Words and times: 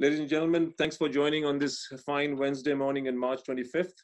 Ladies 0.00 0.20
and 0.20 0.28
gentlemen, 0.28 0.72
thanks 0.78 0.96
for 0.96 1.08
joining 1.08 1.44
on 1.44 1.58
this 1.58 1.88
fine 2.06 2.36
Wednesday 2.36 2.72
morning 2.72 3.06
in 3.06 3.18
March 3.18 3.40
25th. 3.42 3.94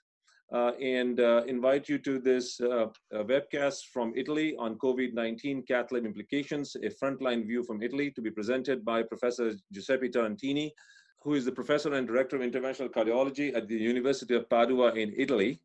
Uh, 0.53 0.73
and 0.83 1.21
uh, 1.21 1.45
invite 1.47 1.89
you 1.89 1.99
to 1.99 2.19
this 2.19 2.61
uh, 2.61 2.87
webcast 3.13 3.79
from 3.93 4.13
Italy 4.17 4.57
on 4.59 4.75
COVID-19 4.79 5.69
cath 5.69 5.93
lab 5.93 6.05
implications, 6.05 6.75
a 6.75 6.89
frontline 6.89 7.47
view 7.47 7.63
from 7.63 7.81
Italy 7.81 8.11
to 8.11 8.21
be 8.21 8.29
presented 8.29 8.85
by 8.85 9.05
Professor 9.05 9.53
Giuseppe 9.73 10.09
Tarantini, 10.09 10.73
who 11.23 11.35
is 11.35 11.45
the 11.45 11.53
professor 11.53 11.95
and 11.95 12.09
director 12.09 12.35
of 12.35 12.43
interventional 12.43 12.91
cardiology 12.91 13.55
at 13.57 13.69
the 13.69 13.77
University 13.77 14.35
of 14.35 14.51
Padua 14.51 14.95
in 14.95 15.15
Italy, 15.17 15.61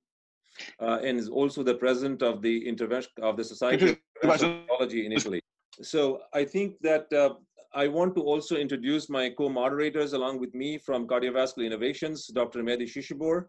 uh, 0.80 1.00
and 1.04 1.18
is 1.18 1.28
also 1.28 1.64
the 1.64 1.74
president 1.74 2.22
of 2.22 2.44
the 2.44 2.68
intervention 2.68 3.12
of 3.24 3.36
the 3.36 3.44
Society 3.44 3.90
of 3.90 3.98
Cardiology 4.24 5.06
in 5.06 5.12
Italy. 5.12 5.42
So 5.82 6.22
I 6.34 6.44
think 6.44 6.76
that 6.82 7.12
uh, 7.14 7.36
I 7.74 7.88
want 7.88 8.16
to 8.16 8.22
also 8.22 8.56
introduce 8.56 9.10
my 9.10 9.30
co-moderators 9.30 10.14
along 10.14 10.40
with 10.40 10.56
me 10.56 10.80
from 10.80 11.08
Cardiovascular 11.08 11.68
Innovations, 11.68 12.26
Dr. 12.26 12.64
Mehdi 12.64 12.88
Shishehbor, 12.90 13.46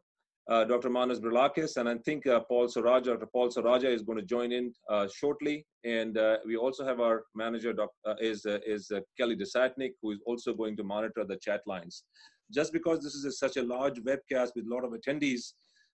uh, 0.51 0.65
Dr. 0.65 0.91
Manos 0.91 1.21
Brilakis, 1.21 1.79
and 1.79 1.89
I 1.89 1.97
think 2.05 2.27
uh, 2.27 2.41
Paul 2.41 2.69
Sorajja, 2.69 3.05
Dr. 3.05 3.29
Paul 3.33 3.49
Sorajja 3.49 3.87
is 3.87 4.03
going 4.03 4.19
to 4.19 4.25
join 4.25 4.53
in 4.53 4.75
uh, 4.91 5.09
shortly. 5.09 5.65
And 5.85 6.19
uh, 6.19 6.37
we 6.45 6.57
also 6.57 6.85
have 6.85 7.01
our 7.01 7.25
manager 7.35 7.75
uh, 8.07 8.15
is, 8.21 8.45
uh, 8.45 8.59
is 8.67 8.93
Kelly 9.19 9.37
Desatnik, 9.37 9.93
who 10.03 10.11
is 10.11 10.19
also 10.27 10.53
going 10.53 10.77
to 10.77 10.85
monitor 10.85 11.25
the 11.25 11.39
chat 11.39 11.63
lines. 11.67 12.05
Just 12.53 12.75
because 12.75 13.03
this 13.03 13.15
is 13.15 13.25
a, 13.25 13.33
such 13.33 13.57
a 13.57 13.63
large 13.63 14.01
webcast 14.03 14.51
with 14.55 14.67
a 14.67 14.75
lot 14.75 14.85
of 14.85 14.93
attendees, 14.93 15.53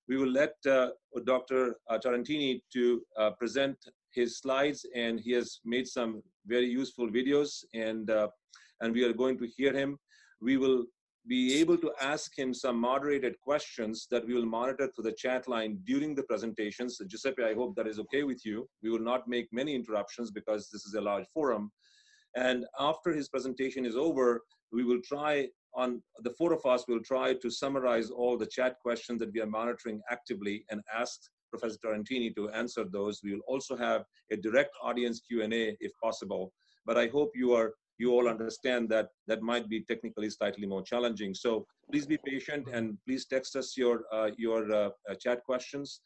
we 0.09 0.17
will 0.17 0.31
let 0.31 0.55
Dr. 0.62 1.77
Tarantini 1.91 2.61
to 2.73 3.03
present 3.39 3.77
his 4.16 4.38
slides, 4.38 4.84
and 4.95 5.20
he 5.20 5.33
has 5.33 5.61
made 5.65 5.87
some 5.87 6.23
very 6.47 6.66
useful 6.66 7.09
videos, 7.09 7.51
and 7.75 8.11
uh, 8.11 8.29
and 8.80 8.92
we 8.92 9.05
are 9.05 9.12
going 9.12 9.39
to 9.39 9.47
hear 9.56 9.73
him. 9.73 9.98
We 10.41 10.56
will 10.56 10.84
be 11.29 11.61
able 11.61 11.77
to 11.79 11.92
ask 12.01 12.39
him 12.39 12.55
some 12.55 12.79
moderated 12.79 13.34
questions 13.41 14.06
that 14.11 14.27
we 14.27 14.34
will 14.34 14.47
monitor 14.47 14.89
through 14.89 15.05
the 15.05 15.20
chat 15.25 15.48
line 15.48 15.78
during 15.84 16.14
the 16.14 16.22
presentations. 16.22 16.97
So 16.97 17.05
Giuseppe, 17.05 17.42
I 17.42 17.55
hope 17.55 17.75
that 17.77 17.89
is 17.89 17.98
okay 17.98 18.22
with 18.22 18.44
you. 18.44 18.69
We 18.83 18.91
will 18.91 19.06
not 19.12 19.27
make 19.27 19.48
many 19.53 19.75
interruptions 19.75 20.31
because 20.31 20.69
this 20.70 20.84
is 20.84 20.94
a 20.94 21.00
large 21.00 21.27
forum. 21.34 21.72
And 22.37 22.64
after 22.78 23.12
his 23.12 23.28
presentation 23.28 23.84
is 23.84 23.97
over, 23.97 24.42
we 24.72 24.84
will 24.84 25.00
try 25.03 25.48
on 25.75 26.03
the 26.22 26.34
four 26.39 26.53
of 26.53 26.64
us 26.64 26.84
will 26.89 27.03
try 27.03 27.34
to 27.34 27.50
summarize 27.50 28.11
all 28.11 28.39
the 28.39 28.47
chat 28.47 28.77
questions 28.81 29.20
that 29.20 29.33
we 29.33 29.41
are 29.41 29.47
monitoring 29.47 30.00
actively 30.11 30.64
and 30.70 30.81
ask 30.94 31.20
Professor 31.50 31.78
Tarantini 31.84 32.34
to 32.34 32.48
answer 32.50 32.84
those. 32.84 33.20
We 33.22 33.34
will 33.34 33.47
also 33.47 33.77
have 33.77 34.05
a 34.30 34.36
direct 34.36 34.75
audience 34.83 35.20
Q&A 35.20 35.77
if 35.80 35.92
possible. 36.03 36.53
But 36.84 36.97
I 36.97 37.08
hope 37.08 37.33
you 37.34 37.53
are 37.53 37.75
you 37.98 38.12
all 38.12 38.28
understand 38.28 38.88
that 38.91 39.08
that 39.27 39.42
might 39.42 39.69
be 39.69 39.80
technically 39.80 40.28
slightly 40.28 40.66
more 40.66 40.83
challenging. 40.83 41.34
So 41.34 41.66
please 41.91 42.06
be 42.06 42.19
patient 42.19 42.69
and 42.70 42.98
please 43.06 43.25
text 43.27 43.56
us 43.56 43.77
your 43.77 44.05
uh, 44.12 44.30
your 44.36 44.72
uh, 44.72 44.91
chat 45.19 45.42
questions. 45.44 46.00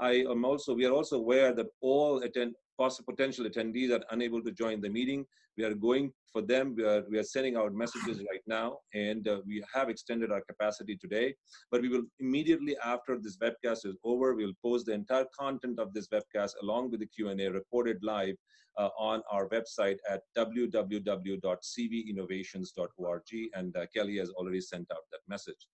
I 0.00 0.24
am 0.30 0.44
also 0.44 0.74
we 0.74 0.86
are 0.86 0.92
also 0.92 1.16
aware 1.16 1.54
that 1.54 1.66
all 1.80 2.22
attend 2.22 2.54
potential 2.78 3.46
attendees 3.46 3.90
are 3.90 4.04
unable 4.10 4.42
to 4.42 4.52
join 4.52 4.80
the 4.80 4.88
meeting. 4.88 5.26
We 5.56 5.64
are 5.64 5.74
going 5.74 6.12
for 6.32 6.42
them. 6.42 6.74
We 6.76 6.84
are 6.84 7.02
we 7.10 7.18
are 7.18 7.22
sending 7.22 7.56
out 7.56 7.72
messages 7.72 8.18
right 8.30 8.42
now, 8.46 8.80
and 8.92 9.26
uh, 9.26 9.40
we 9.46 9.64
have 9.72 9.88
extended 9.88 10.30
our 10.30 10.42
capacity 10.42 10.96
today. 10.96 11.34
But 11.70 11.80
we 11.80 11.88
will 11.88 12.02
immediately 12.20 12.76
after 12.84 13.18
this 13.18 13.38
webcast 13.38 13.86
is 13.86 13.96
over, 14.04 14.34
we 14.34 14.44
will 14.44 14.52
post 14.62 14.84
the 14.86 14.92
entire 14.92 15.24
content 15.38 15.78
of 15.78 15.94
this 15.94 16.08
webcast 16.08 16.52
along 16.62 16.90
with 16.90 17.00
the 17.00 17.06
Q 17.06 17.30
and 17.30 17.40
A 17.40 17.50
recorded 17.50 18.02
live 18.02 18.36
uh, 18.76 18.90
on 18.98 19.22
our 19.30 19.48
website 19.48 19.96
at 20.08 20.20
www.cvinnovations.org. 20.36 23.22
And 23.54 23.76
uh, 23.76 23.86
Kelly 23.94 24.16
has 24.18 24.30
already 24.30 24.60
sent 24.60 24.90
out 24.92 25.02
that 25.12 25.20
message. 25.28 25.68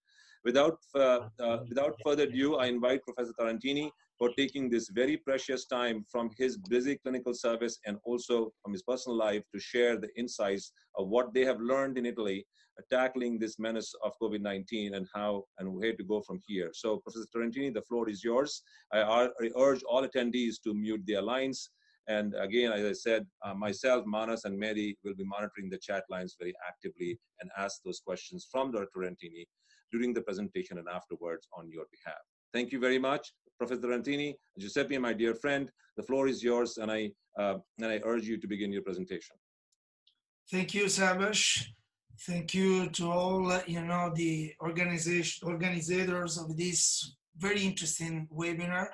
Without, 0.45 0.78
uh, 0.95 1.28
uh, 1.41 1.58
without 1.69 1.97
further 2.05 2.25
ado, 2.25 2.56
I 2.56 2.67
invite 2.67 3.03
Professor 3.05 3.33
Tarantini 3.39 3.91
for 4.23 4.31
taking 4.39 4.70
this 4.70 4.89
very 4.89 5.17
precious 5.17 5.65
time 5.65 6.05
from 6.09 6.31
his 6.39 6.57
busy 6.57 6.97
clinical 7.02 7.35
service 7.35 7.80
and 7.86 7.97
also 8.05 8.52
from 8.63 8.70
his 8.70 8.85
personal 8.85 9.19
life 9.19 9.42
to 9.52 9.58
share 9.58 9.97
the 9.97 10.11
insights 10.17 10.73
of 10.97 11.08
what 11.08 11.35
they 11.35 11.45
have 11.45 11.61
learned 11.61 11.98
in 11.98 12.07
Italy 12.07 12.47
uh, 12.79 12.83
tackling 12.89 13.36
this 13.36 13.58
menace 13.58 13.92
of 14.05 14.13
COVID-19 14.23 14.95
and 14.95 15.08
how 15.13 15.42
and 15.58 15.74
where 15.74 15.92
to 15.97 16.05
go 16.05 16.20
from 16.20 16.39
here. 16.47 16.70
So 16.73 16.98
Professor 16.98 17.27
Tarantini, 17.35 17.74
the 17.74 17.83
floor 17.83 18.08
is 18.08 18.23
yours. 18.23 18.63
I, 18.92 19.01
I 19.01 19.29
urge 19.58 19.83
all 19.83 20.07
attendees 20.07 20.63
to 20.63 20.73
mute 20.73 21.02
their 21.05 21.23
lines 21.23 21.70
and 22.07 22.33
again, 22.39 22.70
as 22.70 22.85
I 22.85 22.92
said, 22.92 23.27
uh, 23.45 23.55
myself, 23.55 24.05
Manos, 24.07 24.45
and 24.45 24.57
Mary 24.57 24.97
will 25.02 25.17
be 25.17 25.24
monitoring 25.24 25.68
the 25.68 25.79
chat 25.79 26.05
lines 26.08 26.36
very 26.39 26.55
actively 26.68 27.18
and 27.41 27.51
ask 27.58 27.83
those 27.85 27.98
questions 27.98 28.47
from 28.52 28.70
Dr. 28.70 28.86
Tarantini 28.97 29.47
during 29.91 30.14
the 30.14 30.23
presentation 30.23 30.79
and 30.79 30.86
afterwards 30.89 31.48
on 31.58 31.68
your 31.73 31.86
behalf. 31.91 32.23
Thank 32.52 32.70
you 32.70 32.79
very 32.79 32.98
much, 32.98 33.33
Professor 33.62 33.83
Tarantini. 33.83 34.34
Giuseppe, 34.58 34.98
my 34.98 35.12
dear 35.12 35.34
friend, 35.36 35.70
the 35.96 36.02
floor 36.02 36.27
is 36.27 36.42
yours, 36.42 36.78
and 36.78 36.90
I, 36.90 37.12
uh, 37.39 37.58
and 37.78 37.92
I 37.92 38.00
urge 38.05 38.27
you 38.27 38.36
to 38.39 38.48
begin 38.48 38.73
your 38.73 38.83
presentation. 38.83 39.36
Thank 40.50 40.74
you, 40.74 40.86
Subhash. 40.86 41.64
Thank 42.27 42.55
you 42.55 42.90
to 42.90 43.11
all, 43.11 43.61
you 43.67 43.83
know, 43.83 44.12
the 44.14 44.52
organization 44.61 45.48
organizers 45.48 46.39
of 46.39 46.56
this 46.56 47.14
very 47.39 47.62
interesting 47.62 48.28
webinar. 48.33 48.86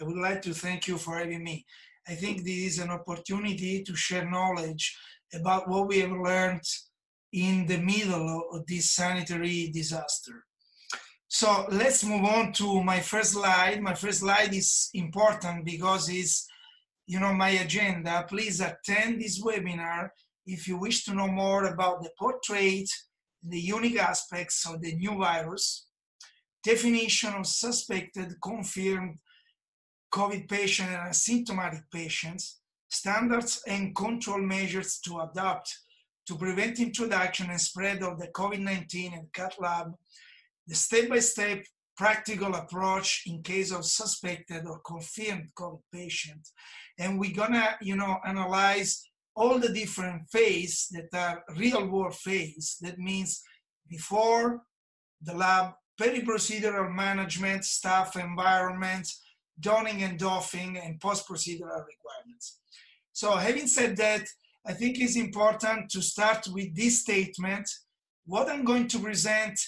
I 0.00 0.04
would 0.04 0.16
like 0.16 0.40
to 0.42 0.54
thank 0.54 0.88
you 0.88 0.96
for 0.96 1.18
having 1.18 1.44
me. 1.44 1.66
I 2.08 2.14
think 2.14 2.38
this 2.38 2.62
is 2.70 2.78
an 2.78 2.90
opportunity 2.90 3.82
to 3.82 3.94
share 3.94 4.28
knowledge 4.28 4.84
about 5.34 5.68
what 5.68 5.88
we 5.88 5.98
have 6.00 6.12
learned 6.12 6.66
in 7.32 7.66
the 7.66 7.78
middle 7.78 8.48
of 8.52 8.66
this 8.66 8.92
sanitary 8.92 9.70
disaster. 9.72 10.44
So 11.36 11.66
let's 11.68 12.04
move 12.04 12.24
on 12.26 12.52
to 12.52 12.80
my 12.84 13.00
first 13.00 13.32
slide. 13.32 13.82
My 13.82 13.94
first 13.94 14.20
slide 14.20 14.54
is 14.54 14.88
important 14.94 15.64
because 15.64 16.08
it's, 16.08 16.46
you 17.08 17.18
know, 17.18 17.34
my 17.34 17.48
agenda. 17.48 18.24
Please 18.28 18.60
attend 18.60 19.20
this 19.20 19.42
webinar 19.42 20.10
if 20.46 20.68
you 20.68 20.78
wish 20.78 21.04
to 21.06 21.12
know 21.12 21.26
more 21.26 21.64
about 21.64 22.04
the 22.04 22.10
portrait, 22.16 22.88
the 23.42 23.58
unique 23.58 23.98
aspects 23.98 24.64
of 24.64 24.80
the 24.80 24.94
new 24.94 25.18
virus, 25.18 25.88
definition 26.62 27.34
of 27.34 27.48
suspected, 27.48 28.36
confirmed, 28.40 29.18
COVID 30.12 30.48
patient 30.48 30.90
and 30.90 31.10
asymptomatic 31.10 31.82
patients, 31.92 32.60
standards 32.88 33.60
and 33.66 33.92
control 33.96 34.38
measures 34.38 35.00
to 35.00 35.18
adopt 35.18 35.80
to 36.28 36.36
prevent 36.36 36.78
introduction 36.78 37.50
and 37.50 37.60
spread 37.60 38.04
of 38.04 38.20
the 38.20 38.28
COVID-19 38.28 39.18
and 39.18 39.32
cath 39.32 39.56
lab, 39.58 39.94
the 40.66 40.74
step-by-step 40.74 41.58
-step 41.58 41.64
practical 41.96 42.54
approach 42.54 43.22
in 43.26 43.42
case 43.42 43.70
of 43.70 43.84
suspected 43.84 44.66
or 44.66 44.80
confirmed 44.80 45.48
COVID 45.54 45.84
patient. 45.92 46.44
And 46.98 47.18
we're 47.18 47.38
gonna, 47.42 47.76
you 47.80 47.96
know, 47.96 48.18
analyze 48.24 48.90
all 49.36 49.58
the 49.58 49.72
different 49.72 50.22
phases 50.30 50.88
that 50.94 51.08
are 51.24 51.44
real 51.56 51.86
world 51.86 52.16
phase. 52.16 52.76
That 52.80 52.98
means 52.98 53.42
before 53.88 54.62
the 55.20 55.34
lab, 55.34 55.74
peri-procedural 55.98 56.92
management, 56.92 57.64
staff 57.64 58.16
environment, 58.16 59.06
donning 59.58 60.02
and 60.02 60.18
doffing 60.18 60.78
and 60.78 61.00
post-procedural 61.00 61.84
requirements. 61.92 62.58
So 63.12 63.36
having 63.36 63.68
said 63.68 63.96
that, 63.98 64.26
I 64.66 64.72
think 64.72 64.98
it's 64.98 65.16
important 65.16 65.90
to 65.90 66.02
start 66.02 66.48
with 66.48 66.74
this 66.74 67.02
statement. 67.02 67.68
What 68.26 68.48
I'm 68.48 68.64
going 68.64 68.88
to 68.88 68.98
present 68.98 69.60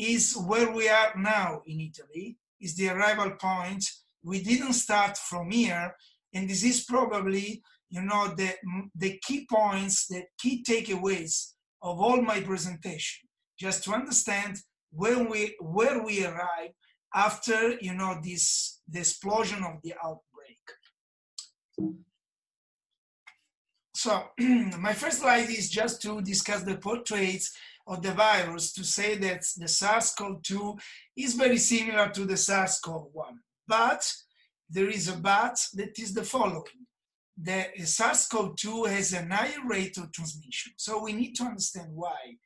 is 0.00 0.36
where 0.36 0.70
we 0.72 0.88
are 0.88 1.12
now 1.16 1.62
in 1.66 1.80
Italy, 1.80 2.36
is 2.60 2.76
the 2.76 2.88
arrival 2.88 3.32
point. 3.32 3.84
We 4.22 4.42
didn't 4.42 4.74
start 4.74 5.16
from 5.16 5.50
here, 5.50 5.94
and 6.34 6.48
this 6.48 6.64
is 6.64 6.84
probably, 6.84 7.62
you 7.88 8.02
know, 8.02 8.34
the, 8.36 8.54
the 8.94 9.20
key 9.26 9.46
points, 9.50 10.06
the 10.06 10.24
key 10.38 10.64
takeaways 10.66 11.52
of 11.82 12.00
all 12.00 12.20
my 12.20 12.40
presentation, 12.40 13.28
just 13.58 13.84
to 13.84 13.92
understand 13.92 14.58
where 14.90 15.22
we, 15.22 15.56
where 15.60 16.02
we 16.02 16.24
arrive 16.24 16.72
after 17.14 17.76
you 17.80 17.94
know 17.94 18.18
this 18.22 18.80
the 18.88 19.00
explosion 19.00 19.64
of 19.64 19.80
the 19.82 19.94
outbreak. 20.04 20.58
So 23.94 24.24
my 24.78 24.92
first 24.94 25.20
slide 25.20 25.50
is 25.50 25.70
just 25.70 26.00
to 26.02 26.22
discuss 26.22 26.62
the 26.62 26.76
portraits 26.76 27.52
of 27.90 28.02
the 28.02 28.12
virus 28.12 28.72
to 28.72 28.84
say 28.84 29.16
that 29.16 29.42
the 29.58 29.66
SARS-CoV-2 29.68 30.78
is 31.16 31.34
very 31.34 31.58
similar 31.58 32.08
to 32.10 32.24
the 32.24 32.36
SARS-CoV-1, 32.36 33.32
but 33.66 34.02
there 34.70 34.88
is 34.88 35.08
a 35.08 35.16
but 35.16 35.58
that 35.74 35.98
is 35.98 36.14
the 36.14 36.22
following. 36.22 36.86
The 37.36 37.66
SARS-CoV-2 37.84 38.88
has 38.90 39.12
a 39.12 39.26
higher 39.26 39.66
rate 39.68 39.96
of 39.98 40.12
transmission. 40.12 40.72
So 40.76 41.02
we 41.02 41.12
need 41.12 41.34
to 41.36 41.44
understand 41.44 41.88
why. 41.92 42.36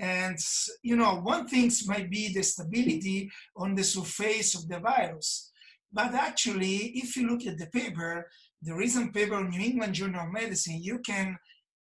And, 0.00 0.38
you 0.82 0.96
know, 0.96 1.16
one 1.16 1.46
thing 1.46 1.70
might 1.86 2.08
be 2.08 2.32
the 2.32 2.42
stability 2.42 3.30
on 3.56 3.74
the 3.74 3.84
surface 3.84 4.54
of 4.54 4.68
the 4.68 4.78
virus. 4.78 5.50
But 5.92 6.14
actually, 6.14 6.76
if 7.02 7.16
you 7.16 7.28
look 7.28 7.46
at 7.46 7.58
the 7.58 7.66
paper, 7.66 8.30
the 8.62 8.74
recent 8.74 9.12
paper 9.12 9.34
on 9.34 9.50
New 9.50 9.60
England 9.60 9.94
Journal 9.94 10.26
of 10.26 10.32
Medicine, 10.32 10.82
you 10.82 11.00
can 11.00 11.36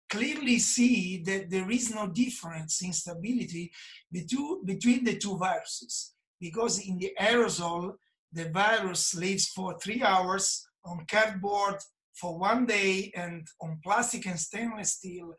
clearly 0.10 0.60
see 0.60 1.24
that 1.24 1.50
there 1.50 1.70
is 1.70 1.94
no 1.94 2.08
difference 2.08 2.82
in 2.82 2.94
stability 2.94 3.72
between 4.12 5.04
the 5.04 5.18
two 5.18 5.38
viruses 5.38 6.14
because 6.40 6.80
in 6.80 6.98
the 6.98 7.12
aerosol, 7.20 7.94
the 8.32 8.50
virus 8.50 9.16
lives 9.16 9.48
for 9.48 9.78
three 9.80 10.04
hours 10.04 10.68
on 10.84 11.06
cardboard 11.08 11.76
for 12.14 12.38
one 12.38 12.66
day 12.66 13.12
and 13.16 13.48
on 13.62 13.80
plastic 13.84 14.26
and 14.28 14.40
stainless 14.40 14.94
steel 14.94 15.34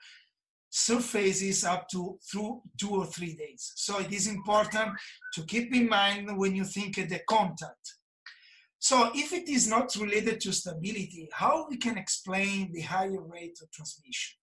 surfaces 0.71 1.65
up 1.65 1.89
to 1.89 2.19
through 2.31 2.61
two 2.79 2.91
or 2.91 3.07
three 3.07 3.35
days. 3.35 3.73
So 3.77 3.99
it 3.99 4.13
is 4.13 4.27
important 4.27 4.93
to 5.35 5.43
keep 5.45 5.75
in 5.75 5.89
mind 5.89 6.37
when 6.37 6.55
you 6.55 6.65
think 6.65 6.99
of 6.99 7.09
the 7.09 7.21
contact. 7.29 7.95
So 8.79 9.11
if 9.15 9.33
it 9.33 9.49
is 9.49 9.69
not 9.69 9.97
related 9.97 10.41
to 10.43 10.53
stability, 10.53 11.29
how 11.33 11.67
we 11.69 11.79
can 11.79 11.97
explain 11.97 12.73
the 12.73 12.83
higher 12.83 13.23
rate 13.23 13.59
of 13.63 13.71
transmission? 13.71 14.37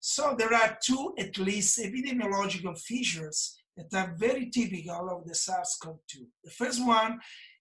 So 0.00 0.34
there 0.38 0.54
are 0.54 0.78
two 0.82 1.14
at 1.18 1.38
least 1.38 1.78
epidemiological 1.78 2.78
features 2.78 3.58
that 3.76 3.92
are 3.94 4.14
very 4.16 4.50
typical 4.50 5.10
of 5.10 5.26
the 5.26 5.34
SARS-CoV-2. 5.34 6.26
The 6.44 6.50
first 6.50 6.84
one 6.86 7.18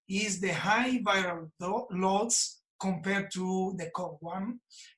is 0.10 0.40
the 0.40 0.54
high 0.54 1.00
viral 1.00 1.50
loads 1.92 2.62
compared 2.80 3.32
to 3.32 3.74
the 3.78 3.90
COV1, 3.96 4.54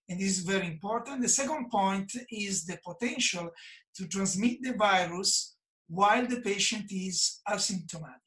and 0.09 0.19
this 0.19 0.37
is 0.37 0.43
very 0.43 0.67
important. 0.67 1.21
The 1.21 1.29
second 1.29 1.69
point 1.69 2.11
is 2.29 2.65
the 2.65 2.77
potential 2.85 3.49
to 3.95 4.07
transmit 4.07 4.57
the 4.61 4.73
virus 4.73 5.55
while 5.87 6.25
the 6.25 6.41
patient 6.41 6.91
is 6.91 7.41
asymptomatic. 7.47 8.19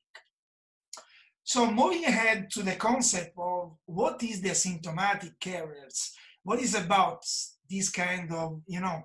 So 1.45 1.71
moving 1.71 2.05
ahead 2.05 2.51
to 2.53 2.63
the 2.63 2.77
concept 2.77 3.33
of 3.37 3.77
what 3.85 4.23
is 4.23 4.41
the 4.41 4.51
asymptomatic 4.51 5.39
carriers, 5.41 6.13
what 6.43 6.61
is 6.61 6.75
about 6.75 7.25
this 7.73 7.91
kind 7.91 8.33
of, 8.33 8.61
you 8.67 8.81
know, 8.81 9.03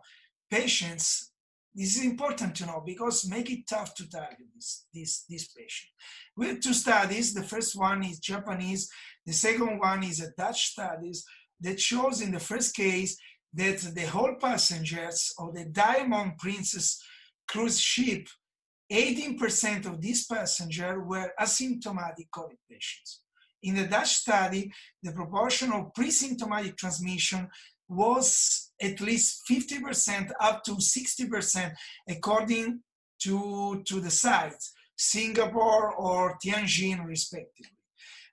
patients, 0.51 1.31
this 1.73 1.97
is 1.97 2.03
important 2.03 2.55
to 2.55 2.65
know 2.65 2.83
because 2.85 3.29
make 3.29 3.49
it 3.51 3.67
tough 3.67 3.93
to 3.95 4.09
target 4.09 4.47
this, 4.55 4.85
this, 4.93 5.23
this 5.29 5.47
patient. 5.49 5.89
We 6.35 6.47
have 6.47 6.59
two 6.59 6.73
studies. 6.73 7.33
The 7.33 7.43
first 7.43 7.77
one 7.77 8.03
is 8.03 8.19
Japanese. 8.19 8.89
The 9.25 9.33
second 9.33 9.79
one 9.79 10.03
is 10.03 10.19
a 10.21 10.31
Dutch 10.37 10.71
studies 10.71 11.23
that 11.61 11.79
shows 11.79 12.21
in 12.21 12.31
the 12.31 12.39
first 12.39 12.75
case 12.75 13.17
that 13.53 13.79
the 13.95 14.05
whole 14.05 14.35
passengers 14.39 15.33
of 15.39 15.53
the 15.53 15.65
Diamond 15.65 16.37
Princess 16.37 17.01
cruise 17.47 17.79
ship 17.79 18.27
18% 18.91 19.85
of 19.85 20.01
these 20.01 20.25
passengers 20.25 20.97
were 21.05 21.31
asymptomatic 21.39 22.29
COVID 22.33 22.57
patients. 22.69 23.21
In 23.63 23.75
the 23.75 23.87
Dutch 23.87 24.15
study, 24.15 24.71
the 25.03 25.11
proportion 25.11 25.71
of 25.73 25.93
pre-symptomatic 25.93 26.77
transmission 26.77 27.49
was 27.89 28.71
at 28.81 29.01
least 29.01 29.43
50% 29.49 30.31
up 30.39 30.63
to 30.65 30.71
60% 30.73 31.73
according 32.09 32.81
to, 33.23 33.83
to 33.85 33.99
the 33.99 34.11
sites, 34.11 34.73
Singapore 34.95 35.93
or 35.95 36.37
Tianjin 36.43 37.05
respectively. 37.05 37.71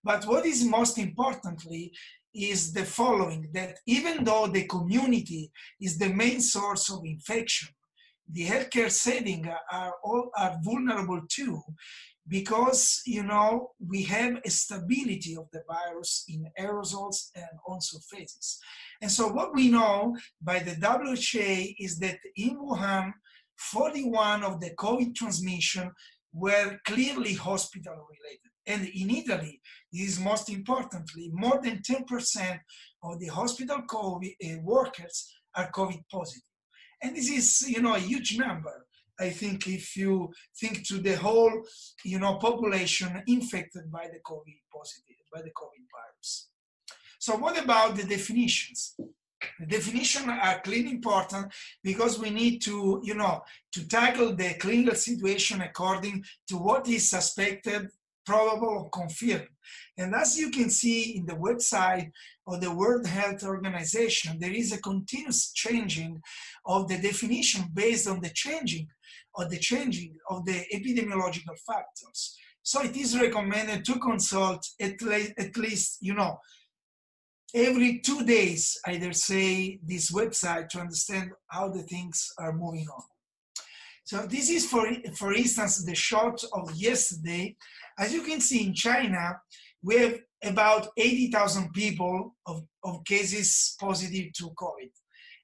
But 0.03 0.27
what 0.27 0.45
is 0.45 0.65
most 0.65 0.99
importantly 0.99 1.93
is 2.35 2.73
the 2.73 2.85
following, 2.85 3.49
that 3.55 3.79
even 3.87 4.25
though 4.25 4.47
the 4.47 4.65
community 4.65 5.51
is 5.81 5.99
the 5.99 6.09
main 6.09 6.41
source 6.41 6.91
of 6.91 7.05
infection, 7.05 7.69
the 8.31 8.47
healthcare 8.47 8.91
setting 8.91 9.47
are 9.71 9.93
all 10.03 10.31
are 10.37 10.57
vulnerable 10.63 11.21
too 11.29 11.63
because 12.29 13.03
you 13.07 13.23
know 13.23 13.73
we 13.87 14.03
have 14.03 14.41
a 14.45 14.51
stability 14.51 15.37
of 15.37 15.47
the 15.53 15.63
virus 15.69 16.25
in 16.29 16.51
aerosols 16.59 17.31
and 17.35 17.59
on 17.67 17.81
surfaces. 17.81 18.59
And 19.03 19.11
so 19.11 19.29
what 19.29 19.55
we 19.55 19.71
know 19.71 20.17
by 20.41 20.61
the 20.61 20.77
wha 20.81 21.75
is 21.79 21.99
that 21.99 22.19
in 22.37 22.57
wuhan 22.59 23.13
41 23.57 24.43
of 24.43 24.61
the 24.61 24.71
covid 24.71 25.15
transmission 25.15 25.91
were 26.33 26.79
clearly 26.87 27.35
hospital 27.35 27.95
related. 27.95 28.51
And 28.67 28.89
in 28.89 29.11
italy 29.11 29.61
this 29.93 30.09
is 30.09 30.21
most 30.21 30.49
importantly 30.49 31.31
more 31.33 31.61
than 31.63 31.83
10% 31.83 32.61
of 33.05 33.21
the 33.21 33.27
hospital 33.29 33.83
COVID, 33.87 34.35
uh, 34.45 34.61
workers 34.63 35.33
are 35.55 35.71
covid 35.71 36.03
positive. 36.11 36.43
And 37.03 37.15
this 37.15 37.31
is, 37.31 37.69
you 37.69 37.83
know, 37.83 37.95
a 37.95 37.99
huge 37.99 38.39
number. 38.39 38.84
I 39.19 39.31
think 39.31 39.69
if 39.69 39.97
you 39.97 40.33
think 40.59 40.87
to 40.89 40.99
the 40.99 41.17
whole, 41.17 41.63
you 42.05 42.19
know, 42.19 42.37
population 42.37 43.23
infected 43.27 43.91
by 43.91 44.09
the 44.13 44.21
COVID 44.21 44.59
positive, 44.73 45.17
by 45.33 45.43
the 45.43 45.51
COVID 45.51 45.85
virus. 45.95 46.49
So 47.19 47.37
what 47.37 47.63
about 47.63 47.97
the 47.97 48.05
definitions? 48.05 48.97
The 49.61 49.67
definitions 49.67 50.27
are 50.29 50.61
clearly 50.61 50.91
important 50.91 51.53
because 51.83 52.19
we 52.19 52.31
need 52.31 52.61
to, 52.63 53.01
you 53.05 53.15
know, 53.15 53.43
to 53.73 53.87
tackle 53.87 54.35
the 54.35 54.55
clinical 54.55 54.95
situation 54.95 55.61
according 55.61 56.25
to 56.49 56.57
what 56.57 56.89
is 56.89 57.09
suspected, 57.09 57.89
probable, 58.27 58.69
or 58.69 58.91
confirmed. 58.91 59.49
And 59.97 60.15
as 60.15 60.39
you 60.39 60.51
can 60.51 60.71
see 60.71 61.17
in 61.17 61.27
the 61.27 61.35
website 61.37 62.11
of 62.47 62.61
the 62.61 62.75
World 62.75 63.07
Health 63.07 63.45
Organization, 63.45 64.39
there 64.39 64.53
is 64.53 64.73
a 64.73 64.81
continuous 64.81 65.53
changing 65.53 66.21
of 66.67 66.89
the 66.89 66.99
definition 66.99 67.65
based 67.73 68.09
on 68.09 68.21
the 68.21 68.31
changing 68.31 68.89
of 69.37 69.51
the 69.51 69.59
changing 69.59 70.17
of 70.31 70.45
the 70.45 70.65
epidemiological 70.73 71.59
factors. 71.67 72.37
So 72.63 72.83
it 72.83 72.97
is 72.97 73.19
recommended 73.19 73.85
to 73.85 73.99
consult 73.99 74.67
at, 74.81 75.01
le- 75.03 75.35
at 75.39 75.57
least, 75.57 75.99
you 76.01 76.15
know, 76.15 76.39
every 77.55 78.01
two 78.01 78.25
days, 78.25 78.79
either 78.87 79.13
say 79.13 79.79
this 79.85 80.11
website 80.11 80.69
to 80.71 80.81
understand 80.81 81.31
how 81.49 81.69
the 81.69 81.83
things 81.83 82.33
are 82.39 82.53
moving 82.53 82.87
on. 82.89 83.03
So 84.05 84.27
this 84.27 84.51
is, 84.51 84.67
for, 84.67 84.87
for 85.17 85.33
instance, 85.33 85.85
the 85.85 85.95
shot 85.95 86.43
of 86.53 86.75
yesterday. 86.75 87.57
As 87.99 88.13
you 88.13 88.23
can 88.23 88.41
see 88.41 88.67
in 88.67 88.75
China, 88.75 89.39
we 89.83 89.97
have 89.99 90.19
about 90.43 90.89
80,000 90.97 91.73
people 91.73 92.35
of, 92.47 92.63
of 92.83 93.05
cases 93.05 93.77
positive 93.81 94.33
to 94.35 94.51
COVID. 94.51 94.91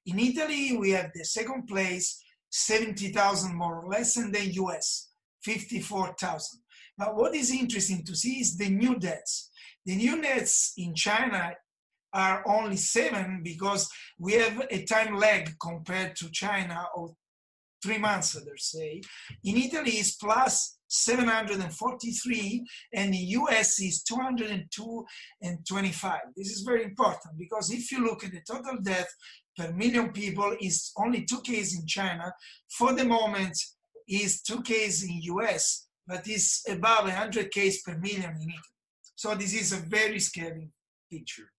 In 0.06 0.18
Italy, 0.18 0.76
we 0.76 0.90
have 0.90 1.10
the 1.14 1.24
second 1.24 1.66
place, 1.66 2.22
70,000 2.50 3.54
more 3.54 3.82
or 3.82 3.88
less, 3.88 4.16
and 4.16 4.34
the 4.34 4.44
US, 4.54 5.10
54,000. 5.42 6.60
But 6.98 7.16
what 7.16 7.34
is 7.34 7.50
interesting 7.50 8.04
to 8.04 8.14
see 8.14 8.40
is 8.40 8.56
the 8.56 8.68
new 8.68 8.98
deaths. 8.98 9.50
The 9.86 9.96
new 9.96 10.20
deaths 10.20 10.74
in 10.76 10.94
China 10.94 11.52
are 12.12 12.42
only 12.46 12.76
seven 12.76 13.40
because 13.42 13.88
we 14.18 14.34
have 14.34 14.66
a 14.70 14.84
time 14.84 15.16
lag 15.16 15.52
compared 15.60 16.16
to 16.16 16.30
China 16.30 16.86
of 16.96 17.14
three 17.82 17.98
months, 17.98 18.34
let's 18.34 18.70
say. 18.70 19.00
In 19.44 19.56
Italy, 19.56 19.92
it's 19.92 20.16
plus 20.16 20.78
743, 20.88 22.66
and 22.94 23.14
the 23.14 23.18
US 23.18 23.80
is 23.80 24.02
202 24.02 25.06
and 25.42 25.58
25. 25.66 26.20
This 26.36 26.50
is 26.50 26.62
very 26.62 26.84
important 26.84 27.38
because 27.38 27.70
if 27.70 27.90
you 27.92 28.04
look 28.04 28.24
at 28.24 28.32
the 28.32 28.42
total 28.46 28.78
death 28.82 29.08
per 29.56 29.72
million 29.72 30.12
people, 30.12 30.56
is 30.60 30.92
only 30.96 31.24
two 31.24 31.40
cases 31.40 31.78
in 31.78 31.86
China. 31.86 32.32
For 32.68 32.92
the 32.92 33.04
moment, 33.04 33.56
is 34.08 34.42
two 34.42 34.62
cases 34.62 35.04
in 35.04 35.22
US, 35.22 35.86
but 36.06 36.26
is 36.26 36.62
above 36.68 37.04
100 37.04 37.50
cases 37.50 37.82
per 37.82 37.96
million 37.96 38.30
in 38.30 38.42
Italy. 38.42 38.58
So 39.14 39.34
this 39.34 39.54
is 39.54 39.72
a 39.72 39.76
very 39.76 40.18
scary 40.18 40.70
picture. 41.10 41.50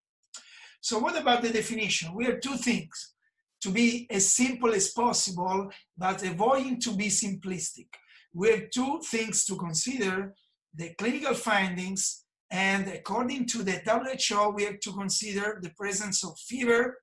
So 0.82 1.00
what 1.00 1.18
about 1.18 1.44
the 1.44 1.50
definition? 1.50 2.14
We 2.14 2.26
have 2.26 2.42
two 2.42 2.58
things 2.58 3.14
to 3.62 3.70
be 3.70 4.08
as 4.10 4.34
simple 4.34 4.74
as 4.74 4.90
possible, 4.90 5.70
but 5.98 6.24
avoiding 6.24 6.80
to 6.82 6.96
be 6.96 7.08
simplistic. 7.08 7.88
We 8.34 8.50
have 8.50 8.70
two 8.72 9.00
things 9.06 9.46
to 9.46 9.56
consider, 9.56 10.34
the 10.74 10.94
clinical 10.98 11.36
findings, 11.36 12.24
and 12.50 12.88
according 12.88 13.46
to 13.48 13.64
the 13.64 13.82
WHO, 13.86 14.50
we 14.50 14.64
have 14.64 14.80
to 14.80 14.92
consider 14.94 15.60
the 15.62 15.70
presence 15.78 16.24
of 16.26 16.38
fever, 16.40 16.98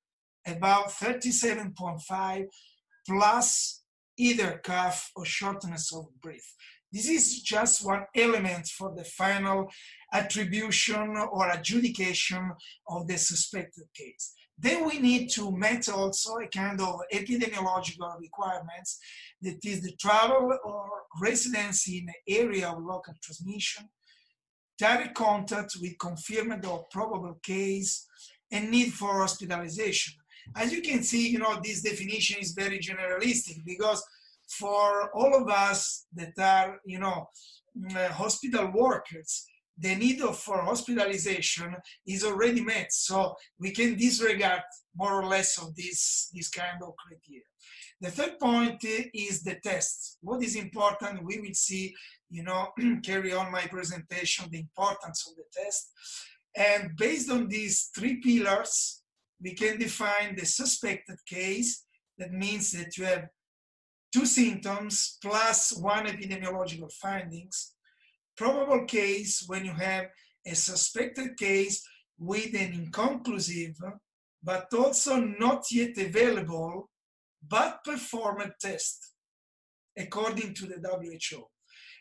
about 0.48 0.88
37.5, 0.88 2.46
plus 3.06 3.82
either 4.16 4.60
cough 4.64 5.10
or 5.16 5.24
shortness 5.24 5.92
of 5.94 6.06
breath. 6.20 6.54
This 6.92 7.08
is 7.08 7.42
just 7.42 7.84
one 7.84 8.06
element 8.16 8.66
for 8.66 8.94
the 8.96 9.04
final 9.04 9.70
attribution 10.12 11.16
or 11.30 11.50
adjudication 11.50 12.50
of 12.88 13.06
the 13.06 13.18
suspected 13.18 13.84
case. 13.94 14.34
Then 14.60 14.86
we 14.86 14.98
need 14.98 15.28
to 15.30 15.52
meet 15.56 15.88
also 15.88 16.38
a 16.38 16.48
kind 16.48 16.80
of 16.80 17.00
epidemiological 17.12 18.18
requirements 18.18 18.98
that 19.42 19.64
is 19.64 19.82
the 19.82 19.92
travel 19.92 20.58
or 20.64 20.88
residency 21.20 21.98
in 21.98 22.06
the 22.06 22.40
area 22.40 22.68
of 22.68 22.82
local 22.82 23.14
transmission, 23.22 23.88
direct 24.76 25.14
contact 25.14 25.76
with 25.80 25.98
confirmed 25.98 26.64
or 26.64 26.86
probable 26.90 27.38
case, 27.42 28.06
and 28.50 28.70
need 28.70 28.92
for 28.92 29.20
hospitalization. 29.20 30.14
As 30.56 30.72
you 30.72 30.82
can 30.82 31.02
see, 31.02 31.28
you 31.28 31.38
know, 31.38 31.60
this 31.62 31.82
definition 31.82 32.40
is 32.40 32.52
very 32.52 32.78
generalistic 32.78 33.64
because 33.64 34.02
for 34.48 35.10
all 35.14 35.34
of 35.34 35.48
us 35.48 36.06
that 36.14 36.32
are, 36.38 36.80
you 36.84 36.98
know, 36.98 37.28
mm, 37.78 37.96
uh, 37.96 38.12
hospital 38.12 38.70
workers, 38.72 39.46
the 39.80 39.94
need 39.94 40.20
for 40.20 40.62
hospitalization 40.62 41.76
is 42.06 42.24
already 42.24 42.60
met. 42.60 42.92
So 42.92 43.36
we 43.60 43.70
can 43.70 43.96
disregard 43.96 44.62
more 44.96 45.22
or 45.22 45.26
less 45.26 45.58
of 45.62 45.74
this, 45.76 46.30
this 46.34 46.48
kind 46.48 46.82
of 46.82 46.94
criteria. 46.96 47.44
The 48.00 48.10
third 48.10 48.38
point 48.38 48.84
is 48.84 49.42
the 49.42 49.56
test. 49.62 50.18
What 50.20 50.42
is 50.42 50.56
important, 50.56 51.24
we 51.24 51.40
will 51.40 51.54
see, 51.54 51.94
you 52.30 52.42
know, 52.42 52.68
carry 53.04 53.32
on 53.32 53.52
my 53.52 53.66
presentation, 53.66 54.46
the 54.50 54.60
importance 54.60 55.28
of 55.28 55.36
the 55.36 55.44
test. 55.52 55.90
And 56.56 56.96
based 56.96 57.30
on 57.30 57.48
these 57.48 57.90
three 57.94 58.16
pillars, 58.20 58.97
we 59.42 59.54
can 59.54 59.78
define 59.78 60.36
the 60.36 60.46
suspected 60.46 61.18
case. 61.26 61.84
That 62.18 62.32
means 62.32 62.72
that 62.72 62.96
you 62.96 63.04
have 63.04 63.28
two 64.12 64.26
symptoms 64.26 65.18
plus 65.22 65.72
one 65.72 66.06
epidemiological 66.06 66.92
findings. 66.92 67.74
Probable 68.36 68.84
case 68.84 69.44
when 69.46 69.64
you 69.64 69.72
have 69.72 70.06
a 70.46 70.54
suspected 70.54 71.36
case 71.36 71.86
with 72.18 72.54
an 72.54 72.72
inconclusive, 72.72 73.76
but 74.42 74.72
also 74.72 75.16
not 75.16 75.64
yet 75.70 75.96
available, 75.98 76.88
but 77.46 77.84
performed 77.84 78.52
test 78.60 79.12
according 79.96 80.54
to 80.54 80.66
the 80.66 80.76
WHO. 80.76 81.44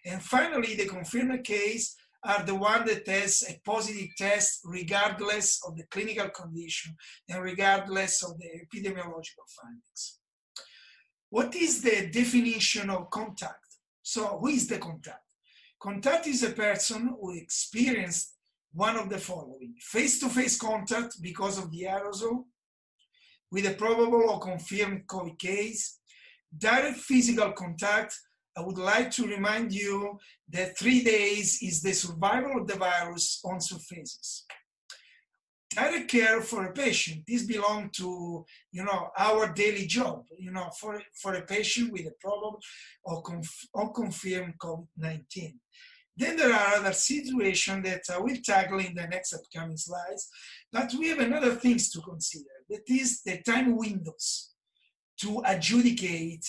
And 0.06 0.22
finally, 0.22 0.76
the 0.76 0.86
confirmed 0.86 1.44
case 1.44 1.96
are 2.28 2.44
the 2.44 2.56
one 2.56 2.86
that 2.86 3.08
has 3.08 3.44
a 3.50 3.60
positive 3.64 4.10
test 4.18 4.62
regardless 4.66 5.62
of 5.66 5.78
the 5.78 5.86
clinical 5.90 6.30
condition 6.30 6.96
and 7.30 7.42
regardless 7.42 8.22
of 8.24 8.38
the 8.38 8.48
epidemiological 8.62 9.48
findings. 9.58 10.20
What 11.30 11.56
is 11.56 11.82
the 11.82 12.10
definition 12.12 12.90
of 12.90 13.10
contact? 13.10 13.66
So 14.02 14.38
who 14.40 14.48
is 14.48 14.68
the 14.68 14.78
contact? 14.78 15.24
Contact 15.80 16.28
is 16.28 16.44
a 16.44 16.52
person 16.52 17.16
who 17.20 17.38
experienced 17.38 18.36
one 18.74 18.98
of 18.98 19.10
the 19.10 19.18
following 19.18 19.74
face-to-face 19.80 20.58
contact 20.58 21.22
because 21.22 21.58
of 21.58 21.72
the 21.72 21.84
aerosol 21.84 22.46
with 23.52 23.66
a 23.66 23.74
probable 23.74 24.30
or 24.30 24.40
confirmed 24.40 25.08
COVID 25.08 25.40
case, 25.40 26.00
direct 26.58 26.98
physical 26.98 27.52
contact. 27.54 28.14
I 28.58 28.62
would 28.62 28.78
like 28.78 29.12
to 29.12 29.28
remind 29.28 29.72
you 29.72 30.18
that 30.50 30.78
three 30.78 31.04
days 31.04 31.60
is 31.62 31.82
the 31.82 31.94
survival 31.94 32.62
of 32.62 32.68
the 32.68 32.76
virus 32.76 33.40
on 33.46 33.62
surfaces 33.62 34.46
direct 35.78 36.10
care 36.10 36.42
for 36.42 36.66
a 36.66 36.74
patient. 36.74 37.24
This 37.28 37.44
belongs 37.44 37.92
to, 37.98 38.46
you 38.72 38.84
know, 38.84 39.10
our 39.18 39.54
daily 39.54 39.86
job, 39.86 40.26
you 40.38 40.52
know, 40.52 40.70
for, 40.80 41.02
for 41.22 41.34
a 41.36 41.42
patient 41.42 41.92
with 41.92 42.08
a 42.08 42.14
problem 42.20 42.56
or 43.04 43.22
conf- 43.22 43.68
unconfirmed 43.76 44.56
COVID-19. 44.60 45.56
Then 46.16 46.36
there 46.36 46.54
are 46.54 46.76
other 46.76 46.94
situations 46.94 47.84
that 47.84 48.02
I 48.12 48.18
will 48.18 48.38
tackle 48.44 48.80
in 48.80 48.96
the 48.96 49.06
next 49.08 49.34
upcoming 49.34 49.78
slides, 49.78 50.30
but 50.72 50.92
we 50.98 51.10
have 51.10 51.20
another 51.20 51.54
things 51.54 51.92
to 51.92 52.02
consider. 52.02 52.50
That 52.70 52.90
is 52.90 53.22
the 53.22 53.42
time 53.44 53.76
windows 53.76 54.54
to 55.22 55.44
adjudicate 55.46 56.46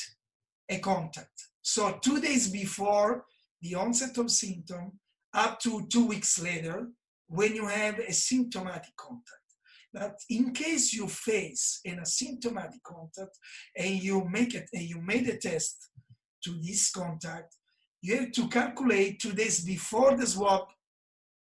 a 0.71 0.79
contact. 0.79 1.48
So 1.71 1.99
two 2.01 2.19
days 2.19 2.49
before 2.49 3.27
the 3.61 3.75
onset 3.75 4.17
of 4.17 4.31
symptom, 4.31 4.99
up 5.35 5.61
to 5.61 5.87
two 5.89 6.07
weeks 6.07 6.41
later, 6.41 6.89
when 7.27 7.55
you 7.55 7.67
have 7.67 7.99
a 7.99 8.11
symptomatic 8.11 8.97
contact. 8.97 9.49
But 9.93 10.15
in 10.31 10.55
case 10.55 10.95
you 10.95 11.07
face 11.09 11.81
an 11.85 11.99
asymptomatic 11.99 12.83
contact 12.83 13.37
and 13.77 14.03
you 14.03 14.27
make 14.31 14.55
it 14.55 14.67
and 14.73 14.85
you 14.85 15.03
made 15.03 15.29
a 15.29 15.37
test 15.37 15.91
to 16.45 16.59
this 16.63 16.91
contact, 16.91 17.55
you 18.01 18.17
have 18.17 18.33
to 18.33 18.49
calculate 18.49 19.21
two 19.21 19.33
days 19.33 19.63
before 19.63 20.17
the 20.17 20.27
swab, 20.27 20.69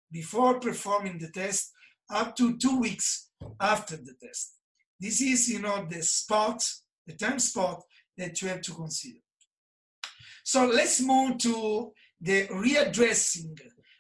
before 0.09 0.57
performing 0.57 1.17
the 1.19 1.31
test, 1.31 1.69
up 2.09 2.33
to 2.37 2.57
two 2.57 2.79
weeks 2.79 3.29
after 3.59 3.97
the 3.97 4.13
test. 4.25 4.53
This 5.01 5.19
is, 5.19 5.49
you 5.49 5.59
know, 5.59 5.85
the 5.89 6.01
spot, 6.01 6.63
the 7.05 7.13
time 7.13 7.39
spot 7.39 7.83
that 8.17 8.41
you 8.41 8.47
have 8.47 8.61
to 8.61 8.71
consider. 8.71 9.19
So 10.43 10.67
let's 10.67 11.01
move 11.01 11.37
to 11.39 11.93
the 12.19 12.47
readdressing 12.47 13.59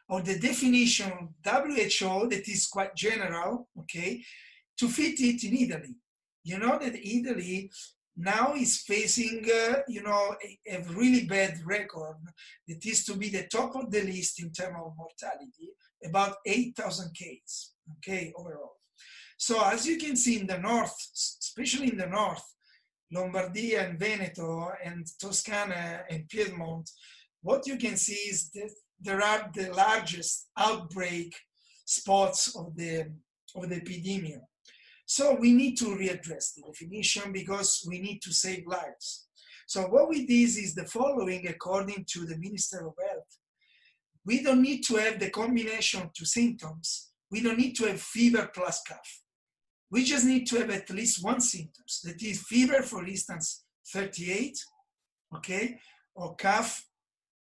or 0.09 0.21
the 0.21 0.37
definition 0.37 1.11
of 1.11 1.29
WHO 1.43 2.27
that 2.29 2.47
is 2.47 2.67
quite 2.67 2.95
general, 2.95 3.69
okay, 3.79 4.23
to 4.77 4.87
fit 4.89 5.19
it 5.19 5.43
in 5.43 5.55
Italy. 5.55 5.95
You 6.43 6.59
know 6.59 6.77
that 6.77 6.95
Italy 6.95 7.71
now 8.17 8.53
is 8.55 8.81
facing, 8.81 9.45
uh, 9.49 9.79
you 9.87 10.03
know, 10.03 10.35
a, 10.43 10.75
a, 10.75 10.83
really 10.89 11.25
bad 11.25 11.59
record 11.65 12.17
that 12.67 12.85
is 12.85 13.05
to 13.05 13.15
be 13.15 13.29
the 13.29 13.47
top 13.47 13.75
of 13.75 13.89
the 13.89 14.01
list 14.01 14.41
in 14.41 14.51
terms 14.51 14.75
of 14.77 14.93
mortality, 14.95 15.71
about 16.05 16.35
8,000 16.45 17.13
cases, 17.15 17.73
okay, 17.97 18.33
overall. 18.37 18.75
So 19.37 19.63
as 19.65 19.87
you 19.87 19.97
can 19.97 20.15
see 20.15 20.39
in 20.39 20.47
the 20.47 20.57
north, 20.57 20.95
especially 21.15 21.89
in 21.89 21.97
the 21.97 22.07
north, 22.07 22.52
Lombardia 23.13 23.89
and 23.89 23.99
Veneto 23.99 24.71
and 24.83 25.05
Toscana 25.19 26.03
and 26.09 26.27
Piedmont, 26.29 26.89
what 27.41 27.67
you 27.67 27.77
can 27.77 27.97
see 27.97 28.29
is 28.29 28.49
that 28.51 28.71
there 28.99 29.21
are 29.21 29.49
the 29.53 29.71
largest 29.73 30.47
outbreak 30.57 31.35
spots 31.85 32.55
of 32.55 32.75
the, 32.75 33.11
of 33.55 33.69
the 33.69 33.75
epidemic. 33.75 34.39
So 35.05 35.35
we 35.35 35.53
need 35.53 35.77
to 35.77 35.85
readdress 35.85 36.55
the 36.55 36.63
definition 36.65 37.31
because 37.31 37.85
we 37.87 37.99
need 37.99 38.21
to 38.21 38.33
save 38.33 38.65
lives. 38.65 39.27
So 39.67 39.83
what 39.83 40.09
we 40.09 40.25
did 40.25 40.43
is 40.43 40.73
the 40.75 40.85
following 40.85 41.47
according 41.47 42.05
to 42.11 42.25
the 42.25 42.37
Minister 42.37 42.87
of 42.87 42.93
Health. 43.07 43.37
We 44.25 44.41
don't 44.41 44.61
need 44.61 44.83
to 44.85 44.95
have 44.95 45.19
the 45.19 45.29
combination 45.29 46.01
of 46.01 46.13
two 46.13 46.25
symptoms. 46.25 47.11
We 47.29 47.41
don't 47.41 47.57
need 47.57 47.75
to 47.77 47.87
have 47.87 48.01
fever 48.01 48.49
plus 48.53 48.81
cough. 48.87 49.22
We 49.93 50.03
just 50.03 50.25
need 50.25 50.47
to 50.47 50.57
have 50.57 50.71
at 50.71 50.89
least 50.89 51.23
one 51.23 51.39
symptoms. 51.39 52.01
That 52.03 52.19
is 52.23 52.41
fever, 52.41 52.81
for 52.81 53.05
instance, 53.05 53.63
38, 53.93 54.57
okay, 55.35 55.77
or 56.15 56.35
cough 56.35 56.87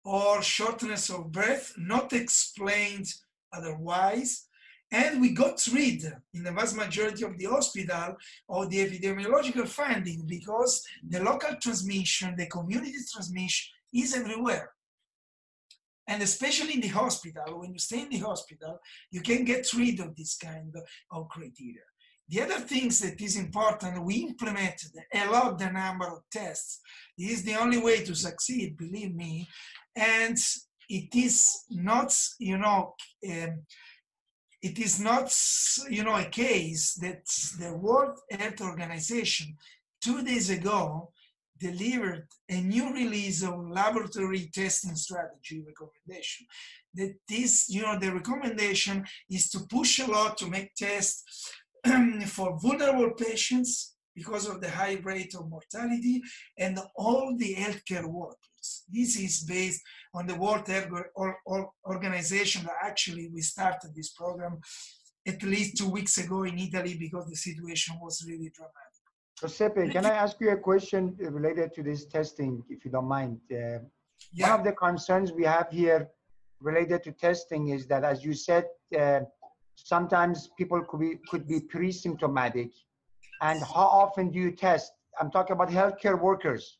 or 0.05 0.43
shortness 0.43 1.09
of 1.09 1.33
breath, 1.33 1.73
not 1.78 2.12
explained 2.12 3.07
otherwise. 3.55 4.49
And 4.93 5.23
we 5.23 5.31
got 5.31 5.66
rid, 5.73 6.05
in 6.35 6.43
the 6.43 6.52
vast 6.52 6.76
majority 6.76 7.25
of 7.25 7.38
the 7.38 7.47
hospital, 7.47 8.16
of 8.50 8.69
the 8.69 8.87
epidemiological 8.87 9.66
finding 9.66 10.26
because 10.26 10.85
the 11.09 11.25
local 11.25 11.57
transmission, 11.57 12.37
the 12.37 12.49
community 12.49 12.99
transmission 13.11 13.73
is 13.95 14.14
everywhere. 14.14 14.73
And 16.07 16.23
especially 16.23 16.75
in 16.75 16.83
the 16.83 16.88
hospital, 16.88 17.61
when 17.61 17.73
you 17.73 17.78
stay 17.78 18.02
in 18.02 18.11
the 18.11 18.19
hospital, 18.19 18.78
you 19.11 19.23
can 19.23 19.45
get 19.45 19.73
rid 19.73 20.00
of 20.00 20.14
this 20.14 20.37
kind 20.37 20.73
of 21.11 21.28
criteria. 21.31 21.83
The 22.28 22.42
other 22.42 22.61
things 22.61 22.99
that 23.00 23.21
is 23.21 23.37
important, 23.37 24.04
we 24.04 24.16
implemented 24.16 24.90
a 25.14 25.30
lot 25.30 25.59
the 25.59 25.71
number 25.71 26.06
of 26.06 26.23
tests. 26.30 26.80
This 27.16 27.38
is 27.38 27.45
the 27.45 27.54
only 27.54 27.78
way 27.78 28.02
to 28.04 28.14
succeed, 28.14 28.76
believe 28.76 29.14
me. 29.14 29.49
And 29.95 30.37
it 30.88 31.14
is 31.14 31.64
not, 31.71 32.16
you 32.38 32.59
know, 32.59 32.95
um, 33.30 33.62
it 34.61 34.78
is 34.78 34.99
not, 35.00 35.33
you 35.88 36.02
know, 36.02 36.16
a 36.16 36.25
case 36.25 36.95
that 36.95 37.23
the 37.61 37.76
World 37.76 38.18
Health 38.30 38.61
Organization 38.61 39.56
two 40.02 40.25
days 40.25 40.50
ago 40.50 41.12
delivered 41.59 42.26
a 42.49 42.61
new 42.61 42.92
release 42.92 43.42
of 43.42 43.68
laboratory 43.68 44.50
testing 44.52 44.97
strategy 44.97 45.64
recommendation. 45.64 46.47
That 46.95 47.14
this, 47.28 47.68
you 47.68 47.83
know, 47.83 47.99
the 47.99 48.12
recommendation 48.12 49.04
is 49.30 49.49
to 49.50 49.61
push 49.71 50.00
a 50.00 50.11
lot 50.11 50.37
to 50.38 50.50
make 50.50 50.75
tests 50.75 51.52
for 52.26 52.59
vulnerable 52.61 53.12
patients 53.12 53.97
because 54.14 54.49
of 54.49 54.61
the 54.61 54.71
high 54.71 54.99
rate 55.02 55.35
of 55.35 55.49
mortality 55.49 56.23
and 56.59 56.78
all 56.97 57.37
the 57.37 57.55
healthcare 57.55 58.07
workers. 58.07 58.85
This 58.88 59.21
is 59.21 59.45
based 59.45 59.83
on 60.14 60.26
the 60.26 60.35
World 60.35 60.66
Health 60.66 60.88
Organization 61.87 62.64
that 62.64 62.78
actually 62.83 63.28
we 63.33 63.43
started 63.43 63.90
this 63.95 64.11
program 64.11 64.59
at 65.26 65.43
least 65.43 65.76
two 65.76 65.90
weeks 65.90 66.19
ago 66.19 66.45
in 66.45 66.59
Italy 66.59 66.97
because 66.99 67.28
the 67.28 67.37
situation 67.37 67.97
was 68.00 68.25
really 68.26 68.50
dramatic. 68.55 68.87
Giuseppe, 69.38 69.90
can 69.90 70.07
I 70.07 70.14
ask 70.25 70.40
you 70.40 70.50
a 70.50 70.57
question 70.57 71.14
related 71.21 71.75
to 71.75 71.83
this 71.83 72.07
testing, 72.07 72.62
if 72.71 72.85
you 72.85 72.90
don't 72.90 73.07
mind? 73.07 73.38
Uh, 73.52 73.81
yeah. 74.33 74.50
One 74.50 74.61
of 74.61 74.64
the 74.64 74.73
concerns 74.73 75.31
we 75.31 75.45
have 75.45 75.69
here 75.71 76.09
related 76.61 77.02
to 77.05 77.12
testing 77.12 77.69
is 77.69 77.87
that, 77.88 78.02
as 78.02 78.25
you 78.25 78.33
said, 78.33 78.64
uh, 78.99 79.21
sometimes 79.76 80.50
people 80.59 80.83
could 80.83 81.00
be 81.00 81.18
could 81.30 81.47
be 81.47 81.61
pre-symptomatic. 81.61 82.71
And 83.42 83.62
how 83.62 83.88
often 84.02 84.30
do 84.30 84.38
you 84.38 84.50
test? 84.50 84.92
I'm 85.21 85.30
talking 85.30 85.54
about 85.54 85.68
healthcare 85.68 86.21
workers. 86.21 86.78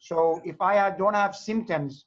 So 0.00 0.40
if 0.44 0.60
i 0.60 0.90
don't 0.90 1.14
have 1.14 1.34
symptoms 1.34 2.04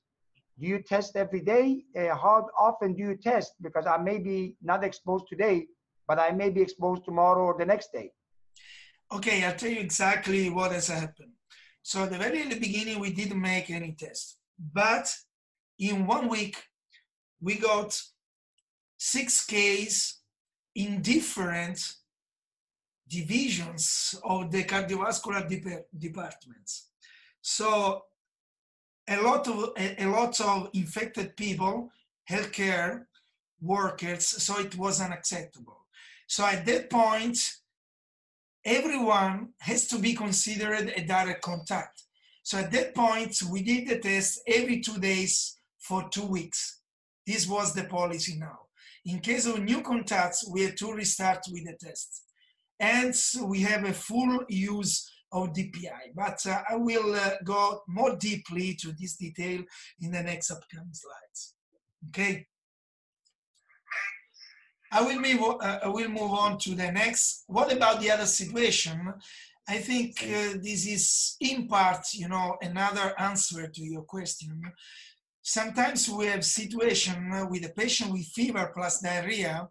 do 0.60 0.68
you 0.68 0.82
test 0.82 1.18
every 1.18 1.42
day? 1.42 1.84
Uh, 1.98 2.15
how 2.15 2.48
often 2.58 2.94
do 2.94 3.01
you 3.01 3.15
test? 3.18 3.54
Because 3.62 3.86
i 3.86 3.98
may 3.98 4.18
be 4.18 4.56
not 4.62 4.84
exposed 4.84 5.25
today 5.27 5.68
but 6.08 6.20
i 6.20 6.30
may 6.32 6.50
be 6.50 6.62
exposed 6.62 7.04
tomorrow 7.04 7.46
or 7.46 7.56
the 7.58 7.65
next 7.65 7.92
day. 7.92 8.12
Okay 9.12 9.44
i'll 9.44 9.56
tell 9.56 9.70
you 9.70 9.80
exactly 9.80 10.50
what 10.50 10.72
has 10.72 10.88
happened. 10.88 11.34
So 11.82 12.04
at 12.04 12.12
the 12.12 12.18
very 12.18 12.42
in 12.42 12.50
the 12.50 12.60
beginning 12.60 13.00
we 13.00 13.12
didn't 13.12 13.42
make 13.42 13.70
any 13.70 13.96
tests 13.98 14.38
but 14.74 15.13
in 15.77 16.06
one 16.08 16.30
week 16.30 16.56
we 17.42 17.56
got 17.56 18.00
six 18.98 19.46
cases 19.46 20.22
in 20.75 21.01
different 21.01 21.96
divisions 23.08 24.15
of 24.24 24.51
the 24.51 24.63
cardiovascular 24.63 25.48
de 25.48 25.86
departments. 25.98 26.89
So 27.41 28.03
a 29.08 29.22
lot 29.22 29.48
of 29.48 29.74
a, 29.77 30.03
a 30.03 30.08
lot 30.08 30.39
of 30.41 30.70
infected 30.74 31.38
people, 31.38 31.91
healthcare 32.29 33.05
workers, 33.62 34.25
so 34.27 34.60
it 34.60 34.75
was 34.75 35.01
unacceptable. 35.01 35.86
So 36.27 36.46
at 36.46 36.65
that 36.65 36.89
point, 36.89 37.38
everyone 38.63 39.50
has 39.60 39.88
to 39.89 40.00
be 40.00 40.13
considered 40.13 40.91
a 40.96 41.05
direct 41.05 41.41
contact. 41.44 42.03
So 42.41 42.58
at 42.58 42.72
that 42.72 42.96
point, 42.96 43.38
we 43.50 43.62
did 43.62 43.88
the 43.88 44.00
test 44.00 44.41
every 44.48 44.79
two 44.82 45.00
days 45.00 45.58
for 45.79 46.10
two 46.10 46.25
weeks. 46.25 46.82
This 47.25 47.48
was 47.48 47.74
the 47.74 47.86
policy 47.86 48.38
now. 48.38 48.64
In 49.06 49.20
case 49.20 49.46
of 49.46 49.64
new 49.64 49.82
contacts, 49.82 50.48
we 50.50 50.64
have 50.64 50.76
to 50.76 50.94
restart 50.94 51.40
with 51.52 51.66
the 51.66 51.74
test. 51.74 52.24
And 52.80 53.16
we 53.46 53.62
have 53.62 53.86
a 53.86 53.94
full 53.94 54.44
use 54.50 55.10
of 55.32 55.54
DPI, 55.54 56.14
but 56.16 56.46
uh, 56.46 56.62
I 56.70 56.76
will 56.76 57.14
uh, 57.14 57.32
go 57.44 57.82
more 57.88 58.16
deeply 58.16 58.76
to 58.82 58.94
this 58.94 59.16
detail 59.16 59.64
in 60.02 60.12
the 60.12 60.24
next 60.24 60.52
upcoming 60.52 60.94
slides. 60.94 61.56
Okay. 62.10 62.48
I 64.92 65.02
will 65.02 65.20
move. 65.20 65.58
Uh, 65.62 65.80
I 65.84 65.88
will 65.88 66.10
move 66.10 66.32
on 66.32 66.58
to 66.60 66.76
the 66.76 66.92
next. 66.92 67.44
What 67.48 67.72
about 67.72 68.00
the 68.00 68.12
other 68.12 68.26
situation? 68.26 69.14
I 69.68 69.78
think 69.80 70.24
uh, 70.24 70.58
this 70.62 70.88
is 70.88 71.36
in 71.42 71.68
part, 71.68 72.06
you 72.14 72.30
know, 72.30 72.56
another 72.62 73.14
answer 73.20 73.68
to 73.68 73.84
your 73.84 74.04
question. 74.04 74.62
Sometimes 75.48 76.10
we 76.10 76.25
have 76.25 76.44
situation 76.44 77.48
with 77.52 77.64
a 77.64 77.70
patient 77.70 78.12
with 78.12 78.25
fever 78.34 78.72
plus 78.74 79.00
diarrhea, 79.00 79.70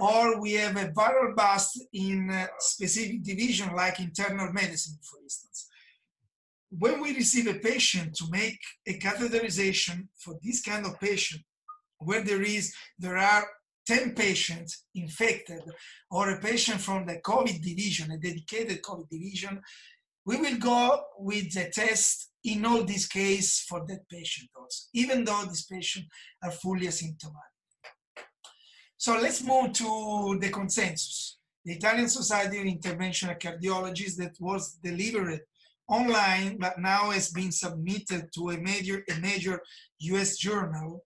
or 0.00 0.40
we 0.40 0.54
have 0.54 0.76
a 0.76 0.88
viral 0.88 1.36
burst 1.36 1.80
in 1.92 2.28
a 2.28 2.48
specific 2.58 3.22
division 3.22 3.72
like 3.76 4.00
internal 4.00 4.52
medicine, 4.52 4.98
for 5.08 5.20
instance. 5.22 5.68
When 6.70 7.00
we 7.00 7.14
receive 7.14 7.46
a 7.46 7.60
patient 7.60 8.16
to 8.16 8.24
make 8.32 8.58
a 8.84 8.98
catheterization 8.98 10.08
for 10.18 10.34
this 10.42 10.60
kind 10.60 10.84
of 10.84 10.98
patient, 10.98 11.42
where 11.98 12.24
there 12.24 12.42
is 12.42 12.74
there 12.98 13.16
are 13.16 13.46
10 13.86 14.16
patients 14.16 14.86
infected 14.96 15.62
or 16.10 16.30
a 16.30 16.40
patient 16.40 16.80
from 16.80 17.06
the 17.06 17.20
COVID 17.20 17.62
division, 17.62 18.10
a 18.10 18.18
dedicated 18.18 18.82
COVID 18.82 19.08
division, 19.08 19.60
we 20.26 20.36
will 20.36 20.58
go 20.58 21.02
with 21.18 21.52
the 21.52 21.70
test 21.70 22.30
in 22.44 22.64
all 22.64 22.84
these 22.84 23.06
cases 23.06 23.64
for 23.68 23.84
that 23.86 24.08
patient 24.08 24.50
also, 24.56 24.86
even 24.94 25.24
though 25.24 25.44
these 25.46 25.66
patients 25.66 26.08
are 26.42 26.50
fully 26.50 26.86
asymptomatic. 26.86 27.50
So 28.96 29.18
let's 29.18 29.42
move 29.42 29.72
to 29.74 30.38
the 30.40 30.50
consensus. 30.50 31.38
The 31.64 31.72
Italian 31.72 32.08
Society 32.08 32.58
of 32.58 32.66
Interventional 32.66 33.38
Cardiologists 33.38 34.16
that 34.16 34.34
was 34.40 34.78
delivered 34.82 35.40
online, 35.88 36.56
but 36.58 36.78
now 36.78 37.10
has 37.10 37.30
been 37.30 37.52
submitted 37.52 38.28
to 38.34 38.50
a 38.50 38.58
major, 38.58 39.02
a 39.10 39.20
major 39.20 39.60
US 40.00 40.36
journal 40.36 41.04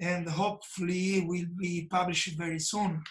and 0.00 0.28
hopefully 0.28 1.24
will 1.26 1.46
be 1.56 1.86
published 1.90 2.36
very 2.36 2.58
soon. 2.58 3.02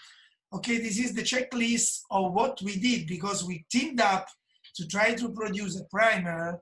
Okay, 0.54 0.78
this 0.78 1.00
is 1.00 1.14
the 1.14 1.24
checklist 1.24 2.02
of 2.12 2.34
what 2.34 2.62
we 2.62 2.80
did 2.80 3.08
because 3.08 3.44
we 3.44 3.66
teamed 3.72 4.02
up 4.02 4.28
to 4.76 4.88
try 4.88 5.14
to 5.14 5.30
produce 5.30 5.80
a 5.80 5.86
primer 5.86 6.60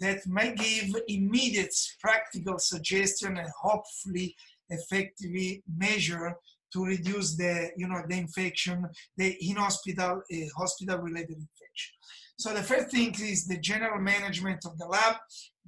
that 0.00 0.26
might 0.26 0.56
give 0.56 0.94
immediate 1.08 1.74
practical 2.00 2.58
suggestion 2.58 3.36
and 3.36 3.48
hopefully 3.60 4.34
effectively 4.70 5.62
measure 5.76 6.34
to 6.72 6.84
reduce 6.84 7.36
the 7.36 7.70
you 7.76 7.88
know 7.88 8.02
the 8.08 8.16
infection 8.16 8.86
the 9.16 9.36
in 9.40 9.56
hospital 9.56 10.22
uh, 10.32 10.36
hospital 10.56 10.98
related 10.98 11.36
infection. 11.36 11.94
So 12.36 12.52
the 12.52 12.62
first 12.62 12.90
thing 12.90 13.14
is 13.20 13.46
the 13.46 13.58
general 13.58 14.00
management 14.00 14.64
of 14.66 14.78
the 14.78 14.86
lab 14.86 15.16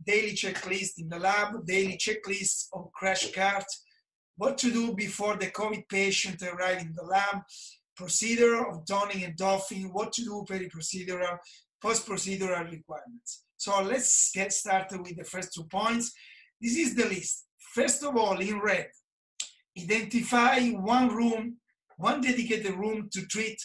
daily 0.07 0.33
checklist 0.33 0.99
in 0.99 1.09
the 1.09 1.19
lab 1.19 1.67
daily 1.67 1.97
checklist 1.97 2.67
of 2.73 2.93
crash 2.93 3.33
cart 3.33 3.65
what 4.41 4.57
to 4.57 4.73
do 4.73 4.95
before 4.95 5.37
the 5.37 5.51
COVID 5.51 5.87
patient 5.91 6.43
arrive 6.43 6.81
in 6.81 6.95
the 6.97 7.03
lab, 7.03 7.43
procedure 7.95 8.67
of 8.67 8.87
donning 8.87 9.23
and 9.23 9.37
doffing, 9.37 9.93
what 9.93 10.15
to 10.15 10.25
do 10.25 10.47
peri-procedural, 10.49 11.37
post-procedural 11.83 12.71
requirements. 12.71 13.45
So 13.57 13.83
let's 13.83 14.31
get 14.33 14.53
started 14.53 15.01
with 15.01 15.17
the 15.17 15.25
first 15.25 15.53
two 15.55 15.65
points. 15.65 16.13
This 16.61 16.77
is 16.77 16.95
the 16.95 17.07
list. 17.07 17.47
First 17.75 18.03
of 18.03 18.17
all, 18.17 18.39
in 18.41 18.61
red, 18.61 18.89
identify 19.79 20.71
one 20.71 21.09
room, 21.09 21.57
one 21.97 22.21
dedicated 22.21 22.75
room 22.75 23.09
to 23.13 23.27
treat 23.27 23.59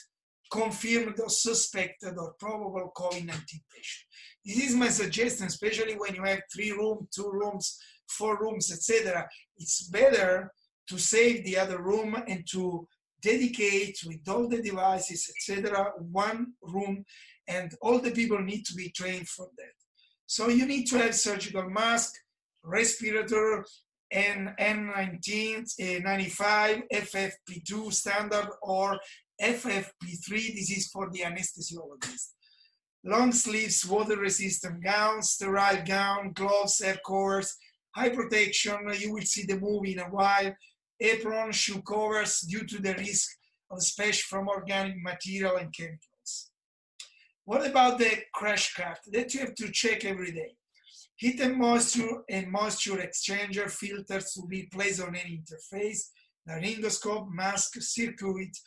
confirmed 0.51 1.19
or 1.19 1.29
suspected 1.29 2.17
or 2.17 2.33
probable 2.39 2.91
COVID-19 2.95 3.61
patient. 3.73 4.05
This 4.45 4.69
is 4.69 4.75
my 4.75 4.89
suggestion, 4.89 5.47
especially 5.47 5.93
when 5.93 6.15
you 6.15 6.23
have 6.23 6.41
three 6.53 6.71
rooms, 6.71 7.09
two 7.13 7.29
rooms, 7.31 7.79
four 8.07 8.37
rooms, 8.39 8.71
etc. 8.71 9.27
It's 9.57 9.87
better 9.89 10.51
to 10.89 10.97
save 10.97 11.43
the 11.43 11.57
other 11.57 11.81
room 11.81 12.15
and 12.27 12.45
to 12.51 12.87
dedicate 13.21 13.97
with 14.05 14.27
all 14.27 14.47
the 14.47 14.61
devices, 14.61 15.31
etc., 15.35 15.91
one 16.11 16.53
room, 16.61 17.03
and 17.47 17.73
all 17.81 17.99
the 17.99 18.11
people 18.11 18.39
need 18.39 18.65
to 18.65 18.73
be 18.73 18.89
trained 18.89 19.27
for 19.27 19.47
that. 19.57 19.73
So 20.25 20.49
you 20.49 20.65
need 20.65 20.85
to 20.85 20.97
have 20.97 21.15
surgical 21.15 21.69
mask, 21.69 22.13
respirator, 22.63 23.65
and 24.11 24.49
N19, 24.59 26.03
95, 26.03 26.83
FFP2 26.93 27.93
standard, 27.93 28.47
or 28.61 28.97
FFP3. 29.41 30.29
This 30.29 30.71
is 30.71 30.87
for 30.87 31.09
the 31.11 31.21
anesthesiologist. 31.21 32.29
Long 33.03 33.31
sleeves, 33.31 33.85
water 33.85 34.17
resistant 34.17 34.83
gowns, 34.83 35.31
sterile 35.31 35.83
gown, 35.85 36.31
gloves, 36.33 36.81
air 36.81 36.99
covers, 37.05 37.55
high 37.95 38.09
protection. 38.09 38.89
You 38.97 39.13
will 39.13 39.21
see 39.21 39.45
the 39.45 39.59
movie 39.59 39.93
in 39.93 39.99
a 39.99 40.05
while 40.05 40.55
apron 40.99 41.51
shoe 41.51 41.81
covers 41.81 42.41
due 42.41 42.65
to 42.65 42.81
the 42.81 42.93
risk 42.95 43.29
of 43.69 43.81
speech 43.81 44.23
from 44.23 44.47
organic 44.47 45.01
material 45.01 45.57
and 45.57 45.73
chemicals. 45.73 46.14
What 47.45 47.63
about 47.63 47.99
the 47.99 48.11
crash 48.33 48.73
cart 48.73 48.97
that 49.11 49.35
you 49.35 49.41
have 49.41 49.53
to 49.55 49.71
check 49.71 50.03
every 50.03 50.31
day? 50.31 50.55
Heat 51.15 51.39
and 51.41 51.55
moisture 51.55 52.23
and 52.27 52.51
moisture 52.51 52.97
exchanger 52.97 53.69
filters 53.69 54.33
to 54.33 54.47
be 54.47 54.67
placed 54.73 54.99
on 54.99 55.15
any 55.15 55.43
interface, 55.43 56.09
laryngoscope, 56.49 57.27
mask, 57.31 57.79
circuit, 57.81 58.57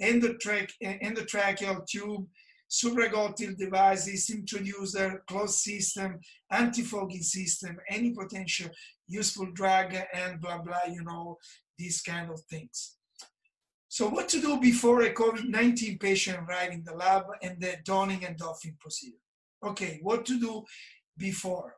endotrach 0.00 0.70
endotracheal 0.80 1.84
tube, 1.84 2.28
supraglottal 2.70 3.56
devices, 3.56 4.30
introducer, 4.30 5.24
closed 5.26 5.58
system, 5.58 6.20
antifogging 6.52 7.24
system, 7.24 7.76
any 7.90 8.12
potential 8.12 8.70
useful 9.08 9.50
drug, 9.52 9.96
and 10.14 10.40
blah, 10.40 10.58
blah, 10.58 10.86
you 10.88 11.02
know, 11.02 11.36
these 11.76 12.00
kind 12.02 12.30
of 12.30 12.40
things. 12.48 12.97
So 13.88 14.08
what 14.08 14.28
to 14.30 14.40
do 14.40 14.60
before 14.60 15.02
a 15.02 15.14
COVID-19 15.14 15.98
patient 15.98 16.38
arrive 16.38 16.72
in 16.72 16.84
the 16.84 16.94
lab 16.94 17.24
and 17.42 17.58
the 17.60 17.76
donning 17.84 18.24
and 18.24 18.36
doffing 18.36 18.76
procedure? 18.78 19.16
Okay, 19.64 19.98
what 20.02 20.26
to 20.26 20.38
do 20.38 20.64
before? 21.16 21.74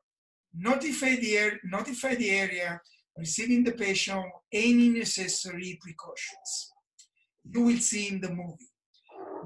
Notify 0.54 1.16
the, 1.16 1.52
notify 1.64 2.16
the 2.16 2.30
area 2.30 2.80
receiving 3.16 3.62
the 3.62 3.72
patient 3.72 4.24
any 4.52 4.88
necessary 4.88 5.78
precautions. 5.80 6.72
You 7.48 7.62
will 7.62 7.78
see 7.78 8.08
in 8.08 8.20
the 8.20 8.30
movie. 8.30 8.68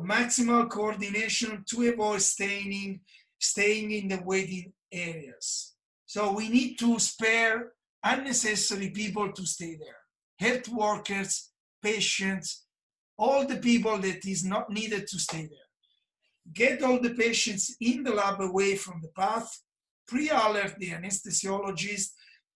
Maximal 0.00 0.68
coordination 0.68 1.64
to 1.68 1.88
avoid 1.88 2.22
staying, 2.22 3.00
staying 3.38 3.90
in 3.90 4.09
the 4.09 4.22
waiting 4.24 4.72
areas. 4.90 5.74
So 6.07 6.33
we 6.33 6.48
need 6.48 6.79
to 6.79 6.98
spare 6.98 7.72
unnecessary 8.03 8.90
people 8.90 9.33
to 9.33 9.46
stay 9.46 9.77
there 9.77 9.98
health 10.38 10.68
workers, 10.68 11.53
patients, 11.85 12.64
all 13.16 13.47
the 13.47 13.59
people 13.59 13.99
that 13.99 14.25
is 14.25 14.44
not 14.44 14.70
needed 14.70 15.07
to 15.07 15.18
stay 15.18 15.42
there. 15.42 15.68
Get 16.53 16.83
all 16.83 17.01
the 17.01 17.14
patients 17.14 17.77
in 17.81 18.03
the 18.03 18.12
lab 18.12 18.40
away 18.40 18.77
from 18.77 19.01
the 19.03 19.09
path, 19.09 19.49
pre-alert 20.09 20.75
the 20.79 20.90
anesthesiologist 20.90 22.09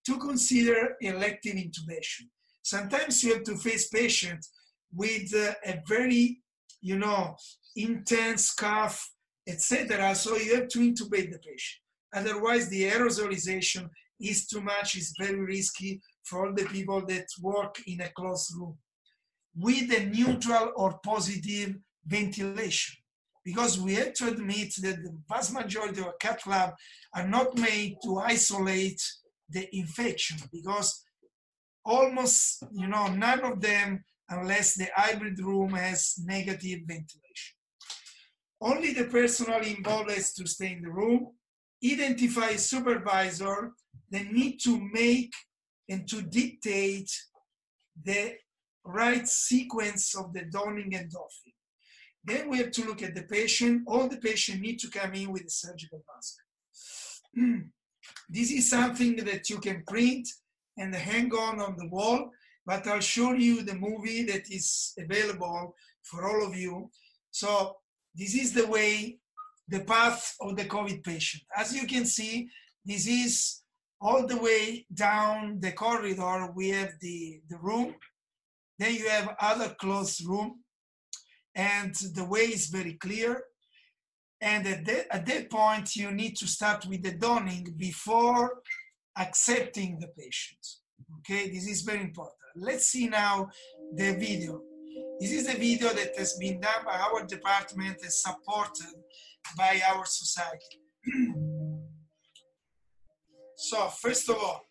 to 0.07 0.19
consider 0.19 0.97
elective 1.01 1.55
intubation. 1.55 2.25
Sometimes 2.62 3.23
you 3.23 3.35
have 3.35 3.45
to 3.45 3.57
face 3.57 3.88
patients 3.88 4.51
with 4.93 5.35
uh, 5.35 5.53
a 5.64 5.81
very, 5.87 6.43
you 6.81 6.99
know, 6.99 7.37
intense 7.77 8.53
cough, 8.53 9.11
etc. 9.47 10.14
So 10.14 10.37
you 10.37 10.57
have 10.57 10.69
to 10.69 10.79
intubate 10.81 11.31
the 11.31 11.38
patient. 11.38 11.81
Otherwise, 12.14 12.69
the 12.69 12.91
aerosolization 12.91 13.88
is 14.21 14.47
too 14.47 14.61
much, 14.61 14.97
is 14.97 15.14
very 15.19 15.41
risky 15.41 16.01
for 16.25 16.47
all 16.47 16.55
the 16.55 16.64
people 16.64 17.05
that 17.07 17.27
work 17.41 17.77
in 17.87 18.01
a 18.01 18.09
closed 18.11 18.55
room 18.59 18.77
with 19.59 19.92
a 19.92 20.07
neutral 20.07 20.73
or 20.77 21.01
positive 21.05 21.75
ventilation. 22.07 22.97
Because 23.44 23.81
we 23.81 23.94
have 23.94 24.12
to 24.14 24.29
admit 24.29 24.75
that 24.83 25.03
the 25.03 25.16
vast 25.29 25.53
majority 25.53 26.01
of 26.01 26.18
cath 26.21 26.47
lab 26.47 26.75
are 27.14 27.27
not 27.27 27.57
made 27.59 27.97
to 28.05 28.18
isolate 28.18 29.03
the 29.49 29.68
infection 29.75 30.37
because 30.53 31.03
almost, 31.85 32.62
you 32.73 32.87
know, 32.87 33.09
none 33.09 33.40
of 33.40 33.61
them 33.61 34.05
unless 34.29 34.75
the 34.75 34.88
hybrid 34.94 35.38
room 35.40 35.71
has 35.71 36.16
negative 36.25 36.81
ventilation. 36.87 37.55
Only 38.61 38.92
the 38.92 39.05
personnel 39.05 39.62
involved 39.62 40.11
has 40.11 40.35
to 40.35 40.47
stay 40.47 40.73
in 40.73 40.83
the 40.83 40.90
room, 40.90 41.29
identify 41.83 42.51
a 42.51 42.59
supervisor, 42.59 43.73
they 44.11 44.25
need 44.25 44.59
to 44.64 44.79
make 44.92 45.33
and 45.88 46.07
to 46.09 46.23
dictate 46.23 47.11
the 48.05 48.35
right 48.88 49.27
sequence 49.29 50.14
of 50.16 50.33
the 50.33 50.42
donning 50.42 50.94
and 50.94 51.11
doffing. 51.11 51.53
Then 52.24 52.48
we 52.48 52.59
have 52.59 52.72
to 52.72 52.85
look 52.85 53.03
at 53.03 53.14
the 53.14 53.22
patient. 53.22 53.85
All 53.87 54.09
the 54.09 54.16
patient 54.16 54.61
need 54.61 54.79
to 54.81 54.90
come 54.90 55.14
in 55.14 55.33
with 55.33 55.44
a 55.46 55.51
surgical 55.51 56.03
mask. 56.09 56.37
Hmm. 57.35 57.61
this 58.29 58.51
is 58.51 58.70
something 58.70 59.16
that 59.16 59.51
you 59.51 59.59
can 59.59 59.85
print 59.87 60.27
and 60.79 60.94
hang 60.94 61.31
on 61.33 61.61
on 61.61 61.77
the 61.77 61.88
wall, 61.88 62.31
but 62.64 62.87
I'll 62.87 63.01
show 63.01 63.33
you 63.33 63.62
the 63.62 63.74
movie 63.74 64.24
that 64.24 64.51
is 64.51 64.94
available 64.98 65.74
for 66.03 66.27
all 66.27 66.46
of 66.46 66.57
you. 66.57 66.90
So 67.31 67.77
this 68.14 68.35
is 68.35 68.53
the 68.53 68.66
way, 68.66 69.18
the 69.68 69.81
path 69.81 70.35
of 70.40 70.57
the 70.57 70.64
COVID 70.64 71.05
patient. 71.05 71.42
As 71.57 71.74
you 71.74 71.87
can 71.87 72.07
see, 72.07 72.48
this 72.85 73.07
is 73.07 73.62
all 74.01 74.27
the 74.27 74.38
way 74.38 74.87
down 74.94 75.61
the 75.61 75.72
corridor. 75.72 76.51
We 76.55 76.70
have 76.70 76.92
the, 77.01 77.40
the 77.48 77.59
room. 77.59 77.94
Then 78.79 78.95
you 78.95 79.09
have 79.09 79.37
other 79.41 79.75
closed 79.81 80.27
room. 80.27 80.61
And 81.55 81.95
the 82.14 82.25
way 82.25 82.43
is 82.43 82.67
very 82.67 82.95
clear. 82.95 83.43
And 84.41 84.67
at 84.67 84.85
that, 84.87 85.07
at 85.11 85.27
that 85.27 85.51
point, 85.51 85.97
you 85.97 86.12
need 86.12 86.37
to 86.37 86.47
start 86.47 86.87
with 86.87 87.03
the 87.03 87.12
donning 87.12 87.75
before 87.77 88.62
accepting 89.17 89.99
the 89.99 90.09
patient. 90.09 90.64
Okay, 91.19 91.51
this 91.51 91.67
is 91.67 91.83
very 91.83 92.03
important. 92.03 92.37
Let's 92.55 92.87
see 92.87 93.09
now 93.09 93.49
the 93.95 94.12
video. 94.14 94.62
This 95.21 95.33
is 95.33 95.49
a 95.49 95.59
video 95.59 95.88
that 95.88 96.17
has 96.17 96.35
been 96.35 96.61
done 96.61 96.85
by 96.85 96.97
our 96.97 97.25
department 97.27 97.99
and 98.03 98.12
supported 98.12 98.95
by 99.57 99.81
our 99.91 100.05
society. 100.05 100.81
so, 103.57 103.88
first 103.88 104.29
of 104.29 104.37
all, 104.37 104.69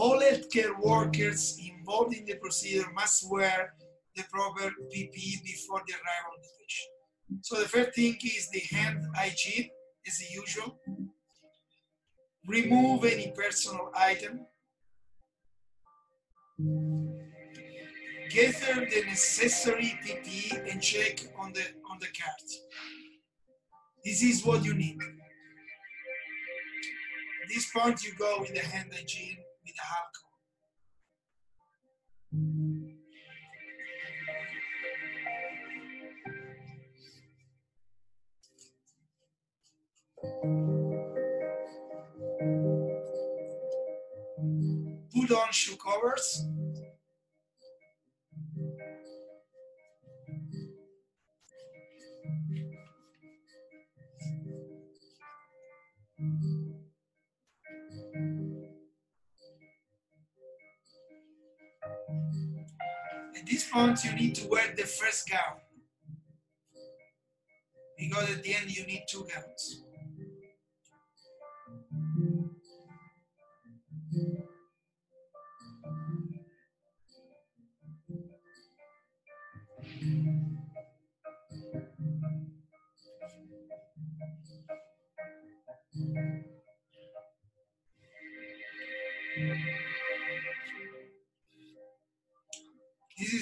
all 0.00 0.18
healthcare 0.18 0.72
workers 0.82 1.60
involved 1.70 2.14
in 2.14 2.24
the 2.24 2.36
procedure 2.36 2.90
must 2.94 3.30
wear 3.30 3.74
the 4.16 4.24
proper 4.32 4.72
PPE 4.92 5.44
before 5.44 5.82
the 5.86 5.94
arrival 6.00 6.32
of 6.36 6.42
the 6.42 6.52
patient. 6.58 6.92
So 7.42 7.60
the 7.60 7.68
first 7.68 7.94
thing 7.94 8.16
is 8.24 8.48
the 8.50 8.62
hand 8.74 9.04
hygiene, 9.14 9.68
as 10.06 10.32
usual. 10.32 10.80
Remove 12.46 13.04
any 13.04 13.30
personal 13.36 13.90
item 13.94 14.46
gather 18.30 18.86
the 18.92 19.02
necessary 19.06 19.98
PPE 20.02 20.70
and 20.70 20.80
check 20.80 21.20
on 21.38 21.52
the 21.52 21.64
on 21.90 21.98
the 22.00 22.10
cart. 22.18 22.48
This 24.04 24.22
is 24.22 24.44
what 24.46 24.64
you 24.64 24.72
need. 24.72 24.98
At 27.42 27.48
this 27.52 27.70
point, 27.70 28.02
you 28.04 28.12
go 28.18 28.38
with 28.40 28.54
the 28.54 28.60
hand 28.60 28.92
hygiene 28.94 29.38
with 29.70 29.76
the. 29.76 30.10
Put 45.14 45.30
on 45.36 45.52
shoe 45.52 45.76
covers. 45.76 46.46
This 63.72 64.04
you 64.04 64.12
need 64.14 64.34
to 64.34 64.48
wear 64.48 64.74
the 64.76 64.82
first 64.82 65.30
gown. 65.30 65.60
Because 67.98 68.30
at 68.30 68.42
the 68.42 68.54
end, 68.54 68.76
you 68.76 68.84
need 68.86 69.04
two 69.08 69.26
gowns. 69.32 69.82
This 85.92 86.02
is 86.04 86.49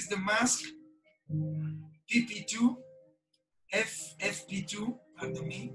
the 0.09 0.17
mask 0.17 0.63
PP2, 2.11 2.75
F, 3.73 4.15
FP2, 4.19 4.97
pardon 5.17 5.47
me. 5.47 5.73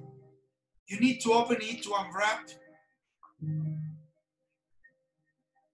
You 0.88 1.00
need 1.00 1.20
to 1.20 1.32
open 1.32 1.58
it 1.60 1.82
to 1.84 1.94
unwrap. 1.96 2.48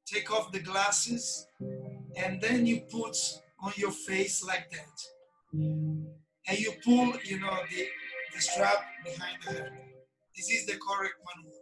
Take 0.07 0.31
off 0.31 0.53
the 0.53 0.61
glasses 0.61 1.47
and 2.17 2.41
then 2.41 2.67
you 2.67 2.83
put 2.91 3.17
on 3.63 3.73
your 3.77 3.93
face 3.93 4.45
like 4.45 4.71
that. 4.71 5.01
And 5.53 6.59
you 6.59 6.73
pull, 6.85 7.15
you 7.25 7.41
know, 7.41 7.59
the, 7.71 7.87
the 8.35 8.41
strap 8.41 8.85
behind 9.05 9.39
the 9.47 9.53
head. 9.53 9.73
This 10.37 10.51
is 10.51 10.67
the 10.67 10.73
correct 10.73 11.15
maneuver. 11.27 11.57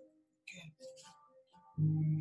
Okay. 0.45 2.18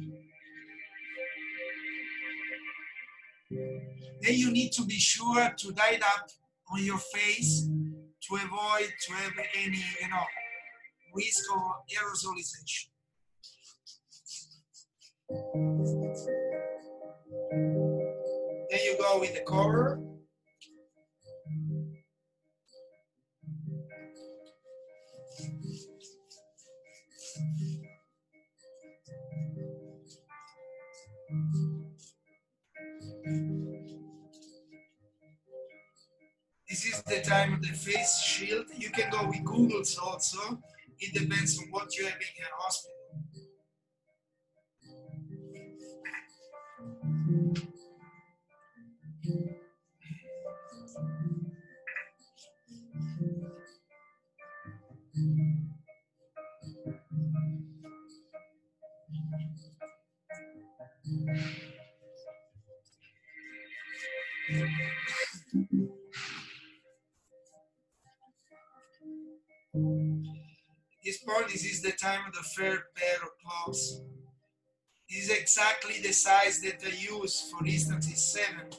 Then 4.28 4.36
you 4.36 4.52
need 4.52 4.74
to 4.74 4.84
be 4.84 5.00
sure 5.00 5.54
to 5.58 5.74
it 5.94 6.04
up 6.04 6.30
on 6.74 6.84
your 6.84 6.98
face 6.98 7.62
to 7.64 8.36
avoid 8.36 8.92
to 9.06 9.14
have 9.14 9.32
any, 9.56 9.82
you 10.02 10.10
know, 10.10 10.26
risk 11.16 11.46
of 11.56 11.62
aerosolization. 11.96 12.90
Then 18.70 18.80
you 18.84 18.98
go 19.00 19.22
with 19.22 19.34
the 19.34 19.44
cover. 19.48 20.02
Is 36.88 37.04
the 37.04 37.22
time 37.22 37.54
of 37.54 37.62
the 37.62 37.68
face 37.68 38.20
shield. 38.20 38.66
You 38.78 38.90
can 38.90 39.10
go 39.12 39.28
with 39.28 39.44
goggles 39.44 39.98
also. 39.98 40.58
It 41.00 41.14
depends 41.14 41.60
on 41.60 41.66
what 41.70 41.98
you 41.98 42.06
have 42.06 42.14
in 42.14 42.36
your 42.38 42.48
hospital. 42.54 42.97
This 71.50 71.66
is 71.66 71.82
the 71.82 71.92
time 71.92 72.22
of 72.28 72.34
the 72.34 72.44
third 72.56 72.80
pair 72.96 73.18
of 73.22 73.30
gloves. 73.44 74.02
This 75.10 75.26
is 75.26 75.38
exactly 75.38 76.00
the 76.02 76.14
size 76.14 76.60
that 76.62 76.82
I 76.86 76.96
use. 76.96 77.52
For 77.52 77.66
instance, 77.66 78.12
is 78.12 78.34
seven. 78.34 78.72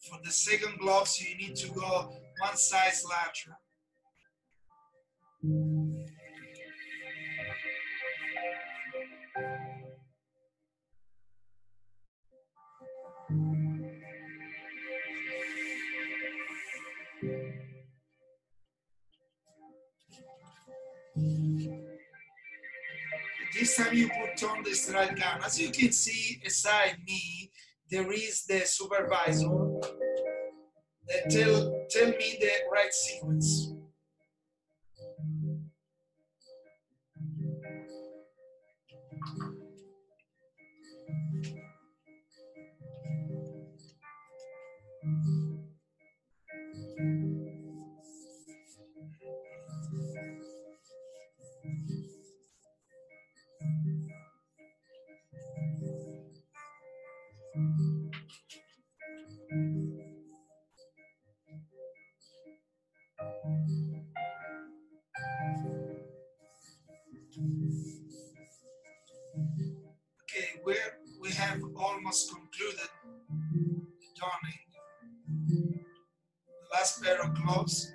For 0.00 0.18
the 0.24 0.30
second 0.30 0.78
gloves, 0.80 1.20
you 1.20 1.36
need 1.36 1.56
to 1.56 1.68
go 1.68 2.12
one 2.40 2.56
size 2.56 3.04
larger. 3.08 3.56
This 23.54 23.76
time 23.76 23.94
you 23.94 24.08
put 24.08 24.42
on 24.48 24.62
the 24.62 24.74
sterile 24.74 25.14
gun. 25.14 25.40
As 25.44 25.60
you 25.60 25.70
can 25.70 25.92
see 25.92 26.40
beside 26.42 26.96
me, 27.06 27.50
there 27.90 28.10
is 28.10 28.44
the 28.44 28.60
supervisor 28.60 29.48
that 31.08 31.30
tell, 31.30 31.86
tell 31.90 32.08
me 32.08 32.38
the 32.40 32.50
right 32.72 32.92
sequence. 32.92 33.72
Last 77.46 77.91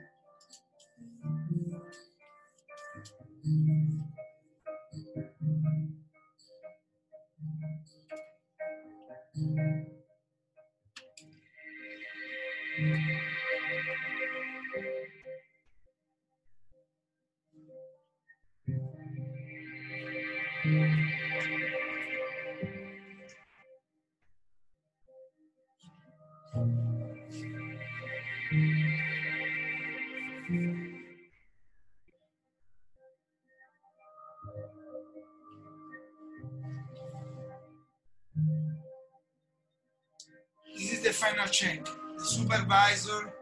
final 41.47 41.53
check. 41.53 41.85
The 42.17 42.25
supervisor 42.25 43.33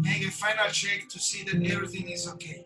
make 0.00 0.22
a 0.26 0.30
final 0.30 0.70
check 0.70 1.08
to 1.08 1.18
see 1.18 1.42
that 1.44 1.70
everything 1.70 2.08
is 2.08 2.28
okay. 2.28 2.64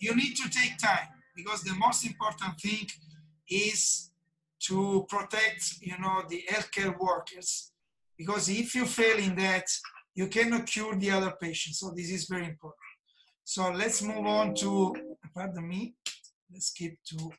You 0.00 0.14
need 0.14 0.34
to 0.36 0.50
take 0.50 0.78
time 0.78 1.08
because 1.36 1.62
the 1.62 1.74
most 1.74 2.06
important 2.06 2.60
thing 2.60 2.86
is 3.48 4.10
to 4.68 5.06
protect, 5.08 5.78
you 5.80 5.98
know, 5.98 6.22
the 6.28 6.44
healthcare 6.50 6.96
workers. 6.98 7.72
Because 8.16 8.48
if 8.48 8.74
you 8.74 8.86
fail 8.86 9.18
in 9.18 9.34
that, 9.36 9.66
you 10.14 10.28
cannot 10.28 10.66
cure 10.66 10.94
the 10.96 11.10
other 11.10 11.32
patients. 11.40 11.80
So 11.80 11.92
this 11.96 12.10
is 12.10 12.26
very 12.28 12.46
important. 12.46 12.92
So 13.44 13.70
let's 13.72 14.02
move 14.02 14.26
on 14.26 14.54
to, 14.56 14.94
pardon 15.34 15.68
me, 15.68 15.94
let's 16.50 16.66
skip 16.66 16.94
to 17.10 17.30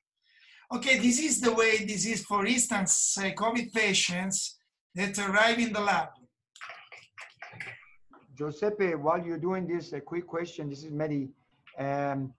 Okay, 0.73 0.97
this 0.97 1.19
is 1.19 1.39
the 1.39 1.53
way 1.53 1.85
this 1.85 2.05
is, 2.07 2.25
for 2.25 2.45
instance, 2.45 3.17
uh, 3.19 3.29
COVID 3.31 3.71
patients 3.71 4.57
that 4.95 5.17
arrive 5.19 5.59
in 5.59 5.73
the 5.73 5.79
lab. 5.81 6.09
Giuseppe, 8.37 8.95
while 8.95 9.23
you're 9.25 9.37
doing 9.37 9.67
this, 9.67 9.93
a 9.93 10.01
quick 10.01 10.27
question. 10.27 10.69
This 10.69 10.83
is 10.83 10.91
Mehdi. 10.91 11.29
Um, 11.77 12.33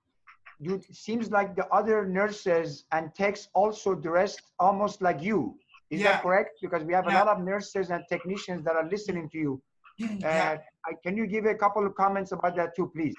you, 0.59 0.75
it 0.75 0.95
seems 0.95 1.31
like 1.31 1.55
the 1.57 1.67
other 1.69 2.07
nurses 2.07 2.85
and 2.93 3.15
techs 3.15 3.49
also 3.55 3.95
dressed 3.95 4.43
almost 4.59 5.01
like 5.03 5.23
you. 5.23 5.57
Is 5.91 6.01
Yeah. 6.01 6.13
that 6.13 6.23
correct? 6.23 6.59
Because 6.61 6.83
we 6.85 6.93
have 6.95 7.07
a 7.07 7.11
lot 7.11 7.29
of 7.29 7.41
nurses 7.41 7.91
and 7.91 8.03
technicians 8.09 8.65
that 8.65 8.75
are 8.77 8.89
listening 8.89 9.29
to 9.31 9.39
you. 9.39 9.63
yeah, 9.99 10.07
Uh, 10.29 10.57
I, 10.89 10.93
can 11.05 11.17
you 11.17 11.27
give 11.27 11.45
a 11.47 11.55
couple 11.55 11.87
of 11.87 11.95
comments 11.95 12.33
about 12.33 12.55
that 12.57 12.75
too, 12.77 12.91
please? 12.95 13.17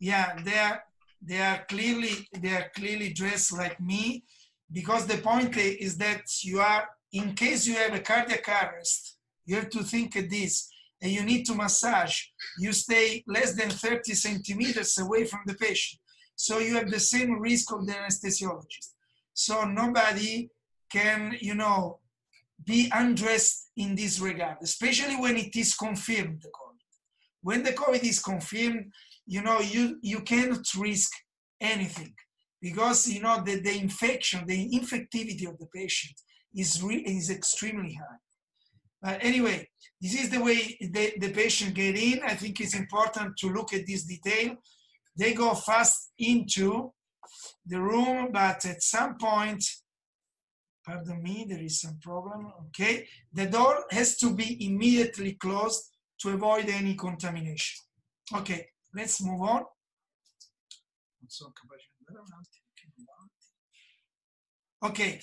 yeah, 0.00 0.34
they 0.46 0.58
are 0.58 0.82
they 1.30 1.40
are 1.40 1.64
clearly 1.72 2.14
they 2.42 2.52
are 2.58 2.68
clearly 2.74 3.12
dressed 3.12 3.52
like 3.62 3.78
me, 3.80 4.24
because 4.78 5.06
the 5.06 5.18
point 5.18 5.56
is 5.56 5.92
that 5.98 6.22
you 6.42 6.58
are 6.60 6.88
in 7.12 7.34
case 7.34 7.66
you 7.66 7.74
have 7.74 7.94
a 7.94 8.00
cardiac 8.00 8.48
arrest, 8.48 9.16
you 9.44 9.56
have 9.56 9.70
to 9.70 9.82
think 9.82 10.16
of 10.16 10.30
this, 10.30 10.70
and 11.00 11.10
you 11.10 11.22
need 11.22 11.44
to 11.46 11.54
massage. 11.54 12.22
You 12.58 12.72
stay 12.72 13.22
less 13.26 13.54
than 13.54 13.70
30 13.70 14.14
centimeters 14.14 14.96
away 14.98 15.24
from 15.24 15.40
the 15.46 15.54
patient, 15.54 16.00
so 16.36 16.58
you 16.58 16.74
have 16.76 16.90
the 16.90 17.00
same 17.00 17.40
risk 17.40 17.72
of 17.72 17.86
the 17.86 17.92
anesthesiologist. 17.92 18.94
So 19.34 19.64
nobody 19.64 20.48
can, 20.90 21.36
you 21.40 21.54
know, 21.54 21.98
be 22.64 22.90
undressed 22.92 23.70
in 23.76 23.94
this 23.94 24.20
regard, 24.20 24.58
especially 24.62 25.16
when 25.16 25.36
it 25.36 25.56
is 25.56 25.74
confirmed 25.74 26.42
the 26.42 26.48
COVID. 26.48 26.78
When 27.42 27.62
the 27.62 27.72
COVID 27.72 28.04
is 28.04 28.20
confirmed, 28.20 28.92
you 29.26 29.42
know, 29.42 29.60
you, 29.60 29.98
you 30.02 30.20
cannot 30.20 30.64
risk 30.76 31.10
anything 31.60 32.14
because, 32.60 33.08
you 33.08 33.20
know, 33.20 33.42
the, 33.44 33.60
the 33.60 33.76
infection, 33.76 34.46
the 34.46 34.70
infectivity 34.70 35.48
of 35.48 35.58
the 35.58 35.66
patient 35.74 36.14
is, 36.54 36.82
re- 36.82 37.04
is 37.06 37.30
extremely 37.30 37.94
high. 37.94 38.18
But 39.00 39.24
anyway, 39.24 39.68
this 40.00 40.14
is 40.14 40.30
the 40.30 40.42
way 40.42 40.76
the, 40.80 41.14
the 41.18 41.32
patient 41.32 41.74
get 41.74 41.96
in. 41.96 42.20
I 42.24 42.34
think 42.34 42.60
it's 42.60 42.76
important 42.76 43.36
to 43.38 43.48
look 43.48 43.74
at 43.74 43.86
this 43.86 44.04
detail. 44.04 44.56
They 45.16 45.34
go 45.34 45.54
fast 45.54 46.12
into 46.18 46.92
the 47.66 47.80
room, 47.80 48.30
but 48.32 48.64
at 48.64 48.82
some 48.82 49.16
point, 49.16 49.64
pardon 50.86 51.22
me, 51.22 51.46
there 51.48 51.62
is 51.62 51.80
some 51.80 51.98
problem. 52.00 52.52
Okay, 52.68 53.06
the 53.32 53.46
door 53.46 53.84
has 53.90 54.16
to 54.18 54.34
be 54.34 54.66
immediately 54.66 55.34
closed 55.34 55.82
to 56.20 56.30
avoid 56.30 56.68
any 56.68 56.94
contamination. 56.94 57.78
Okay, 58.34 58.68
let's 58.94 59.22
move 59.22 59.42
on. 59.42 59.64
Okay, 64.84 65.20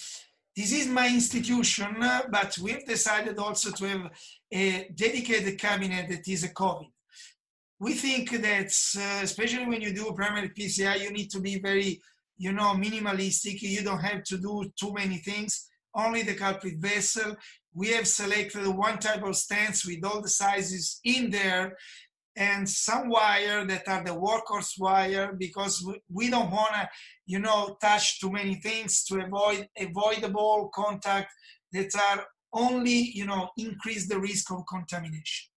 this 0.60 0.74
is 0.74 0.88
my 0.88 1.08
institution, 1.08 1.95
but 2.30 2.58
we've 2.62 2.86
decided 2.86 3.38
also 3.39 3.72
to 3.72 3.86
have 3.86 4.12
a 4.52 4.89
dedicated 4.93 5.58
cabinet 5.58 6.10
that 6.10 6.28
is 6.28 6.43
a 6.43 6.50
COVID. 6.50 6.91
We 7.80 7.93
think 7.93 8.32
that, 8.32 8.72
uh, 8.98 9.24
especially 9.24 9.65
when 9.67 9.80
you 9.80 9.93
do 9.93 10.12
primary 10.12 10.50
PCI, 10.50 11.00
you 11.00 11.12
need 11.13 11.30
to 11.32 11.39
be 11.39 11.60
very, 11.60 12.02
you 12.38 12.52
know, 12.52 12.74
minimalistic. 12.74 13.62
You 13.62 13.84
don't 13.84 14.04
have 14.12 14.22
to 14.26 14.38
do 14.38 14.69
too 14.78 14.91
many 14.91 15.19
things. 15.19 15.69
Only 15.95 16.24
the 16.24 16.36
culprit 16.36 16.78
vessel. 16.80 17.38
We 17.74 17.91
have 17.93 18.06
selected 18.06 18.67
one 18.67 19.00
type 19.00 19.24
of 19.24 19.36
stents 19.43 19.86
with 19.86 20.04
all 20.04 20.22
the 20.22 20.28
sizes 20.28 21.00
in 21.06 21.30
there 21.30 21.78
and 22.39 22.67
some 22.67 23.10
wire 23.10 23.65
that 23.65 23.86
are 23.88 24.04
the 24.04 24.12
workhorse 24.12 24.80
wire 24.80 25.34
because 25.38 25.86
we, 26.10 26.30
don't 26.30 26.49
want 26.49 26.73
to 26.73 26.89
you 27.28 27.38
know 27.38 27.78
touch 27.82 28.19
too 28.19 28.32
many 28.32 28.56
things 28.56 29.04
to 29.04 29.19
avoid 29.19 29.67
avoidable 29.78 30.71
contact 30.73 31.32
that 31.73 31.93
are 31.95 32.25
only 32.54 33.12
you 33.13 33.25
know 33.25 33.49
increase 33.58 34.08
the 34.08 34.19
risk 34.19 34.52
of 34.52 34.63
contamination. 34.67 35.49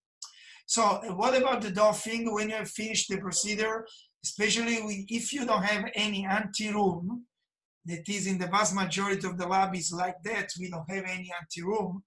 So 0.67 0.83
what 1.15 1.37
about 1.37 1.63
the 1.63 1.71
doffing 1.71 2.35
when 2.35 2.51
you 2.51 2.57
have 2.57 2.71
finished 2.71 3.09
the 3.09 3.19
procedure? 3.19 3.87
Especially 4.25 5.07
if 5.09 5.33
you 5.33 5.45
don't 5.47 5.65
have 5.65 5.85
any 5.95 6.25
anti-room 6.25 7.27
that 7.85 8.09
is 8.09 8.27
in 8.27 8.39
the 8.39 8.47
vast 8.47 8.75
majority 8.75 9.27
of 9.27 9.37
the 9.37 9.47
lab 9.47 9.75
is 9.75 9.93
like 9.93 10.17
that 10.25 10.49
we 10.59 10.71
don't 10.71 10.89
have 10.91 11.05
any 11.05 11.31
anti-room 11.41 12.03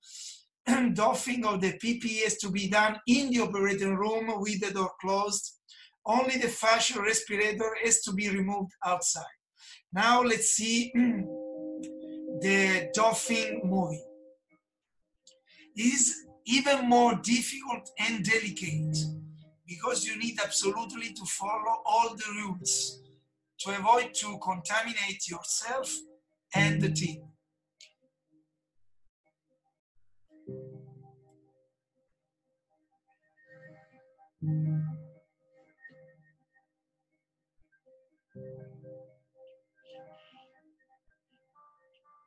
doffing 0.93 1.45
of 1.45 1.62
the 1.62 1.73
PPE 1.73 2.23
has 2.23 2.38
to 2.38 2.49
be 2.49 2.69
done 2.69 2.99
in 3.08 3.30
the 3.30 3.41
operating 3.41 3.95
room 3.95 4.32
with 4.39 4.62
the 4.62 4.71
door 4.71 4.91
closed. 4.99 5.60
Only 6.06 6.38
the 6.38 6.47
facial 6.47 7.01
respirator 7.01 7.75
has 7.84 8.01
to 8.04 8.13
be 8.13 8.30
removed 8.30 8.71
outside. 8.84 9.23
Now 9.93 10.21
let's 10.21 10.51
see 10.51 10.91
the 12.41 12.89
doffing 12.93 13.62
movie. 13.63 14.04
Is 15.78 16.25
even 16.45 16.88
more 16.88 17.15
difficult 17.15 17.89
and 17.99 18.23
delicate 18.23 18.97
because 19.67 20.06
you 20.06 20.17
need 20.17 20.39
absolutely 20.41 21.12
to 21.13 21.25
follow 21.25 21.82
all 21.86 22.15
the 22.15 22.32
rules 22.41 23.01
to 23.60 23.78
avoid 23.78 24.13
to 24.13 24.39
contaminate 24.39 25.28
yourself 25.28 25.93
and 26.54 26.82
the 26.82 26.91
team. 26.91 27.23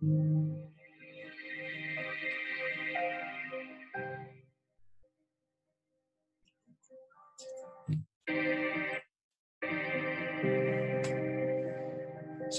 So 0.01 0.07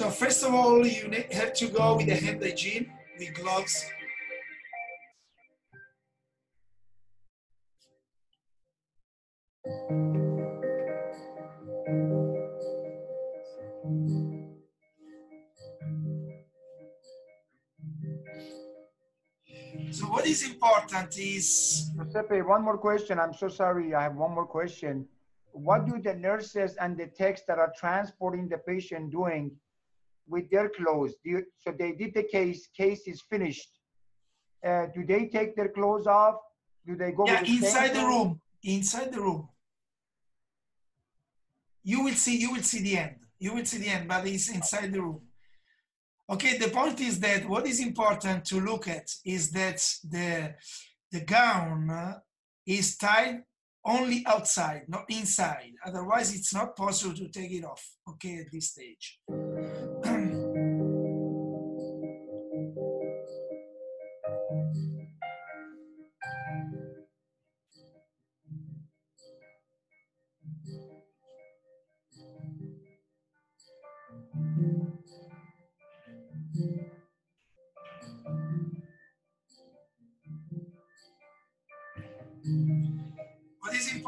first 0.10 0.44
of 0.44 0.54
all, 0.54 0.86
you 0.86 1.10
have 1.32 1.54
to 1.54 1.68
go 1.70 1.96
with 1.96 2.08
the 2.08 2.16
hand 2.16 2.44
hygiene, 2.44 2.92
with 3.18 3.34
gloves. 3.34 3.86
Is 20.30 20.44
important 20.44 21.18
is... 21.18 21.92
Giuseppe, 21.96 22.42
one 22.42 22.64
more 22.64 22.78
question. 22.78 23.20
I'm 23.20 23.34
so 23.34 23.48
sorry. 23.48 23.94
I 23.94 24.04
have 24.04 24.16
one 24.16 24.34
more 24.34 24.46
question. 24.46 25.08
What 25.52 25.86
do 25.88 26.00
the 26.02 26.14
nurses 26.14 26.76
and 26.76 26.98
the 26.98 27.08
techs 27.08 27.42
that 27.48 27.58
are 27.58 27.74
transporting 27.78 28.48
the 28.48 28.60
patient 28.60 29.12
doing 29.12 29.52
with 30.28 30.50
their 30.52 30.70
clothes? 30.70 31.16
You, 31.24 31.44
so 31.58 31.74
they 31.78 31.92
did 31.94 32.14
the 32.14 32.24
case, 32.24 32.70
case 32.78 33.08
is 33.08 33.22
finished. 33.22 33.72
Uh, 34.66 34.86
do 34.94 35.06
they 35.06 35.28
take 35.28 35.56
their 35.56 35.70
clothes 35.70 36.06
off? 36.06 36.36
Do 36.86 36.96
they 36.96 37.12
go? 37.12 37.26
Yeah, 37.26 37.42
the 37.42 37.50
inside 37.50 37.94
the 37.94 38.06
room. 38.06 38.42
Inside 38.64 39.12
the 39.14 39.22
room. 39.22 39.48
You 41.84 42.04
will 42.04 42.14
see. 42.14 42.38
You 42.38 42.52
will 42.54 42.62
see 42.62 42.82
the 42.82 42.98
end. 42.98 43.16
You 43.40 43.54
will 43.56 43.66
see 43.66 43.78
the 43.78 43.88
end, 43.88 44.08
but 44.08 44.28
it's 44.28 44.50
inside 44.50 44.92
the 44.92 45.02
room. 45.02 45.22
Okay. 46.32 46.58
The 46.58 46.70
point 46.70 47.00
is 47.02 47.20
that 47.20 47.48
what 47.50 47.68
is 47.68 47.80
important 47.80 48.46
to 48.46 48.60
look 48.60 48.88
at 48.88 49.10
is 49.26 49.52
that 49.52 49.80
the 50.08 50.56
the 51.12 51.22
gown 51.22 52.16
is 52.66 52.98
tied 52.98 53.42
only 53.86 54.24
outside, 54.26 54.84
not 54.88 55.06
inside. 55.10 55.72
Otherwise, 55.86 56.36
it's 56.36 56.54
not 56.54 56.76
possible 56.76 57.16
to 57.16 57.30
take 57.30 57.52
it 57.52 57.66
off. 57.66 57.84
Okay, 58.08 58.40
at 58.40 58.52
this 58.52 58.70
stage. 58.70 59.20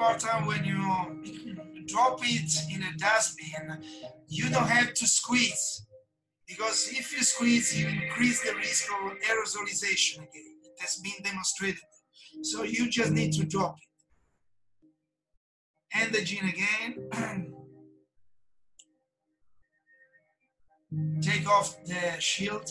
important 0.01 0.47
when 0.47 0.65
you 0.65 1.85
drop 1.85 2.19
it 2.23 2.51
in 2.73 2.83
a 2.83 2.97
dustbin, 2.97 3.83
you 4.27 4.49
don't 4.49 4.67
have 4.67 4.93
to 4.95 5.05
squeeze 5.05 5.85
because 6.47 6.89
if 6.91 7.13
you 7.13 7.23
squeeze, 7.23 7.79
you 7.79 7.87
increase 7.87 8.41
the 8.43 8.53
risk 8.55 8.91
of 8.91 9.11
aerosolization 9.19 10.17
again. 10.17 10.57
It 10.63 10.79
has 10.79 10.97
been 10.97 11.23
demonstrated. 11.23 11.79
So 12.41 12.63
you 12.63 12.89
just 12.89 13.11
need 13.11 13.31
to 13.33 13.45
drop 13.45 13.77
it. 13.77 13.87
And 15.93 16.13
the 16.13 16.21
gene 16.23 16.49
again. 16.49 17.53
Take 21.21 21.47
off 21.47 21.77
the 21.85 22.19
shield. 22.19 22.69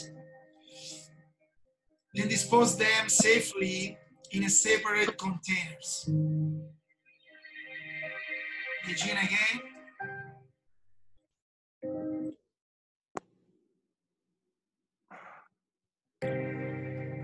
Then 2.15 2.29
dispose 2.29 2.77
them 2.77 3.09
safely 3.09 3.97
in 4.33 4.49
separate 4.51 5.17
containers. 5.17 6.11
The 8.87 8.95
gene 8.95 9.19
again. 9.19 9.61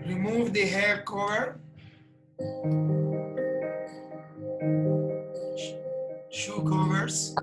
Remove 0.07 0.53
the 0.53 0.66
hair 0.66 1.03
cover. 1.07 1.61
Shoe 6.31 6.62
covers. 6.62 7.35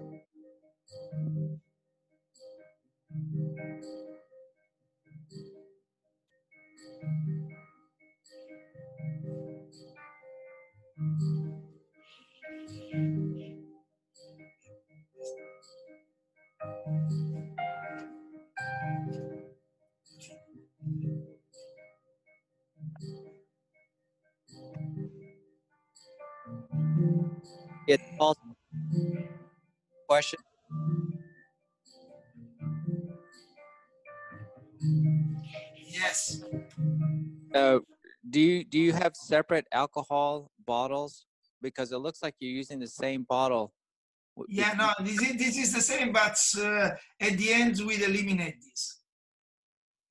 It 27.87 28.01
also 28.19 28.39
question. 30.07 30.39
Yes. 35.75 36.41
Uh, 37.53 37.79
do 38.29 38.39
you 38.39 38.63
do 38.63 38.79
you 38.79 38.93
have 38.93 39.15
separate 39.15 39.67
alcohol 39.71 40.49
bottles? 40.65 41.25
Because 41.61 41.91
it 41.91 41.97
looks 41.97 42.21
like 42.23 42.35
you're 42.39 42.51
using 42.51 42.79
the 42.79 42.87
same 42.87 43.23
bottle. 43.23 43.73
Yeah, 44.47 44.73
no, 44.73 44.91
this 45.05 45.21
is, 45.21 45.37
this 45.37 45.57
is 45.57 45.73
the 45.73 45.81
same, 45.81 46.11
but 46.11 46.37
uh, 46.57 46.89
at 47.19 47.37
the 47.37 47.53
end 47.53 47.79
we'll 47.79 48.01
eliminate 48.01 48.55
this 48.61 49.01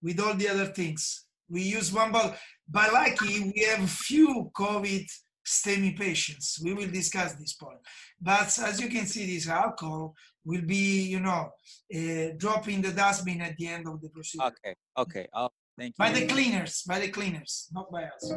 with 0.00 0.20
all 0.20 0.34
the 0.34 0.48
other 0.48 0.66
things. 0.66 1.26
We 1.48 1.62
use 1.62 1.92
one 1.92 2.12
bottle. 2.12 2.34
By 2.68 2.88
lucky, 2.88 3.52
we 3.52 3.62
have 3.64 3.90
few 3.90 4.50
COVID 4.54 5.06
STEMI 5.44 5.98
patients. 5.98 6.60
We 6.62 6.74
will 6.74 6.90
discuss 6.90 7.34
this 7.34 7.54
point. 7.54 7.78
But 8.20 8.56
as 8.58 8.80
you 8.80 8.88
can 8.88 9.06
see, 9.06 9.26
this 9.26 9.48
alcohol 9.48 10.14
will 10.44 10.62
be, 10.62 11.02
you 11.02 11.20
know, 11.20 11.50
uh, 11.94 12.34
drop 12.36 12.68
in 12.68 12.82
the 12.82 12.92
dustbin 12.92 13.40
at 13.40 13.56
the 13.56 13.66
end 13.66 13.88
of 13.88 14.00
the 14.00 14.08
procedure. 14.08 14.44
Okay, 14.46 14.74
okay. 14.98 15.28
Oh, 15.34 15.48
thank 15.78 15.94
you. 15.98 16.04
By 16.04 16.12
the 16.12 16.26
cleaners, 16.26 16.82
by 16.86 17.00
the 17.00 17.08
cleaners, 17.08 17.68
not 17.72 17.90
by 17.90 18.04
us. 18.04 18.32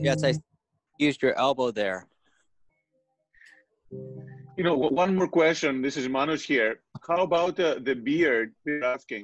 Yes, 0.00 0.22
I 0.22 0.34
used 0.98 1.20
your 1.22 1.36
elbow 1.36 1.72
there. 1.72 2.06
You 4.58 4.64
know, 4.64 4.74
one 4.74 5.14
more 5.14 5.28
question. 5.28 5.82
This 5.82 5.96
is 5.96 6.08
Manoj 6.08 6.44
here. 6.44 6.80
How 7.06 7.22
about 7.22 7.60
uh, 7.60 7.76
the 7.80 7.94
beard? 7.94 8.54
They're 8.64 8.82
asking. 8.82 9.22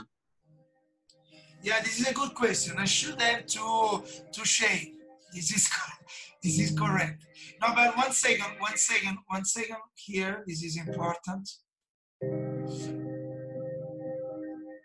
Yeah, 1.61 1.81
this 1.81 1.99
is 1.99 2.07
a 2.07 2.15
good 2.15 2.35
question. 2.37 2.77
I 2.79 2.85
should 2.85 3.21
have 3.21 3.45
to 3.47 4.05
to 4.33 4.45
shave. 4.45 4.93
This 5.35 5.51
is 5.57 5.69
this 6.41 6.61
is 6.61 6.79
correct. 6.79 7.27
No, 7.61 7.75
but 7.75 7.97
one 7.97 8.13
second, 8.13 8.53
one 8.61 8.77
second, 8.77 9.19
one 9.27 9.45
second 9.45 9.83
here. 9.97 10.45
This 10.47 10.63
is 10.63 10.77
important. 10.77 11.51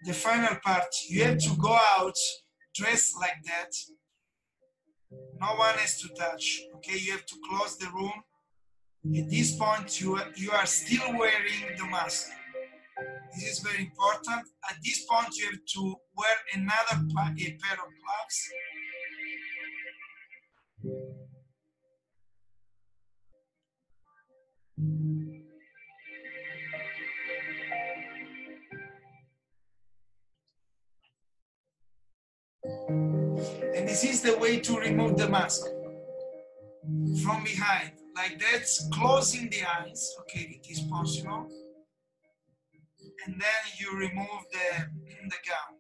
The 0.08 0.14
final 0.14 0.56
part. 0.66 0.92
You 1.10 1.26
have 1.26 1.38
to 1.38 1.56
go 1.58 1.78
out 2.00 2.18
dressed 2.74 3.14
like 3.22 3.40
that. 3.46 3.72
No 5.40 5.50
one 5.66 5.76
has 5.76 6.02
to 6.02 6.08
touch. 6.16 6.64
Okay, 6.78 6.98
you 6.98 7.12
have 7.12 7.28
to 7.28 7.36
close 7.48 7.78
the 7.78 7.90
room. 7.92 8.24
At 9.06 9.30
this 9.30 9.56
point, 9.56 10.02
you 10.02 10.16
are, 10.18 10.28
you 10.36 10.52
are 10.52 10.66
still 10.66 11.18
wearing 11.18 11.78
the 11.78 11.86
mask. 11.86 12.28
This 13.34 13.44
is 13.52 13.60
very 13.60 13.84
important. 13.84 14.46
At 14.70 14.76
this 14.84 15.06
point, 15.10 15.30
you 15.38 15.46
have 15.46 15.66
to 15.76 15.96
wear 16.18 16.36
another 16.54 17.06
a 17.18 17.58
pair 17.62 17.74
of 17.74 17.90
gloves. 18.02 18.50
And 33.76 33.88
this 33.88 34.04
is 34.04 34.22
the 34.22 34.38
way 34.38 34.60
to 34.60 34.78
remove 34.78 35.18
the 35.18 35.30
mask 35.30 35.66
from 37.24 37.44
behind, 37.44 37.92
like 38.20 38.38
that, 38.40 38.66
closing 38.92 39.50
the 39.50 39.62
eyes. 39.78 40.02
Okay, 40.22 40.44
it 40.58 40.66
is 40.70 40.82
possible. 40.82 41.48
And 43.26 43.34
then 43.44 43.62
you 43.80 43.90
remove 43.98 44.42
the, 44.56 44.70
the 45.34 45.40
gown. 45.50 45.74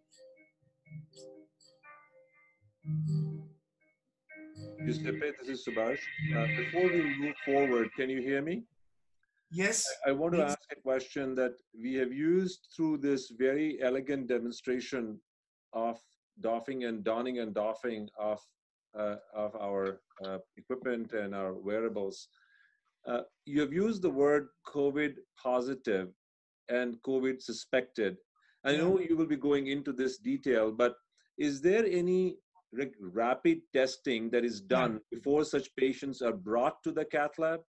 Giuseppe, 4.86 5.32
this 5.40 5.50
is 5.56 5.68
Subhash. 5.68 6.04
Uh, 6.36 6.48
before 6.62 6.88
we 6.96 7.02
move 7.24 7.36
forward, 7.46 7.88
can 7.98 8.10
you 8.10 8.22
hear 8.22 8.42
me? 8.42 8.64
Yes. 9.52 9.86
I, 10.06 10.10
I 10.10 10.14
want 10.14 10.34
to 10.36 10.44
ask 10.44 10.60
a 10.72 10.82
question 10.82 11.36
that 11.36 11.56
we 11.84 11.94
have 11.96 12.14
used 12.14 12.62
through 12.74 12.98
this 12.98 13.32
very 13.38 13.80
elegant 13.82 14.28
demonstration 14.28 15.20
of 15.74 15.98
doffing 16.40 16.86
and 16.86 17.04
donning 17.04 17.40
and 17.40 17.54
doffing 17.54 18.08
of, 18.18 18.40
of 18.96 19.56
our 19.56 20.02
uh, 20.26 20.40
equipment 20.58 21.14
and 21.14 21.36
our 21.36 21.54
wearables. 21.54 22.28
Uh, 23.08 23.22
you 23.46 23.62
have 23.62 23.74
used 23.74 24.02
the 24.02 24.10
word 24.10 24.48
COVID 24.68 25.16
positive 25.42 26.10
and 26.70 27.02
COVID 27.02 27.42
suspected. 27.42 28.18
I 28.66 28.76
know 28.76 29.00
you 29.00 29.16
will 29.16 29.26
be 29.26 29.38
going 29.38 29.68
into 29.68 29.94
this 29.94 30.18
detail, 30.18 30.72
but 30.72 30.96
is 31.38 31.62
there 31.62 31.86
any 31.86 32.38
rapid 33.00 33.62
testing 33.74 34.30
that 34.32 34.44
is 34.44 34.62
done 34.62 35.00
before 35.12 35.46
such 35.46 35.74
patients 35.76 36.22
are 36.22 36.34
brought 36.34 36.84
to 36.84 36.92
the 36.92 37.06
cath 37.06 37.40
lab? 37.40 37.62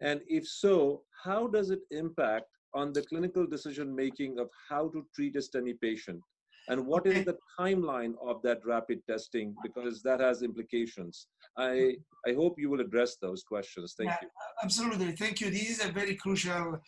And 0.00 0.22
if 0.26 0.48
so, 0.48 1.02
how 1.24 1.46
does 1.46 1.70
it 1.70 1.80
impact 1.90 2.46
on 2.74 2.92
the 2.92 3.02
clinical 3.02 3.46
decision 3.46 3.94
making 3.94 4.38
of 4.38 4.48
how 4.68 4.88
to 4.88 5.06
treat 5.14 5.36
a 5.36 5.40
STEMI 5.40 5.78
patient? 5.80 6.22
And 6.70 6.86
what 6.86 7.04
is 7.04 7.24
the 7.24 7.36
timeline 7.58 8.14
of 8.24 8.40
that 8.42 8.64
rapid 8.64 9.00
testing? 9.06 9.56
Because 9.60 10.02
that 10.02 10.20
has 10.20 10.42
implications. 10.42 11.26
I, 11.56 11.96
hmm. 12.24 12.30
I 12.30 12.34
hope 12.34 12.54
you 12.58 12.70
will 12.70 12.80
address 12.80 13.16
those 13.16 13.42
questions. 13.42 13.94
Thank 13.98 14.10
yeah, 14.10 14.18
you. 14.22 14.28
Absolutely. 14.62 15.12
Thank 15.12 15.40
you. 15.40 15.50
This 15.50 15.68
is 15.70 15.84
a 15.84 15.90
very 15.90 16.14
crucial, 16.14 16.78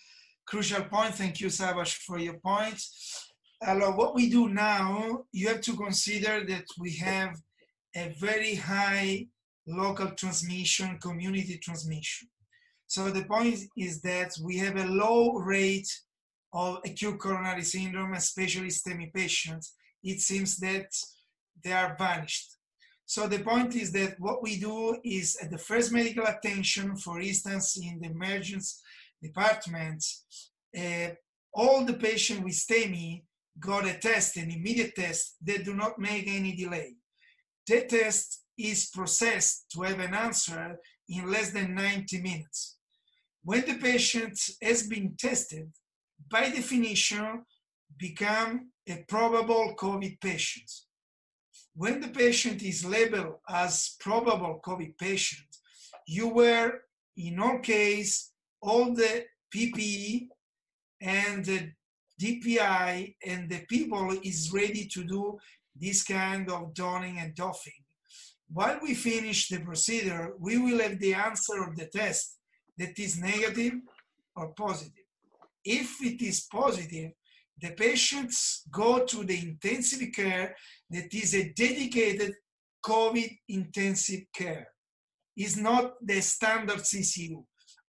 crucial 0.47 0.85
point. 0.85 1.16
Thank 1.16 1.41
you, 1.41 1.49
Subhash, 1.49 1.97
for 2.07 2.18
your 2.18 2.39
point. 2.39 2.80
Alors, 3.61 3.97
what 3.97 4.14
we 4.14 4.30
do 4.30 4.49
now, 4.49 5.24
you 5.33 5.49
have 5.49 5.61
to 5.62 5.76
consider 5.76 6.45
that 6.47 6.66
we 6.78 6.97
have 6.97 7.35
a 7.97 8.14
very 8.20 8.55
high 8.55 9.26
local 9.66 10.11
transmission, 10.12 10.99
community 10.99 11.59
transmission. 11.59 12.28
So 12.87 13.11
the 13.11 13.24
point 13.24 13.59
is 13.76 14.01
that 14.03 14.33
we 14.43 14.59
have 14.59 14.76
a 14.76 14.87
low 14.87 15.33
rate 15.33 15.89
of 16.53 16.78
acute 16.84 17.18
coronary 17.18 17.62
syndrome, 17.62 18.14
especially 18.14 18.68
STEMI 18.68 19.12
patients. 19.12 19.74
It 20.03 20.20
seems 20.20 20.59
that 20.59 20.92
they 21.62 21.72
are 21.72 21.96
vanished. 21.98 22.57
So 23.07 23.26
the 23.26 23.40
point 23.40 23.74
is 23.76 23.92
that 23.92 24.18
what 24.18 24.42
we 24.42 24.59
do 24.59 24.96
is 25.05 25.36
at 25.42 25.50
the 25.50 25.59
first 25.59 25.92
medical 25.92 26.24
attention, 26.24 26.96
for 26.96 27.20
instance, 27.20 27.78
in 27.80 28.00
the 28.00 28.09
emergency 28.09 28.76
department, 29.22 30.05
uh, 30.76 31.09
all 31.55 31.84
the 31.84 31.94
patients 31.94 32.42
with 32.42 32.55
STEMI 32.55 33.22
got 33.61 33.86
a 33.86 33.94
test, 33.98 34.36
an 34.36 34.50
immediate 34.50 34.94
test 34.94 35.36
that 35.44 35.64
do 35.64 35.74
not 35.74 35.98
make 35.98 36.26
any 36.26 36.57
delay. 36.57 36.94
The 37.66 37.82
test 37.82 38.42
is 38.59 38.90
processed 38.90 39.70
to 39.72 39.82
have 39.82 40.00
an 40.00 40.14
answer 40.14 40.78
in 41.09 41.30
less 41.30 41.50
than 41.50 41.74
90 41.74 42.20
minutes. 42.20 42.76
When 43.44 43.62
the 43.62 43.74
patient 43.74 44.38
has 44.62 44.86
been 44.86 45.14
tested, 45.18 45.70
by 46.31 46.51
definition, 46.51 47.45
become 47.97 48.70
a 48.89 49.05
probable 49.09 49.75
COVID 49.77 50.20
patient. 50.20 50.70
When 51.75 52.01
the 52.01 52.09
patient 52.09 52.62
is 52.62 52.85
labeled 52.85 53.37
as 53.49 53.97
probable 54.01 54.61
COVID 54.64 54.99
patient, 54.99 55.47
you 56.07 56.29
wear, 56.29 56.83
in 57.16 57.39
all 57.39 57.59
case, 57.61 58.33
all 58.61 58.95
the 58.95 59.25
PPE 59.55 60.29
and 61.01 61.45
the 61.45 61.73
DPI 62.20 63.16
and 63.27 63.51
the 63.51 63.64
people 63.68 64.16
is 64.23 64.53
ready 64.53 64.87
to 64.87 65.05
do 65.05 65.39
this 65.75 66.05
kind 66.05 66.51
of 66.51 66.75
donning 66.75 67.18
and 67.18 67.35
doffing. 67.35 67.73
While 68.53 68.81
we 68.83 68.95
finish 68.95 69.49
the 69.49 69.61
procedure, 69.61 70.35
we 70.39 70.59
will 70.59 70.81
have 70.81 70.99
the 70.99 71.14
answer 71.14 71.62
of 71.62 71.77
the 71.77 71.87
test 71.87 72.39
that 72.79 72.99
is 72.99 73.18
negative 73.18 73.75
or 74.37 74.49
positive. 74.49 75.01
If 75.64 76.02
it 76.02 76.20
is 76.22 76.46
positive, 76.50 77.12
the 77.60 77.70
patients 77.70 78.62
go 78.70 79.04
to 79.04 79.24
the 79.24 79.38
intensive 79.38 80.08
care 80.14 80.56
that 80.90 81.12
is 81.14 81.34
a 81.34 81.52
dedicated 81.52 82.34
COVID 82.84 83.38
intensive 83.48 84.22
care. 84.34 84.68
It's 85.36 85.56
not 85.56 85.94
the 86.02 86.20
standard 86.20 86.80
CCU. 86.80 87.44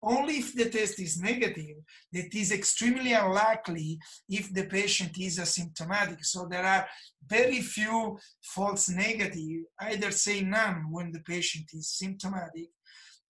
Only 0.06 0.34
if 0.34 0.54
the 0.54 0.68
test 0.68 1.00
is 1.00 1.20
negative, 1.20 1.76
that 2.12 2.34
is 2.34 2.52
extremely 2.52 3.14
unlikely 3.14 3.98
if 4.28 4.52
the 4.52 4.66
patient 4.66 5.18
is 5.18 5.38
asymptomatic. 5.38 6.24
So 6.24 6.46
there 6.48 6.64
are 6.64 6.86
very 7.26 7.62
few 7.62 8.18
false 8.42 8.90
negative, 8.90 9.62
either 9.80 10.10
say 10.10 10.42
none 10.42 10.86
when 10.90 11.10
the 11.10 11.20
patient 11.20 11.70
is 11.72 11.88
symptomatic. 11.88 12.68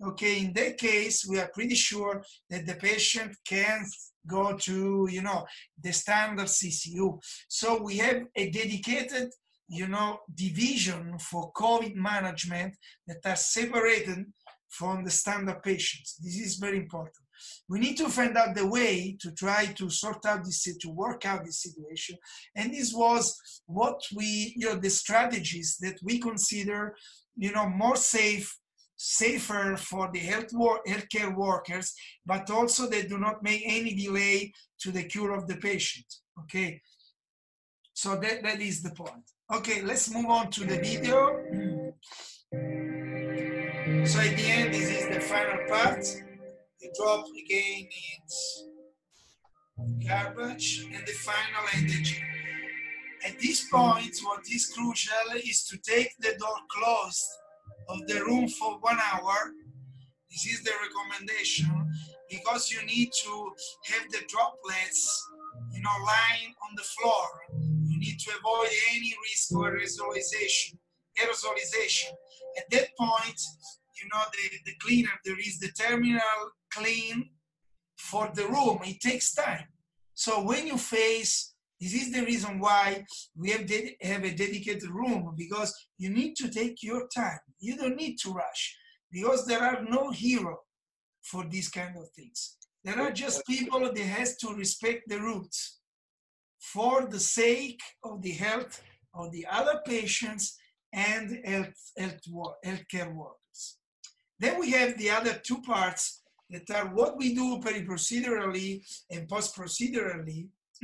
Okay, 0.03 0.41
in 0.41 0.53
that 0.55 0.77
case, 0.77 1.27
we 1.29 1.39
are 1.39 1.51
pretty 1.55 1.75
sure 1.77 2.23
that 2.51 2.67
the 2.67 2.75
patient 2.75 3.37
can 3.47 3.85
go 4.27 4.57
to, 4.57 5.09
you 5.11 5.23
know, 5.23 5.47
the 5.81 5.93
standard 5.93 6.47
CCU. 6.47 7.19
So 7.49 7.81
we 7.83 7.99
have 7.99 8.23
a 8.35 8.51
dedicated, 8.51 9.31
you 9.69 9.87
know, 9.87 10.19
division 10.35 11.19
for 11.19 11.53
COVID 11.53 11.95
management 11.95 12.75
that 13.07 13.19
are 13.25 13.37
separated 13.37 14.27
from 14.69 15.05
the 15.05 15.11
standard 15.11 15.63
patients. 15.63 16.17
This 16.23 16.41
is 16.41 16.57
very 16.57 16.79
important. 16.79 17.15
We 17.69 17.79
need 17.79 17.97
to 17.99 18.09
find 18.09 18.37
out 18.37 18.55
the 18.55 18.67
way 18.67 19.17
to 19.21 19.33
try 19.33 19.67
to 19.67 19.91
sort 19.91 20.25
out 20.27 20.45
this, 20.45 20.65
to 20.65 20.89
work 20.89 21.25
out 21.27 21.45
this 21.45 21.63
situation. 21.63 22.17
And 22.57 22.73
this 22.73 22.93
was 22.93 23.39
what 23.67 24.01
we, 24.15 24.55
you 24.57 24.69
know, 24.69 24.77
the 24.77 24.91
strategies 24.91 25.77
that 25.81 25.99
we 26.03 26.19
consider, 26.19 26.97
you 27.37 27.53
know, 27.53 27.69
more 27.69 27.97
safe, 27.97 28.57
safer 29.05 29.77
for 29.77 30.11
the 30.13 30.19
health 30.19 30.53
healthcare 30.89 31.35
workers, 31.37 31.95
but 32.25 32.51
also 32.51 32.89
they 32.89 33.03
do 33.03 33.19
not 33.19 33.43
make 33.43 33.63
any 33.67 33.95
delay 33.95 34.51
to 34.81 34.91
the 34.91 35.05
cure 35.05 35.33
of 35.33 35.47
the 35.47 35.57
patient. 35.57 36.07
Okay. 36.41 36.81
So 37.93 38.17
that, 38.17 38.43
that 38.43 38.61
is 38.61 38.83
the 38.83 38.91
point. 38.91 39.31
Okay, 39.55 39.83
let's 39.83 40.11
move 40.11 40.27
on 40.27 40.51
to 40.53 40.61
the 40.65 40.79
video. 40.79 41.19
So 44.07 44.21
at 44.21 44.37
the 44.37 44.47
end, 44.59 44.75
this 44.75 44.91
is 44.91 45.09
the 45.15 45.21
final 45.21 45.61
part. 45.69 46.05
The 46.81 46.89
drop 46.97 47.27
again 47.45 47.87
is 48.27 48.65
garbage 50.07 50.87
and 50.93 51.07
the 51.07 51.13
final 51.13 51.65
energy. 51.75 52.23
At 53.27 53.39
this 53.39 53.69
point, 53.71 54.17
what 54.23 54.41
is 54.51 54.73
crucial 54.75 55.29
is 55.37 55.65
to 55.67 55.77
take 55.79 56.17
the 56.19 56.37
door 56.39 56.59
closed 56.69 57.27
of 57.89 58.07
the 58.07 58.25
room 58.25 58.49
for 58.49 58.79
one 58.81 58.99
hour. 59.13 59.53
This 60.31 60.47
is 60.47 60.63
the 60.65 60.73
recommendation 60.83 61.71
because 62.29 62.71
you 62.71 62.85
need 62.87 63.11
to 63.25 63.53
have 63.93 64.11
the 64.11 64.23
droplets, 64.29 65.29
you 65.73 65.81
know, 65.81 65.97
lying 66.05 66.53
on 66.69 66.75
the 66.77 66.83
floor. 66.83 67.27
You 67.87 67.99
need 67.99 68.19
to 68.19 68.31
avoid 68.39 68.69
any 68.95 69.15
risk 69.31 69.53
of 69.53 69.59
aerosolization. 69.59 70.77
aerosolization. 71.21 72.11
At 72.59 72.71
that 72.71 72.89
point, 72.99 73.41
you 74.03 74.09
know, 74.13 74.23
the, 74.33 74.59
the 74.71 74.77
cleaner, 74.81 75.11
there 75.25 75.39
is 75.39 75.59
the 75.59 75.69
terminal 75.69 76.21
clean 76.73 77.31
for 77.97 78.31
the 78.35 78.47
room. 78.47 78.81
It 78.85 79.01
takes 79.01 79.35
time. 79.35 79.67
So 80.15 80.43
when 80.43 80.67
you 80.67 80.79
face, 80.79 81.55
this 81.81 81.95
is 81.95 82.13
the 82.13 82.25
reason 82.25 82.59
why 82.59 83.05
we 83.37 83.51
have, 83.51 83.69
have 84.01 84.25
a 84.25 84.35
dedicated 84.35 84.89
room 84.91 85.35
because 85.37 85.75
you 85.99 86.11
need 86.11 86.35
to 86.37 86.49
take 86.49 86.83
your 86.83 87.09
time. 87.15 87.39
You 87.61 87.77
don't 87.77 87.97
need 87.97 88.19
to 88.21 88.33
rush 88.33 88.77
because 89.11 89.47
there 89.47 89.63
are 89.63 89.83
no 89.83 90.11
hero 90.11 90.59
for 91.23 91.45
these 91.45 91.69
kind 91.69 91.97
of 91.97 92.09
things. 92.11 92.57
There 92.85 93.01
are 93.01 93.13
just 93.13 93.47
people 93.47 93.81
that 93.81 93.99
has 93.99 94.37
to 94.39 94.55
respect 94.55 95.09
the 95.09 95.21
rules 95.21 95.79
for 96.59 97.07
the 97.07 97.21
sake 97.21 97.81
of 98.03 98.23
the 98.23 98.33
health 98.33 98.83
of 99.15 99.33
the 99.33 99.47
other 99.51 99.81
patients 99.87 100.59
and 100.93 101.41
health, 101.45 101.93
health, 101.97 102.21
healthcare 102.65 103.15
work. 103.15 103.37
Then 104.39 104.59
we 104.59 104.73
have 104.73 104.99
the 104.99 105.11
other 105.11 105.35
two 105.43 105.61
parts 105.63 106.23
that 106.51 106.71
are 106.71 106.95
what 106.95 107.17
we 107.17 107.35
do 107.35 107.61
peri-procedurally 107.61 108.85
and 109.11 109.29
post-procedurally. 109.29 110.49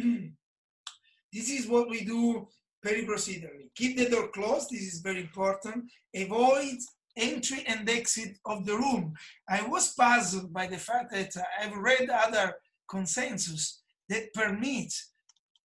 this 1.33 1.51
is 1.51 1.67
what 1.69 1.89
we 1.89 2.05
do 2.05 2.49
peri-procedurally. 2.83 3.71
Keep 3.75 3.97
the 3.99 4.09
door 4.09 4.29
closed, 4.29 4.71
this 4.71 4.83
is 4.83 5.01
very 5.01 5.21
important. 5.21 5.85
Avoid 6.15 6.79
entry 7.17 7.65
and 7.67 7.89
exit 7.89 8.39
of 8.47 8.65
the 8.67 8.77
room. 8.77 9.15
I 9.49 9.63
was 9.67 9.95
puzzled 9.95 10.53
by 10.53 10.67
the 10.67 10.79
fact 10.79 11.13
that 11.13 11.33
I've 11.61 11.77
read 11.77 12.09
other 12.09 12.55
consensus 12.89 13.81
that 14.09 14.33
permit 14.35 14.93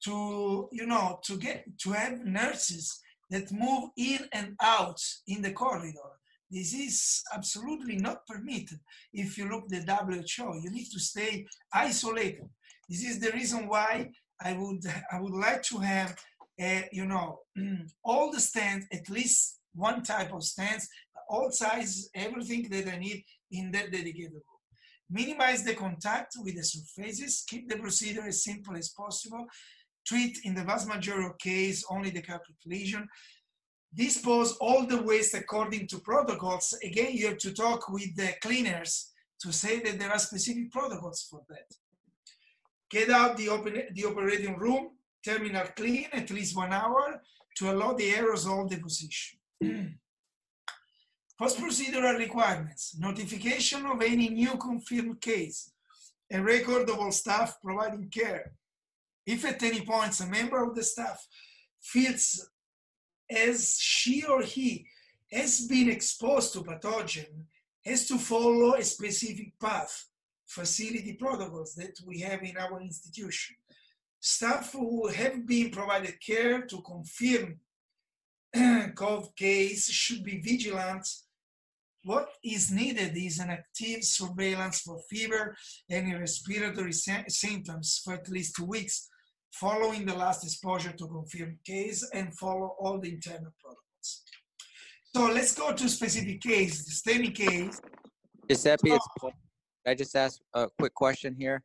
to, 0.03 0.69
you 0.71 0.85
know, 0.85 1.19
to 1.25 1.37
get 1.37 1.65
to 1.79 1.91
have 1.91 2.25
nurses 2.25 3.01
that 3.29 3.51
move 3.51 3.89
in 3.97 4.19
and 4.33 4.55
out 4.61 4.99
in 5.27 5.41
the 5.41 5.51
corridor. 5.51 6.11
This 6.51 6.73
is 6.73 7.23
absolutely 7.33 7.97
not 7.97 8.25
permitted. 8.27 8.79
If 9.13 9.37
you 9.37 9.49
look 9.49 9.67
the 9.67 9.81
WHO, 9.81 10.59
you 10.63 10.69
need 10.69 10.89
to 10.91 10.99
stay 10.99 11.45
isolated. 11.73 12.47
This 12.87 13.03
is 13.03 13.19
the 13.19 13.31
reason 13.31 13.67
why 13.67 14.11
I 14.39 14.53
would 14.53 14.83
I 15.11 15.19
would 15.19 15.33
like 15.33 15.63
to 15.63 15.79
have, 15.79 16.15
uh, 16.61 16.81
you 16.91 17.05
know, 17.05 17.39
all 18.03 18.31
the 18.31 18.39
stands, 18.39 18.85
at 18.91 19.09
least 19.09 19.59
one 19.73 20.03
type 20.03 20.33
of 20.33 20.43
stands, 20.43 20.87
all 21.29 21.51
sizes, 21.51 22.09
everything 22.15 22.69
that 22.69 22.87
I 22.87 22.97
need 22.97 23.23
in 23.51 23.71
that 23.71 23.91
dedicated 23.91 24.31
room. 24.33 24.41
Minimize 25.09 25.63
the 25.63 25.75
contact 25.75 26.35
with 26.37 26.55
the 26.55 26.63
surfaces, 26.63 27.43
keep 27.47 27.69
the 27.69 27.77
procedure 27.77 28.25
as 28.27 28.43
simple 28.43 28.75
as 28.75 28.89
possible, 28.89 29.45
treat 30.05 30.39
in 30.43 30.55
the 30.55 30.63
vast 30.63 30.87
majority 30.87 31.25
of 31.25 31.37
cases 31.37 31.85
only 31.89 32.09
the 32.09 32.21
culprit 32.21 32.57
lesion, 32.65 33.07
dispose 33.93 34.57
all 34.57 34.85
the 34.85 35.01
waste 35.01 35.33
according 35.33 35.87
to 35.87 35.99
protocols. 35.99 36.77
Again, 36.83 37.13
you 37.13 37.27
have 37.27 37.37
to 37.39 37.53
talk 37.53 37.89
with 37.89 38.15
the 38.15 38.33
cleaners 38.41 39.11
to 39.41 39.51
say 39.51 39.79
that 39.79 39.99
there 39.99 40.11
are 40.11 40.19
specific 40.19 40.71
protocols 40.71 41.27
for 41.29 41.41
that. 41.49 41.67
Get 42.89 43.09
out 43.09 43.37
the, 43.37 43.49
open, 43.49 43.81
the 43.93 44.05
operating 44.05 44.57
room, 44.57 44.89
terminal 45.25 45.67
clean 45.75 46.07
at 46.13 46.29
least 46.29 46.55
one 46.55 46.71
hour 46.71 47.21
to 47.57 47.71
allow 47.71 47.93
the 47.93 48.11
aerosol 48.11 48.69
deposition. 48.69 49.39
Post-procedural 51.39 52.17
requirements, 52.17 52.95
notification 52.97 53.85
of 53.85 54.01
any 54.01 54.29
new 54.29 54.55
confirmed 54.57 55.19
case, 55.19 55.71
a 56.31 56.41
record 56.41 56.89
of 56.89 56.99
all 56.99 57.11
staff 57.11 57.57
providing 57.63 58.09
care. 58.09 58.53
If 59.25 59.43
at 59.43 59.61
any 59.63 59.81
point 59.81 60.19
a 60.21 60.27
member 60.27 60.63
of 60.63 60.75
the 60.75 60.83
staff 60.83 61.19
feels 61.81 62.49
as 63.29 63.77
she 63.79 64.23
or 64.23 64.41
he 64.41 64.85
has 65.31 65.67
been 65.67 65.89
exposed 65.89 66.53
to 66.53 66.61
pathogen, 66.61 67.45
has 67.83 68.07
to 68.07 68.17
follow 68.17 68.75
a 68.75 68.83
specific 68.83 69.59
path, 69.59 70.05
facility 70.45 71.13
protocols 71.13 71.75
that 71.75 71.99
we 72.05 72.19
have 72.19 72.41
in 72.43 72.55
our 72.57 72.79
institution. 72.81 73.55
Staff 74.27 74.71
who 74.73 75.07
have 75.09 75.45
been 75.45 75.69
provided 75.69 76.19
care 76.19 76.61
to 76.63 76.81
confirm 76.81 77.59
COVID 78.55 79.35
case 79.35 79.87
should 79.87 80.23
be 80.23 80.39
vigilant. 80.39 81.07
What 82.03 82.29
is 82.43 82.71
needed 82.71 83.15
is 83.15 83.37
an 83.37 83.51
active 83.51 84.03
surveillance 84.03 84.81
for 84.81 84.99
fever 85.11 85.55
and 85.91 86.19
respiratory 86.19 86.91
symptoms 86.91 88.01
for 88.03 88.15
at 88.15 88.27
least 88.27 88.55
two 88.55 88.65
weeks 88.65 89.07
following 89.51 90.07
the 90.07 90.15
last 90.15 90.43
exposure 90.43 90.93
to 90.93 91.07
confirmed 91.07 91.59
case 91.63 92.09
and 92.11 92.35
follow 92.35 92.75
all 92.79 92.99
the 92.99 93.11
internal 93.13 93.53
protocols. 93.61 94.23
So 95.13 95.27
let's 95.27 95.53
go 95.53 95.71
to 95.71 95.87
specific 95.87 96.41
case, 96.41 96.83
the 96.83 97.11
STEMI 97.11 97.35
case. 97.35 97.79
Giuseppe, 98.49 98.97
Paul. 99.19 99.33
I 99.85 99.93
just 99.93 100.15
ask 100.15 100.39
a 100.55 100.67
quick 100.79 100.95
question 100.95 101.35
here. 101.37 101.61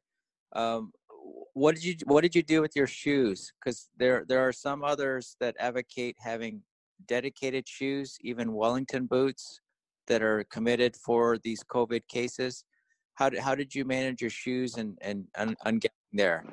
Um, 0.52 0.92
what 1.54 1.74
did 1.74 1.84
you 1.84 1.94
what 2.04 2.22
did 2.22 2.34
you 2.34 2.42
do 2.42 2.60
with 2.60 2.74
your 2.76 2.86
shoes? 2.86 3.52
Because 3.58 3.88
there 3.96 4.24
there 4.28 4.40
are 4.40 4.52
some 4.52 4.84
others 4.84 5.36
that 5.40 5.56
advocate 5.58 6.16
having 6.18 6.62
dedicated 7.06 7.68
shoes, 7.68 8.18
even 8.22 8.52
Wellington 8.52 9.06
boots, 9.06 9.60
that 10.06 10.22
are 10.22 10.44
committed 10.50 10.96
for 10.96 11.38
these 11.38 11.62
COVID 11.64 12.02
cases. 12.08 12.64
How 13.14 13.28
did 13.30 13.40
how 13.40 13.54
did 13.54 13.74
you 13.74 13.84
manage 13.84 14.20
your 14.20 14.30
shoes 14.30 14.76
and 14.76 14.98
and 15.00 15.26
and, 15.36 15.80
getting 15.80 16.12
there? 16.12 16.44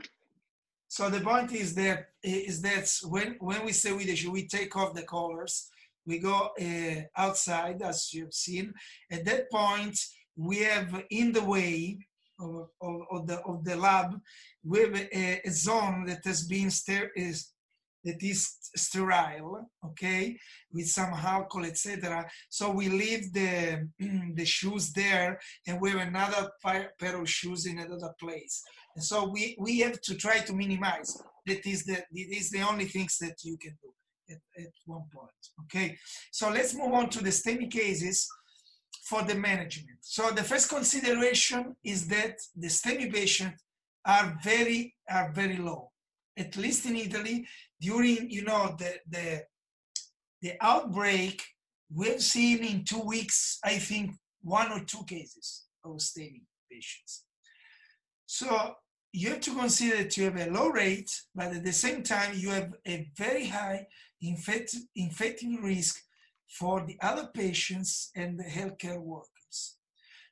So 0.88 1.10
the 1.10 1.22
point 1.22 1.52
is 1.52 1.76
that 1.76 2.10
is 2.24 2.62
that 2.62 2.88
when 3.04 3.36
when 3.40 3.66
we 3.66 3.74
say 3.74 3.92
with 3.94 4.08
the 4.08 4.16
shoe, 4.16 4.32
we 4.32 4.48
take 4.48 4.76
off 4.76 4.94
the 4.94 5.04
collars, 5.04 5.70
we 6.06 6.20
go 6.20 6.50
uh, 6.60 7.02
outside 7.16 7.82
as 7.82 8.14
you've 8.14 8.34
seen. 8.34 8.74
At 9.12 9.26
that 9.26 9.52
point, 9.52 9.98
we 10.36 10.58
have 10.60 11.04
in 11.10 11.32
the 11.34 11.44
way 11.44 12.00
of, 12.40 12.70
of, 12.82 13.02
of 13.12 13.28
the 13.28 13.40
of 13.42 13.64
the 13.64 13.76
lab, 13.76 14.12
have 14.76 14.96
a, 14.96 15.42
a 15.46 15.52
zone 15.52 16.06
that 16.06 16.24
has 16.26 16.48
been 16.48 16.70
ster- 16.70 17.12
is 17.16 17.54
that 18.04 18.24
is 18.24 18.56
sterile, 18.76 19.70
okay, 19.86 20.38
with 20.72 20.88
some 20.88 21.14
alcohol, 21.14 21.66
etc. 21.66 22.26
So 22.50 22.72
we 22.72 22.90
leave 22.90 23.34
the 23.34 23.88
the 24.36 24.46
shoes 24.46 24.94
there, 24.94 25.40
and 25.68 25.82
we 25.82 25.92
have 25.92 26.08
another 26.08 26.50
pair 26.64 27.22
of 27.22 27.30
shoes 27.30 27.66
in 27.66 27.80
another 27.80 28.14
place. 28.20 28.64
And 28.96 29.04
so 29.04 29.30
we, 29.30 29.56
we 29.60 29.80
have 29.82 30.02
to 30.02 30.16
try 30.16 30.40
to 30.40 30.54
minimize. 30.54 31.22
That 31.46 31.66
is 31.68 31.86
the, 31.86 31.98
it 32.12 32.36
is 32.36 32.50
the 32.50 32.62
only 32.62 32.86
things 32.86 33.18
that 33.20 33.36
you 33.44 33.56
can 33.58 33.78
do 33.82 33.90
at, 34.34 34.64
at 34.64 34.72
one 34.86 35.04
point. 35.14 35.30
Okay, 35.66 35.98
so 36.32 36.50
let's 36.50 36.74
move 36.74 36.94
on 36.94 37.10
to 37.10 37.24
the 37.24 37.30
STEMI 37.30 37.70
cases 37.70 38.28
for 39.04 39.24
the 39.24 39.36
management. 39.36 40.00
So 40.02 40.32
the 40.32 40.44
first 40.44 40.70
consideration 40.70 41.76
is 41.84 42.08
that 42.08 42.40
the 42.56 42.68
STEMI 42.68 43.14
patients 43.14 43.64
are 44.06 44.38
very, 44.44 44.96
are 45.10 45.32
very 45.34 45.58
low. 45.58 45.92
At 46.38 46.56
least 46.58 46.86
in 46.86 46.96
Italy, 46.96 47.48
during, 47.80 48.30
you 48.30 48.44
know, 48.44 48.76
the, 48.78 48.96
the, 49.10 49.44
the 50.42 50.54
outbreak, 50.62 51.44
we've 51.94 52.22
seen 52.22 52.64
in 52.64 52.84
two 52.84 53.00
weeks, 53.00 53.60
I 53.64 53.78
think, 53.78 54.12
one 54.42 54.72
or 54.72 54.82
two 54.84 55.04
cases 55.06 55.66
of 55.84 55.98
STEMI 55.98 56.44
patients. 56.72 57.24
So 58.26 58.76
you 59.14 59.30
have 59.30 59.42
to 59.42 59.56
consider 59.56 60.04
that 60.04 60.18
you 60.18 60.26
have 60.26 60.38
a 60.38 60.52
low 60.52 60.70
rate, 60.70 61.10
but 61.34 61.56
at 61.56 61.64
the 61.64 61.72
same 61.72 62.04
time, 62.04 62.38
you 62.38 62.50
have 62.50 62.74
a 62.88 63.10
very 63.18 63.48
high 63.48 63.88
infect, 64.22 64.76
infecting 64.96 65.62
risk 65.62 66.02
for 66.48 66.86
the 66.86 66.98
other 67.02 67.30
patients 67.34 68.12
and 68.16 68.40
the 68.40 68.44
healthcare 68.44 69.00
workers. 69.00 69.78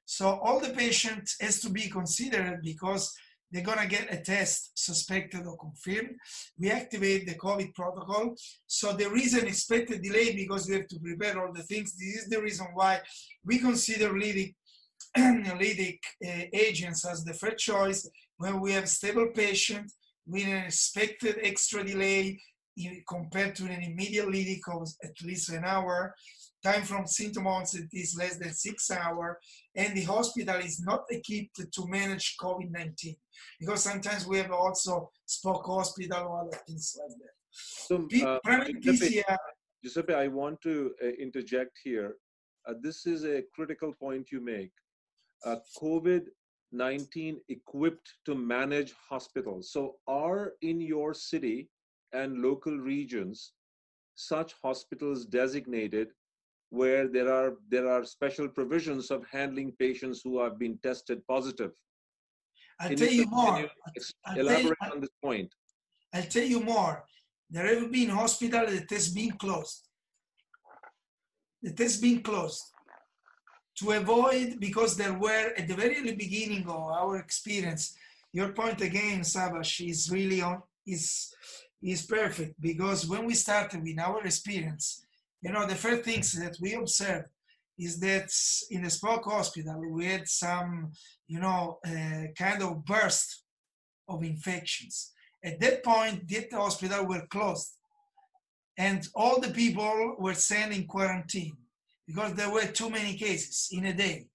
So 0.06 0.40
all 0.44 0.60
the 0.60 0.70
patients 0.70 1.36
has 1.42 1.60
to 1.62 1.70
be 1.70 1.90
considered 1.90 2.62
because 2.64 3.14
they're 3.52 3.64
gonna 3.64 3.88
get 3.88 4.14
a 4.14 4.18
test 4.18 4.72
suspected 4.76 5.46
or 5.46 5.58
confirmed. 5.58 6.16
We 6.58 6.72
activate 6.72 7.26
the 7.26 7.36
COVID 7.36 7.74
protocol. 7.74 8.36
So 8.68 8.94
there 8.94 9.16
is 9.16 9.34
an 9.34 9.48
expected 9.48 10.02
delay 10.02 10.36
because 10.36 10.68
we 10.68 10.76
have 10.76 10.88
to 10.88 11.00
prepare 11.00 11.40
all 11.40 11.54
the 11.54 11.64
things. 11.64 11.96
This 11.96 12.24
is 12.24 12.30
the 12.30 12.42
reason 12.42 12.68
why 12.74 13.02
we 13.44 13.60
consider 13.60 14.10
lytic, 14.10 14.56
lytic 15.18 16.00
uh, 16.26 16.46
agents 16.54 17.06
as 17.06 17.24
the 17.24 17.34
first 17.34 17.58
choice 17.58 18.10
when 18.38 18.60
we 18.60 18.74
have 18.74 18.90
stable 18.90 19.28
patient 19.34 19.92
with 20.28 20.46
an 20.46 20.66
expected 20.66 21.40
extra 21.42 21.84
delay 21.84 22.40
compared 23.08 23.56
to 23.56 23.66
an 23.66 23.82
immediate 23.82 24.28
lytic 24.28 24.62
of 24.72 24.88
at 25.04 25.22
least 25.24 25.50
an 25.50 25.64
hour, 25.64 26.14
time 26.64 26.84
from 26.84 27.06
symptom 27.06 27.48
onset 27.48 27.88
is 27.94 28.16
less 28.18 28.38
than 28.38 28.54
six 28.54 28.92
hours, 28.92 29.38
and 29.76 29.96
the 29.96 30.04
hospital 30.04 30.56
is 30.56 30.82
not 30.82 31.06
equipped 31.10 31.72
to 31.72 31.88
manage 31.88 32.36
COVID-19 32.42 33.16
because 33.60 33.84
sometimes 33.84 34.26
we 34.26 34.38
have 34.40 34.52
also 34.52 35.12
spoke 35.26 35.66
hospital 35.66 36.28
or 36.28 36.42
other 36.42 36.58
things 36.68 36.98
like 37.00 37.18
that. 37.20 37.36
So, 37.52 38.08
uh, 38.26 38.40
Giuseppe, 38.82 39.24
Giuseppe, 39.84 40.14
I 40.14 40.28
want 40.28 40.62
to 40.64 40.92
uh, 41.02 41.08
interject 41.20 41.80
here. 41.84 42.16
Uh, 42.68 42.74
this 42.82 43.06
is 43.06 43.24
a 43.24 43.44
critical 43.54 43.94
point 43.94 44.32
you 44.32 44.42
make. 44.42 44.72
Uh, 45.46 45.58
COVID 45.82 46.24
19 46.72 47.40
equipped 47.48 48.16
to 48.26 48.36
manage 48.36 48.94
hospitals. 49.10 49.72
So, 49.72 49.96
are 50.08 50.54
in 50.62 50.82
your 50.82 51.14
city 51.14 51.70
and 52.22 52.42
local 52.48 52.78
regions 52.78 53.38
such 54.16 54.54
hospitals 54.64 55.26
designated 55.26 56.08
where 56.70 57.08
there 57.16 57.32
are 57.38 57.52
there 57.74 57.88
are 57.94 58.04
special 58.18 58.48
provisions 58.60 59.12
of 59.16 59.20
handling 59.38 59.72
patients 59.86 60.22
who 60.24 60.34
have 60.44 60.56
been 60.64 60.78
tested 60.88 61.20
positive? 61.34 61.72
I'll 62.80 62.90
can 62.90 62.98
tell 62.98 63.16
you, 63.20 63.22
you 63.22 63.28
more. 63.28 63.70
I'll 64.26 64.40
elaborate 64.40 64.84
you, 64.86 64.92
on 64.94 65.00
this 65.02 65.16
point. 65.24 65.50
I'll 66.14 66.32
tell 66.36 66.50
you 66.54 66.62
more. 66.74 66.96
There 67.50 67.68
have 67.74 67.92
been 67.92 68.10
hospitals 68.10 68.72
that 68.76 68.90
has 68.98 69.08
been 69.20 69.34
closed. 69.44 69.82
That 71.64 71.78
has 71.80 71.98
been 71.98 72.22
closed 72.22 72.64
to 73.80 73.92
avoid, 73.92 74.48
because 74.60 74.96
there 74.96 75.14
were 75.14 75.48
at 75.60 75.68
the 75.68 75.76
very 75.76 76.14
beginning 76.26 76.64
of 76.76 76.82
our 77.00 77.18
experience, 77.18 77.84
your 78.32 78.50
point 78.62 78.80
again, 78.82 79.20
Subhash, 79.22 79.88
is 79.88 80.10
really 80.12 80.42
on 80.42 80.62
is 80.88 81.34
is 81.86 82.06
perfect 82.06 82.60
because 82.60 83.08
when 83.08 83.26
we 83.26 83.36
started 83.36 83.84
with 83.84 84.00
our 84.00 84.26
experience, 84.26 85.06
you 85.42 85.52
know, 85.52 85.68
the 85.68 85.76
first 85.76 86.04
things 86.04 86.32
that 86.34 86.58
we 86.60 86.74
observed 86.74 87.30
is 87.78 88.00
that 88.00 88.32
in 88.72 88.84
the 88.84 88.90
Spoke 88.90 89.26
Hospital 89.26 89.80
we 89.92 90.06
had 90.06 90.28
some, 90.28 90.92
you 91.28 91.40
know, 91.40 91.78
uh, 91.86 92.24
kind 92.38 92.64
of 92.64 92.84
burst 92.84 93.44
of 94.08 94.24
infections. 94.24 95.12
At 95.44 95.60
that 95.60 95.84
point, 95.84 96.28
the 96.28 96.48
hospital 96.54 97.06
were 97.06 97.28
closed, 97.30 97.74
and 98.78 99.08
all 99.14 99.40
the 99.40 99.52
people 99.52 100.16
were 100.18 100.34
sent 100.34 100.74
in 100.74 100.88
quarantine 100.88 101.56
because 102.08 102.34
there 102.34 102.50
were 102.50 102.66
too 102.66 102.90
many 102.90 103.16
cases 103.16 103.70
in 103.72 103.86
a 103.86 103.94
day. 103.94 104.26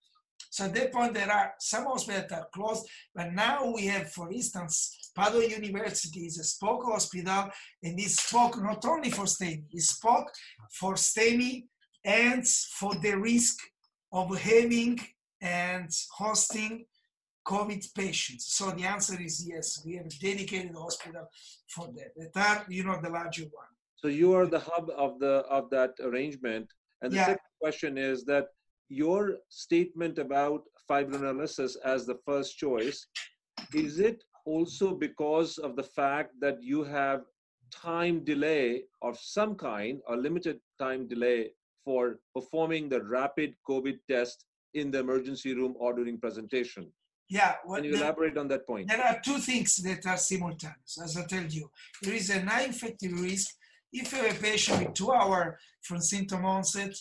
So 0.51 0.64
at 0.64 0.74
that 0.74 0.92
point, 0.92 1.14
there 1.14 1.30
are 1.30 1.55
some 1.59 1.84
hospitals 1.84 2.28
that 2.28 2.38
are 2.38 2.48
closed, 2.53 2.86
but 3.14 3.32
now 3.32 3.72
we 3.72 3.86
have, 3.86 4.12
for 4.12 4.30
instance, 4.32 4.96
Padua 5.14 5.46
University 5.46 6.20
is 6.26 6.38
a 6.38 6.44
spoke 6.44 6.84
hospital, 6.84 7.50
and 7.82 7.98
it 7.98 8.11
spoke 8.11 8.61
not 8.62 8.84
only 8.84 9.11
for 9.11 9.24
STEMI, 9.24 9.64
it 9.72 9.82
spoke 9.82 10.30
for 10.72 10.94
STEMI 10.94 11.64
and 12.04 12.46
for 12.78 12.94
the 12.96 13.14
risk 13.16 13.58
of 14.12 14.36
having 14.38 14.98
and 15.40 15.90
hosting 16.16 16.84
COVID 17.46 17.94
patients. 17.94 18.54
So 18.54 18.70
the 18.70 18.84
answer 18.84 19.20
is 19.20 19.46
yes, 19.46 19.82
we 19.84 19.96
have 19.96 20.06
a 20.06 20.18
dedicated 20.20 20.74
hospital 20.74 21.28
for 21.68 21.88
that. 21.96 22.32
That 22.34 22.58
are, 22.58 22.66
you 22.68 22.84
know, 22.84 22.98
the 23.02 23.11
larger 23.11 23.44
one. 23.44 23.66
So 23.96 24.08
you 24.08 24.34
are 24.34 24.46
the 24.46 24.61
hub 24.61 24.90
of 24.96 25.18
the 25.18 25.44
of 25.56 25.70
that 25.70 25.92
arrangement 26.00 26.70
And 27.02 27.12
the 27.12 27.16
Yeah. 27.16 27.26
second 27.32 27.52
question 27.61 27.96
is 27.96 28.24
that 28.24 28.48
your 28.88 29.38
statement 29.48 30.18
about 30.18 30.62
fibrinolysis 30.88 31.76
as 31.84 32.06
the 32.06 32.18
first 32.26 32.58
choice, 32.58 33.06
is 33.72 33.98
it 34.00 34.22
also 34.51 34.86
because 35.07 35.59
of 35.66 35.76
the 35.76 35.82
fact 36.01 36.30
that 36.44 36.57
you 36.70 36.80
have 36.82 37.20
time 37.70 38.16
delay 38.32 38.82
of 39.09 39.14
some 39.36 39.53
kind 39.55 39.94
or 40.09 40.16
limited 40.16 40.57
time 40.84 41.03
delay 41.14 41.40
for 41.84 42.03
performing 42.36 42.88
the 42.88 43.01
rapid 43.18 43.55
COVID 43.70 43.98
test 44.12 44.44
in 44.74 44.90
the 44.90 44.98
emergency 44.98 45.55
room 45.55 45.74
or 45.78 45.90
during 45.98 46.18
presentation? 46.18 46.84
Yeah, 47.28 47.53
what 47.64 47.76
Can 47.76 47.84
you 47.84 47.92
the- 47.96 48.03
elaborate 48.03 48.36
on 48.42 48.48
that 48.48 48.66
point? 48.66 48.88
there 48.88 49.05
are 49.11 49.20
two 49.28 49.38
things 49.38 49.76
that 49.86 50.05
are 50.12 50.16
simultaneous, 50.30 50.92
as 51.05 51.16
I 51.16 51.24
told 51.32 51.53
you. 51.59 51.70
There 52.03 52.14
is 52.14 52.28
a 52.30 52.40
high 52.40 52.64
infective 52.72 53.12
risk. 53.28 53.48
If 53.92 54.12
you 54.12 54.18
have 54.22 54.36
a 54.36 54.40
patient 54.51 54.76
with 54.84 54.94
two 54.94 55.12
hours 55.12 55.55
from 55.86 56.01
symptom 56.01 56.44
onset, 56.44 56.94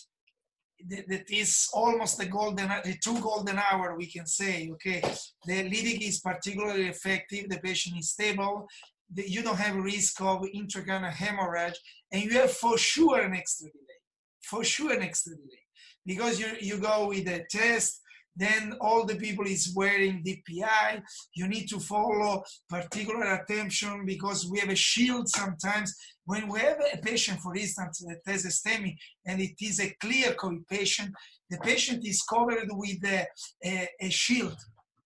that, 0.88 1.30
is 1.30 1.68
almost 1.72 2.18
the 2.18 2.26
golden, 2.26 2.68
the 2.84 2.96
true 3.02 3.20
golden 3.20 3.58
hour, 3.58 3.96
we 3.96 4.06
can 4.06 4.26
say, 4.26 4.70
okay, 4.72 5.00
the 5.46 5.64
lytic 5.70 6.06
is 6.06 6.20
particularly 6.20 6.86
effective, 6.88 7.48
the 7.48 7.58
patient 7.58 7.98
is 7.98 8.10
stable, 8.10 8.66
the, 9.12 9.28
you 9.28 9.42
don't 9.42 9.56
have 9.56 9.76
risk 9.76 10.20
of 10.20 10.42
intracranial 10.54 11.12
hemorrhage, 11.12 11.78
and 12.12 12.22
you 12.22 12.30
have 12.32 12.52
for 12.52 12.78
sure 12.78 13.20
an 13.20 13.34
extra 13.34 13.68
delay, 13.68 14.00
for 14.42 14.64
sure 14.64 14.92
an 14.92 15.02
extra 15.02 15.34
delay. 15.34 15.66
Because 16.06 16.40
you, 16.40 16.48
you 16.60 16.78
go 16.78 17.08
with 17.08 17.28
a 17.28 17.44
test, 17.50 18.00
then 18.36 18.74
all 18.80 19.04
the 19.04 19.16
people 19.16 19.46
is 19.46 19.72
wearing 19.74 20.22
DPI. 20.24 21.02
You 21.34 21.48
need 21.48 21.66
to 21.68 21.80
follow 21.80 22.42
particular 22.68 23.34
attention 23.34 24.04
because 24.06 24.48
we 24.50 24.58
have 24.60 24.70
a 24.70 24.76
shield 24.76 25.28
sometimes. 25.28 25.94
When 26.24 26.48
we 26.48 26.60
have 26.60 26.78
a 26.92 26.98
patient, 26.98 27.40
for 27.40 27.54
instance, 27.56 28.04
that 28.06 28.20
has 28.30 28.44
a 28.44 28.48
STEMI 28.48 28.96
and 29.26 29.40
it 29.40 29.54
is 29.60 29.80
a 29.80 29.94
clear 30.00 30.32
COVID 30.32 30.66
patient, 30.68 31.12
the 31.50 31.58
patient 31.58 32.06
is 32.06 32.22
covered 32.22 32.68
with 32.70 33.04
a, 33.04 33.26
a, 33.64 33.88
a 34.00 34.10
shield, 34.10 34.56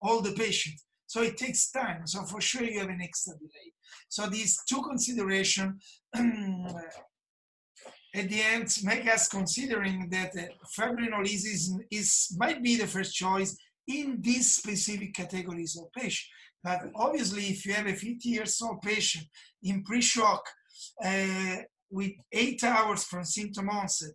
all 0.03 0.21
the 0.21 0.33
patients. 0.33 0.85
So 1.07 1.23
it 1.23 1.37
takes 1.37 1.71
time. 1.71 2.07
So 2.07 2.23
for 2.25 2.41
sure 2.41 2.65
you 2.65 2.81
have 2.81 2.89
an 2.89 3.01
extra 3.01 3.35
delay. 3.35 3.73
So 4.09 4.27
these 4.27 4.61
two 4.69 4.83
considerations 4.83 5.83
uh, 6.17 6.21
at 8.15 8.29
the 8.29 8.41
end 8.41 8.69
make 8.85 9.07
us 9.09 9.29
considering 9.29 10.09
that 10.11 10.33
uh, 10.37 10.43
fibrinolysis 10.79 11.71
is 11.91 12.35
might 12.39 12.63
be 12.63 12.77
the 12.77 12.87
first 12.87 13.15
choice 13.15 13.57
in 13.89 14.19
these 14.21 14.57
specific 14.57 15.15
categories 15.15 15.77
of 15.77 15.93
patient. 15.93 16.29
But 16.63 16.81
obviously, 16.95 17.45
if 17.49 17.67
you 17.67 17.75
have 17.75 17.87
a 17.87 17.95
50 17.95 18.29
years 18.29 18.61
old 18.63 18.81
patient 18.81 19.27
in 19.63 19.83
pre-shock 19.83 20.43
uh, 21.05 21.57
with 21.91 22.13
eight 22.33 22.65
hours 22.65 23.05
from 23.05 23.25
symptom 23.25 23.69
onset, 23.69 24.15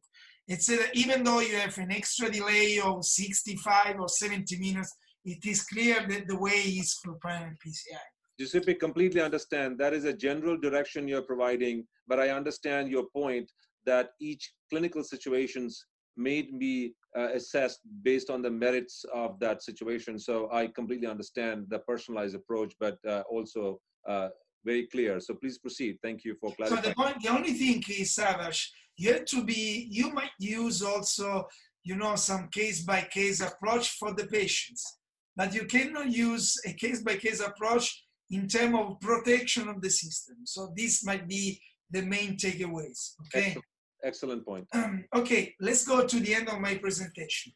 uh, 0.52 0.56
even 0.94 1.24
though 1.24 1.42
you 1.42 1.56
have 1.58 1.78
an 1.78 1.92
extra 1.92 2.32
delay 2.32 2.80
of 2.84 3.06
65 3.06 4.00
or 4.00 4.10
70 4.10 4.58
minutes, 4.58 4.92
it 5.24 5.46
is 5.46 5.64
clear 5.64 6.04
that 6.08 6.28
the 6.28 6.40
way 6.40 6.62
is 6.82 6.98
for 7.04 7.14
primary 7.22 7.56
PCI. 7.64 8.00
Giuseppe, 8.40 8.74
completely 8.74 9.22
understand. 9.22 9.78
That 9.78 9.94
is 9.94 10.06
a 10.06 10.14
general 10.14 10.58
direction 10.58 11.08
you're 11.08 11.22
providing, 11.22 11.86
but 12.08 12.20
I 12.20 12.30
understand 12.30 12.90
your 12.90 13.06
point 13.14 13.52
that 13.86 14.12
each 14.20 14.52
clinical 14.70 15.04
situations 15.04 15.86
may 16.18 16.42
be 16.42 16.94
uh, 17.18 17.30
assessed 17.34 17.80
based 18.04 18.30
on 18.30 18.42
the 18.42 18.50
merits 18.50 19.06
of 19.14 19.40
that 19.40 19.64
situation. 19.64 20.20
So 20.20 20.50
I 20.52 20.68
completely 20.68 21.08
understand 21.08 21.68
the 21.70 21.80
personalized 21.80 22.36
approach, 22.36 22.74
but 22.80 22.98
uh, 23.08 23.24
also 23.30 23.80
uh, 24.08 24.30
very 24.66 24.88
clear. 24.88 25.20
So 25.20 25.34
please 25.34 25.58
proceed. 25.58 25.98
Thank 26.04 26.26
you 26.26 26.36
for 26.40 26.54
So 26.68 26.76
the 26.76 26.94
point, 26.96 27.18
the 27.24 27.30
only 27.30 27.54
thing 27.54 27.84
is, 27.90 28.16
Subhash, 28.16 28.68
you 28.98 29.14
have 29.14 29.26
to 29.26 29.44
be, 29.44 29.88
you 29.90 30.12
might 30.12 30.32
use 30.40 30.82
also, 30.82 31.48
you 31.84 31.96
know, 31.96 32.16
some 32.16 32.50
case 32.50 32.84
by 32.84 33.08
case 33.10 33.40
approach 33.42 33.92
for 33.92 34.14
the 34.14 34.28
patients, 34.28 34.98
but 35.36 35.54
you 35.54 35.66
cannot 35.66 36.12
use 36.12 36.58
a 36.66 36.74
case 36.74 37.02
by 37.02 37.16
case 37.16 37.40
approach 37.40 38.04
in 38.30 38.48
terms 38.48 38.76
of 38.78 39.00
protection 39.00 39.70
of 39.70 39.82
the 39.82 39.90
system. 39.90 40.38
So 40.44 40.74
this 40.76 41.04
might 41.06 41.28
be 41.28 41.62
the 41.92 42.02
main 42.02 42.38
takeaways. 42.38 43.14
Okay. 43.28 43.48
Excellent. 43.48 43.66
Excellent 44.04 44.46
point. 44.46 44.66
Um, 44.74 45.04
okay, 45.14 45.54
let's 45.60 45.86
go 45.86 46.06
to 46.08 46.20
the 46.20 46.34
end 46.34 46.48
of 46.48 46.60
my 46.60 46.76
presentation. 46.76 47.52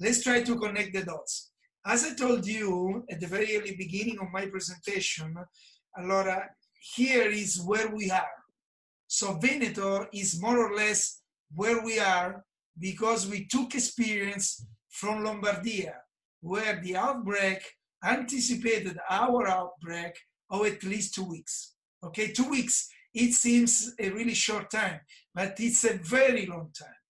Let's 0.00 0.22
try 0.22 0.42
to 0.42 0.56
connect 0.56 0.94
the 0.94 1.02
dots. 1.02 1.50
As 1.84 2.04
I 2.04 2.14
told 2.14 2.46
you 2.46 3.04
at 3.10 3.20
the 3.20 3.26
very 3.26 3.56
early 3.56 3.74
beginning 3.74 4.18
of 4.20 4.28
my 4.32 4.46
presentation, 4.46 5.34
allora, 5.98 6.46
here 6.94 7.28
is 7.28 7.60
where 7.60 7.88
we 7.94 8.10
are. 8.10 8.38
So 9.08 9.34
Veneto 9.34 10.06
is 10.12 10.40
more 10.40 10.58
or 10.58 10.76
less 10.76 11.22
where 11.54 11.82
we 11.82 11.98
are 11.98 12.44
because 12.78 13.26
we 13.26 13.46
took 13.46 13.74
experience 13.74 14.66
from 14.90 15.24
Lombardia, 15.24 15.94
where 16.40 16.80
the 16.80 16.96
outbreak 16.96 17.62
anticipated 18.04 18.98
our 19.10 19.48
outbreak 19.48 20.14
of 20.50 20.66
at 20.66 20.84
least 20.84 21.14
two 21.14 21.24
weeks. 21.24 21.74
Okay, 22.04 22.28
two 22.32 22.48
weeks. 22.48 22.88
It 23.14 23.32
seems 23.32 23.94
a 23.98 24.10
really 24.10 24.34
short 24.34 24.70
time, 24.70 25.00
but 25.34 25.54
it's 25.58 25.84
a 25.84 25.94
very 25.94 26.46
long 26.46 26.70
time. 26.78 27.00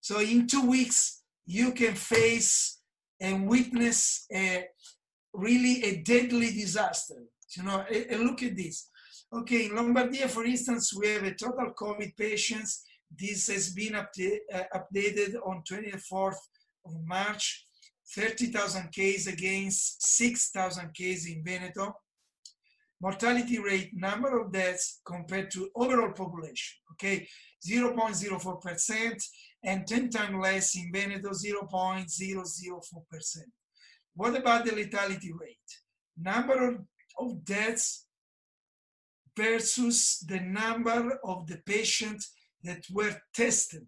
So 0.00 0.20
in 0.20 0.46
two 0.46 0.68
weeks, 0.68 1.22
you 1.46 1.72
can 1.72 1.94
face 1.94 2.80
and 3.20 3.48
witness 3.48 4.26
a 4.32 4.66
really 5.32 5.82
a 5.84 6.02
deadly 6.02 6.52
disaster. 6.52 7.24
You 7.56 7.62
know, 7.62 7.84
and 7.90 8.20
look 8.20 8.42
at 8.42 8.56
this. 8.56 8.90
Okay, 9.32 9.66
in 9.66 9.72
Lombardia, 9.72 10.28
for 10.28 10.44
instance, 10.44 10.94
we 10.94 11.08
have 11.08 11.24
a 11.24 11.34
total 11.34 11.72
COVID 11.74 12.16
patients. 12.16 12.84
This 13.10 13.48
has 13.48 13.70
been 13.70 13.92
upda- 13.92 14.40
uh, 14.52 14.64
updated 14.74 15.34
on 15.44 15.62
24th 15.70 16.38
of 16.84 16.92
March. 17.04 17.64
30,000 18.14 18.90
cases 18.90 19.26
against 19.26 20.02
6,000 20.02 20.94
cases 20.94 21.26
in 21.26 21.44
Veneto. 21.44 21.94
Mortality 23.00 23.58
rate, 23.58 23.90
number 23.94 24.40
of 24.40 24.52
deaths 24.52 25.00
compared 25.04 25.50
to 25.52 25.70
overall 25.76 26.12
population, 26.12 26.78
okay, 26.92 27.28
0.04% 27.64 29.22
and 29.64 29.86
10 29.86 30.10
times 30.10 30.36
less 30.42 30.76
in 30.76 30.90
Veneto, 30.92 31.30
0.004%. 31.30 33.36
What 34.14 34.36
about 34.36 34.64
the 34.64 34.72
lethality 34.72 35.30
rate? 35.38 35.56
Number 36.20 36.84
of, 37.20 37.44
deaths 37.44 38.06
versus 39.36 40.24
the 40.28 40.40
number 40.40 41.18
of 41.24 41.46
the 41.48 41.58
patients 41.66 42.32
that 42.62 42.84
were 42.92 43.20
tested 43.34 43.84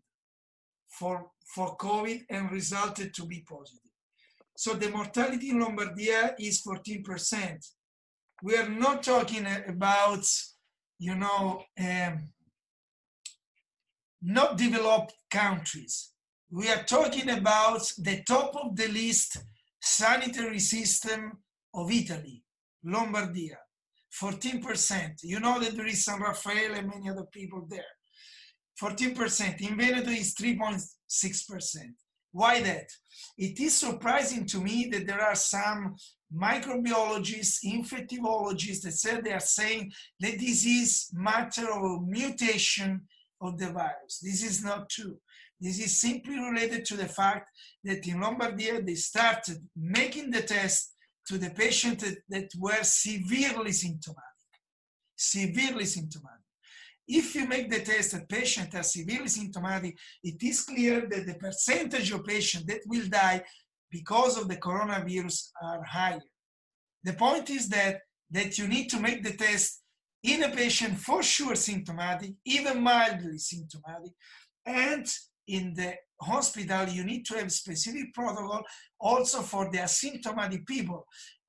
for, 0.89 1.31
for 1.55 1.77
COVID 1.77 2.25
and 2.29 2.51
resulted 2.51 3.15
to 3.15 3.25
be 3.25 3.45
positive. 3.49 3.93
So 4.57 4.75
the 4.75 4.91
mortality 4.91 5.51
in 5.51 5.61
Lombardia 5.61 6.35
is 6.39 6.63
14%. 6.63 7.65
We 8.43 8.57
are 8.57 8.68
not 8.68 9.03
talking 9.03 9.47
about, 9.68 10.24
you 10.99 11.14
know, 11.14 11.62
um, 11.78 12.30
not 14.22 14.57
developed 14.57 15.14
countries. 15.30 16.12
We 16.51 16.68
are 16.70 16.82
talking 16.82 17.30
about 17.30 17.93
the 17.99 18.22
top 18.26 18.57
of 18.57 18.76
the 18.76 18.88
list 18.88 19.38
sanitary 19.80 20.59
system 20.59 21.38
of 21.74 21.91
Italy, 21.93 22.43
Lombardia, 22.84 23.57
14%. 24.20 25.22
You 25.22 25.41
know 25.41 25.61
that 25.61 25.76
there 25.76 25.86
is 25.86 26.05
San 26.05 26.20
Raffaele 26.20 26.74
and 26.74 26.88
many 26.88 27.11
other 27.11 27.26
people 27.32 27.66
there. 27.68 27.84
14%. 28.80 29.61
In 29.61 29.76
Veneto 29.76 30.11
is 30.11 30.34
3.6%. 30.34 31.76
Why 32.32 32.62
that? 32.62 32.88
It 33.36 33.61
is 33.61 33.76
surprising 33.76 34.47
to 34.47 34.61
me 34.61 34.88
that 34.93 35.07
there 35.07 35.20
are 35.20 35.34
some 35.34 35.97
microbiologists, 36.35 37.64
infectivologists 37.64 38.93
said 38.93 39.24
they 39.24 39.33
are 39.33 39.41
saying 39.41 39.93
this 40.18 40.64
is 40.64 41.11
matter 41.12 41.70
of 41.70 42.07
mutation 42.07 43.03
of 43.41 43.59
the 43.59 43.70
virus. 43.70 44.20
This 44.22 44.43
is 44.45 44.62
not 44.62 44.89
true. 44.89 45.18
This 45.61 45.78
is 45.78 46.01
simply 46.01 46.39
related 46.39 46.85
to 46.87 46.97
the 46.97 47.09
fact 47.09 47.51
that 47.85 48.07
in 48.07 48.20
Lombardia 48.20 48.85
they 48.85 48.95
started 48.95 49.59
making 49.76 50.31
the 50.31 50.43
test 50.43 50.95
to 51.28 51.37
the 51.37 51.51
patients 51.51 52.03
that, 52.03 52.18
that 52.28 52.51
were 52.59 52.83
severely 52.83 53.72
symptomatic. 53.72 54.24
Severely 55.16 55.85
symptomatic. 55.85 56.39
If 57.07 57.35
you 57.35 57.47
make 57.47 57.70
the 57.70 57.81
test 57.81 58.12
that 58.12 58.28
patients 58.28 58.74
are 58.74 58.85
severely 58.85 59.28
symptomatic, 59.28 59.99
it 60.22 60.41
is 60.43 60.62
clear 60.62 61.09
that 61.11 61.26
the 61.26 61.35
percentage 61.35 62.12
of 62.12 62.24
patients 62.24 62.66
that 62.66 62.81
will 62.87 63.07
die 63.09 63.43
because 63.91 64.38
of 64.38 64.49
the 64.49 64.57
coronavirus 64.57 65.51
are 65.62 65.82
higher. 65.84 66.22
The 67.05 67.14
point 67.14 67.51
is 67.51 67.68
that, 67.68 68.01
that 68.30 68.59
you 68.59 68.68
need 68.68 68.88
to 68.91 69.01
make 69.01 69.22
the 69.22 69.32
test 69.32 69.82
in 70.22 70.43
a 70.43 70.51
patient 70.51 70.99
for 70.99 71.22
sure 71.22 71.55
symptomatic, 71.55 72.32
even 72.45 72.82
mildly 72.82 73.38
symptomatic, 73.38 74.12
and 74.66 75.07
in 75.47 75.74
the 75.74 75.95
hospital, 76.20 76.86
you 76.88 77.03
need 77.05 77.24
to 77.26 77.34
have 77.34 77.51
specific 77.51 78.12
protocol 78.14 78.62
also 79.01 79.41
for 79.41 79.70
the 79.70 79.78
asymptomatic 79.78 80.66
people, 80.66 81.07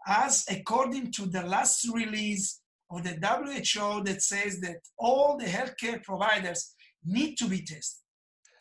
as 0.08 0.46
according 0.50 1.12
to 1.12 1.26
the 1.28 1.44
last 1.44 1.88
release 1.94 2.62
of 2.90 3.04
the 3.04 3.16
WHO 3.22 4.04
that 4.04 4.22
says 4.22 4.60
that 4.62 4.78
all 4.98 5.38
the 5.38 5.46
healthcare 5.46 6.02
providers 6.04 6.74
need 7.06 7.36
to 7.36 7.48
be 7.48 7.62
tested. 7.62 8.00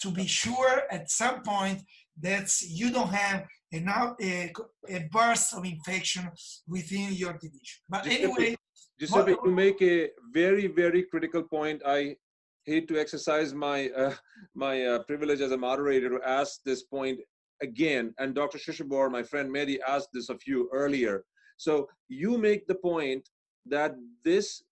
to 0.02 0.10
be 0.10 0.26
sure 0.26 0.82
at 0.90 1.10
some 1.10 1.42
point 1.42 1.82
that 2.18 2.50
you 2.62 2.90
don't 2.90 3.12
have 3.12 3.44
enough, 3.72 4.16
a, 4.20 4.52
a 4.88 5.08
burst 5.12 5.54
of 5.54 5.64
infection 5.64 6.28
within 6.66 7.12
your 7.12 7.32
division. 7.34 7.80
But 7.88 8.04
Giuseppe, 8.04 8.24
anyway, 8.24 8.56
Giuseppe, 8.98 9.36
you 9.44 9.50
make 9.50 9.80
a 9.82 10.10
very, 10.32 10.66
very 10.66 11.04
critical 11.04 11.42
point. 11.42 11.82
I 11.86 12.16
hate 12.66 12.88
to 12.88 12.98
exercise 12.98 13.54
my 13.54 13.88
uh, 13.90 14.14
my 14.54 14.84
uh, 14.84 14.98
privilege 15.04 15.40
as 15.40 15.52
a 15.52 15.56
moderator 15.56 16.08
to 16.10 16.28
ask 16.28 16.60
this 16.64 16.82
point 16.82 17.20
again. 17.62 18.14
And 18.18 18.34
Dr. 18.34 18.58
Shishehbor, 18.58 19.10
my 19.10 19.22
friend 19.22 19.50
Mehdi, 19.50 19.78
asked 19.86 20.10
this 20.12 20.28
of 20.28 20.40
you 20.46 20.68
earlier. 20.72 21.24
So 21.56 21.88
you 22.08 22.38
make 22.38 22.66
the 22.66 22.74
point 22.74 23.28
that 23.66 23.94
this 24.24 24.62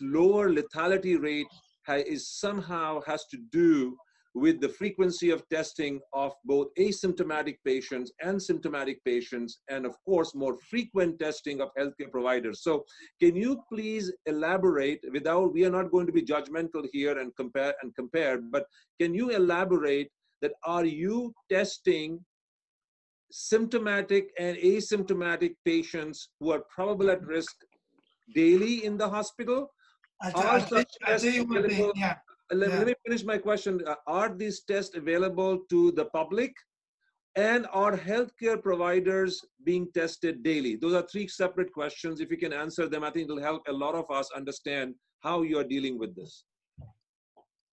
lower 0.00 0.50
lethality 0.50 1.20
rate 1.20 1.46
ha- 1.86 2.04
is 2.14 2.28
somehow 2.28 3.00
has 3.06 3.26
to 3.26 3.38
do 3.50 3.96
with 4.34 4.60
the 4.60 4.68
frequency 4.68 5.30
of 5.30 5.46
testing 5.48 6.00
of 6.12 6.32
both 6.44 6.68
asymptomatic 6.78 7.56
patients 7.66 8.12
and 8.22 8.40
symptomatic 8.40 9.02
patients, 9.04 9.60
and 9.68 9.84
of 9.84 9.96
course, 10.04 10.34
more 10.34 10.56
frequent 10.56 11.18
testing 11.18 11.60
of 11.60 11.70
healthcare 11.78 12.10
providers. 12.10 12.62
So, 12.62 12.84
can 13.20 13.34
you 13.34 13.62
please 13.72 14.12
elaborate 14.26 15.04
without, 15.12 15.52
we 15.52 15.64
are 15.64 15.70
not 15.70 15.90
going 15.90 16.06
to 16.06 16.12
be 16.12 16.22
judgmental 16.22 16.86
here 16.92 17.18
and 17.18 17.34
compare 17.36 17.74
and 17.82 17.94
compare, 17.94 18.40
but 18.40 18.66
can 19.00 19.14
you 19.14 19.30
elaborate 19.30 20.10
that 20.42 20.52
are 20.64 20.84
you 20.84 21.34
testing 21.50 22.24
symptomatic 23.32 24.30
and 24.38 24.56
asymptomatic 24.58 25.54
patients 25.64 26.30
who 26.38 26.50
are 26.52 26.62
probable 26.74 27.10
at 27.10 27.24
risk 27.26 27.54
daily 28.34 28.84
in 28.84 28.96
the 28.96 29.08
hospital? 29.08 29.70
I'll, 30.22 30.32
I'll, 30.36 30.44
I'll 30.44 30.60
tests 30.60 30.98
tell 31.06 31.32
you 31.32 31.44
one 31.44 31.68
thing. 31.68 31.92
Yeah, 31.96 32.16
Let, 32.52 32.70
Yeah. 32.70 32.78
let 32.78 32.86
me 32.86 32.94
finish 33.06 33.24
my 33.24 33.38
question. 33.38 33.80
Uh, 33.86 33.94
Are 34.06 34.34
these 34.34 34.60
tests 34.62 34.96
available 34.96 35.58
to 35.70 35.92
the 35.92 36.06
public? 36.06 36.52
And 37.36 37.66
are 37.72 37.96
healthcare 37.96 38.60
providers 38.60 39.40
being 39.62 39.86
tested 39.92 40.42
daily? 40.42 40.74
Those 40.74 40.94
are 40.94 41.06
three 41.06 41.28
separate 41.28 41.72
questions. 41.72 42.20
If 42.20 42.28
you 42.30 42.36
can 42.36 42.52
answer 42.52 42.88
them, 42.88 43.04
I 43.04 43.10
think 43.10 43.26
it'll 43.26 43.40
help 43.40 43.62
a 43.68 43.72
lot 43.72 43.94
of 43.94 44.10
us 44.10 44.28
understand 44.34 44.96
how 45.20 45.42
you 45.42 45.56
are 45.60 45.64
dealing 45.64 45.96
with 45.96 46.16
this. 46.16 46.44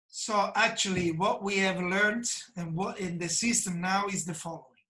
So 0.08 0.52
actually, 0.54 1.12
what 1.12 1.42
we 1.42 1.58
have 1.58 1.78
learned 1.80 2.26
and 2.56 2.74
what 2.74 2.98
in 2.98 3.18
the 3.18 3.28
system 3.28 3.80
now 3.80 4.06
is 4.06 4.24
the 4.24 4.34
following: 4.34 4.84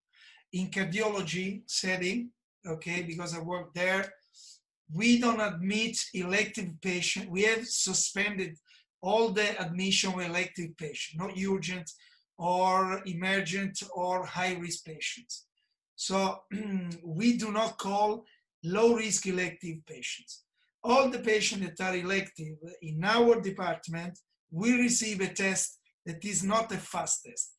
in 0.53 0.71
cardiology 0.71 1.63
setting, 1.67 2.31
okay, 2.75 3.03
because 3.03 3.35
I 3.35 3.41
work 3.41 3.75
there, 3.75 4.13
we 4.93 5.19
don't 5.19 5.41
admit 5.41 5.97
elective 6.15 6.71
patient. 6.81 7.31
We 7.31 7.43
have 7.43 7.67
suspended 7.67 8.59
all 9.03 9.31
the 9.31 9.61
admission 9.61 10.13
elective 10.21 10.77
patients, 10.77 11.19
not 11.19 11.33
urgent 11.37 11.91
or 12.39 13.03
emergent 13.07 13.83
or 13.95 14.25
high 14.25 14.55
risk 14.55 14.85
patients. 14.85 15.47
So 15.97 16.43
we 17.05 17.37
do 17.37 17.53
not 17.53 17.79
call 17.79 18.25
low 18.65 18.95
risk 18.95 19.27
elective 19.27 19.85
patients. 19.87 20.45
All 20.85 21.11
the 21.11 21.19
patients 21.19 21.67
that 21.77 21.89
are 21.89 21.97
elective 21.97 22.57
in 22.81 23.05
our 23.05 23.41
department 23.41 24.19
we 24.53 24.75
receive 24.75 25.21
a 25.21 25.29
test 25.29 25.79
that 26.05 26.25
is 26.25 26.45
not 26.45 26.71
a 26.71 26.77
fast 26.77 27.25
test. 27.25 27.55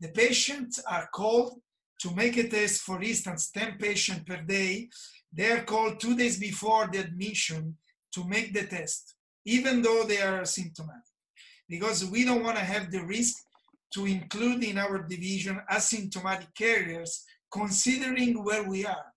The 0.00 0.08
patients 0.08 0.82
are 0.90 1.08
called 1.14 1.60
to 2.00 2.14
make 2.14 2.36
a 2.36 2.48
test, 2.48 2.82
for 2.82 3.00
instance, 3.00 3.50
10 3.52 3.78
patients 3.78 4.24
per 4.26 4.42
day. 4.42 4.88
They 5.32 5.52
are 5.52 5.62
called 5.62 6.00
two 6.00 6.16
days 6.16 6.38
before 6.38 6.88
the 6.92 6.98
admission 6.98 7.76
to 8.14 8.24
make 8.24 8.52
the 8.52 8.66
test, 8.66 9.14
even 9.44 9.82
though 9.82 10.04
they 10.04 10.20
are 10.20 10.42
asymptomatic, 10.42 11.08
because 11.68 12.04
we 12.04 12.24
don't 12.24 12.42
want 12.42 12.56
to 12.56 12.64
have 12.64 12.90
the 12.90 13.02
risk 13.04 13.34
to 13.94 14.06
include 14.06 14.64
in 14.64 14.78
our 14.78 14.98
division 15.02 15.60
asymptomatic 15.70 16.54
carriers, 16.56 17.24
considering 17.52 18.42
where 18.44 18.68
we 18.68 18.86
are, 18.86 19.12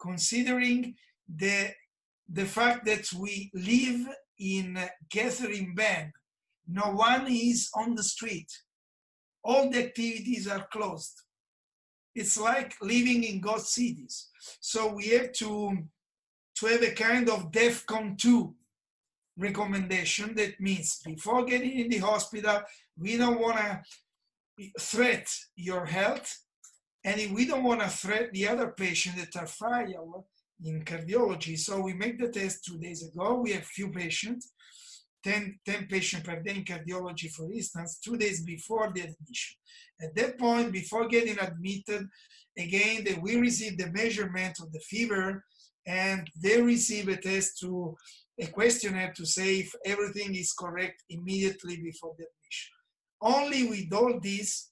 considering 0.00 0.94
the, 1.34 1.70
the 2.28 2.44
fact 2.44 2.84
that 2.84 3.06
we 3.18 3.50
live 3.54 4.06
in 4.38 4.78
gathering 5.10 5.74
band 5.74 6.12
no 6.68 6.90
one 6.92 7.26
is 7.28 7.70
on 7.74 7.94
the 7.94 8.02
street. 8.02 8.50
All 9.44 9.70
the 9.70 9.84
activities 9.84 10.48
are 10.48 10.66
closed. 10.72 11.22
It's 12.14 12.38
like 12.38 12.74
living 12.80 13.24
in 13.24 13.40
ghost 13.40 13.72
cities. 13.72 14.28
So 14.60 14.92
we 14.92 15.08
have 15.10 15.32
to, 15.34 15.76
to 16.56 16.66
have 16.66 16.82
a 16.82 16.92
kind 16.92 17.28
of 17.28 17.52
DEFCON 17.52 18.18
2 18.18 18.54
recommendation. 19.36 20.34
That 20.34 20.60
means 20.60 21.00
before 21.04 21.44
getting 21.44 21.78
in 21.78 21.88
the 21.88 21.98
hospital, 21.98 22.60
we 22.98 23.16
don't 23.16 23.40
want 23.40 23.58
to 23.58 23.82
threat 24.80 25.28
your 25.56 25.84
health. 25.84 26.42
And 27.04 27.34
we 27.34 27.46
don't 27.46 27.62
want 27.62 27.82
to 27.82 27.88
threat 27.88 28.32
the 28.32 28.48
other 28.48 28.68
patients 28.68 29.20
that 29.20 29.40
are 29.40 29.46
frail 29.46 30.26
in 30.64 30.84
cardiology. 30.84 31.56
So 31.56 31.80
we 31.80 31.94
make 31.94 32.18
the 32.18 32.28
test 32.28 32.64
two 32.64 32.78
days 32.78 33.06
ago. 33.06 33.34
We 33.34 33.52
have 33.52 33.64
few 33.64 33.90
patients 33.90 34.52
10, 35.26 35.58
10 35.66 35.86
patients 35.88 36.22
per 36.22 36.40
day 36.40 36.54
in 36.54 36.64
cardiology, 36.64 37.28
for 37.32 37.50
instance, 37.52 37.98
two 37.98 38.16
days 38.16 38.42
before 38.44 38.92
the 38.94 39.00
admission. 39.00 39.56
At 40.00 40.14
that 40.14 40.38
point, 40.38 40.72
before 40.72 41.08
getting 41.08 41.38
admitted, 41.40 42.06
again, 42.56 43.04
will 43.20 43.40
receive 43.40 43.76
the 43.76 43.90
measurement 43.90 44.60
of 44.60 44.72
the 44.72 44.78
fever 44.80 45.44
and 45.84 46.30
they 46.40 46.62
receive 46.62 47.08
a 47.08 47.16
test 47.16 47.58
to 47.60 47.96
a 48.38 48.46
questionnaire 48.46 49.12
to 49.16 49.24
say 49.24 49.60
if 49.60 49.74
everything 49.84 50.34
is 50.34 50.52
correct 50.52 51.02
immediately 51.08 51.76
before 51.78 52.14
the 52.18 52.24
admission. 52.24 52.72
Only 53.20 53.68
with 53.68 53.92
all 53.92 54.20
this, 54.20 54.70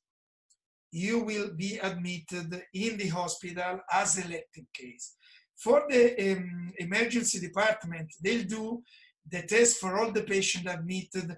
you 0.93 1.25
will 1.25 1.51
be 1.57 1.79
admitted 1.79 2.63
in 2.73 2.97
the 2.97 3.09
hospital 3.09 3.81
as 3.93 4.19
elective 4.19 4.67
case. 4.73 5.17
For 5.57 5.85
the 5.89 6.33
um, 6.33 6.73
emergency 6.79 7.41
department, 7.41 8.13
they'll 8.23 8.45
do 8.45 8.83
the 9.31 9.43
test 9.43 9.79
for 9.79 9.99
all 9.99 10.13
the 10.13 10.23
patients 10.23 10.71
admitted 10.71 11.37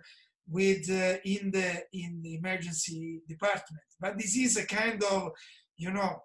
with 0.49 0.89
uh, 0.91 1.19
in 1.25 1.51
the 1.51 1.83
in 1.93 2.21
the 2.23 2.37
emergency 2.37 3.21
department 3.29 3.83
but 4.01 4.17
this 4.17 4.37
is 4.37 4.57
a 4.57 4.67
kind 4.67 5.03
of 5.05 5.33
you 5.77 5.91
know 5.91 6.23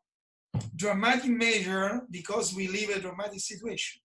dramatic 0.76 1.30
measure 1.30 2.02
because 2.10 2.54
we 2.54 2.68
live 2.68 2.90
a 2.90 3.00
dramatic 3.00 3.40
situation 3.40 4.02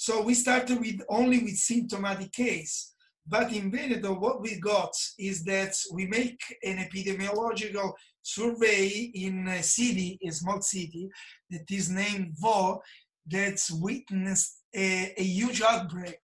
so 0.00 0.22
we 0.22 0.32
started 0.34 0.78
with 0.78 1.00
only 1.08 1.40
with 1.40 1.56
symptomatic 1.56 2.30
case. 2.30 2.94
But 3.26 3.52
in 3.52 3.72
veneto 3.72 4.14
what 4.14 4.40
we 4.40 4.60
got 4.60 4.94
is 5.18 5.42
that 5.44 5.74
we 5.92 6.06
make 6.06 6.40
an 6.62 6.78
epidemiological 6.78 7.92
survey 8.22 8.86
in 9.12 9.48
a 9.48 9.60
city 9.60 10.16
a 10.24 10.30
small 10.30 10.60
city 10.62 11.10
that 11.50 11.68
is 11.68 11.90
named 11.90 12.36
Vo 12.38 12.80
that's 13.26 13.72
witnessed 13.72 14.60
a, 14.72 15.12
a 15.16 15.24
huge 15.24 15.62
outbreak. 15.62 16.20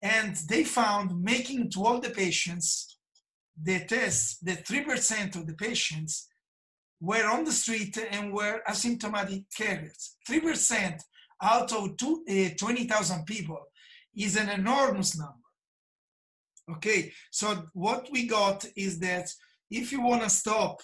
And 0.00 0.36
they 0.48 0.62
found 0.62 1.20
making 1.20 1.70
to 1.72 1.84
all 1.84 1.98
the 2.00 2.10
patients 2.10 2.98
the 3.60 3.80
test 3.80 4.44
that 4.46 4.64
3% 4.64 5.34
of 5.34 5.44
the 5.48 5.54
patients 5.54 6.28
were 7.00 7.26
on 7.26 7.42
the 7.42 7.52
street 7.52 7.98
and 8.12 8.32
were 8.32 8.62
asymptomatic 8.68 9.44
carriers. 9.56 10.16
3% 10.30 11.00
out 11.42 11.72
of 11.72 11.96
two, 11.96 12.24
uh, 12.28 12.54
20000 12.56 13.24
people 13.24 13.58
is 14.16 14.36
an 14.36 14.48
enormous 14.48 15.18
number 15.18 15.34
okay 16.70 17.12
so 17.30 17.64
what 17.72 18.08
we 18.12 18.26
got 18.26 18.64
is 18.76 18.98
that 18.98 19.28
if 19.70 19.92
you 19.92 20.00
want 20.00 20.22
to 20.22 20.30
stop 20.30 20.80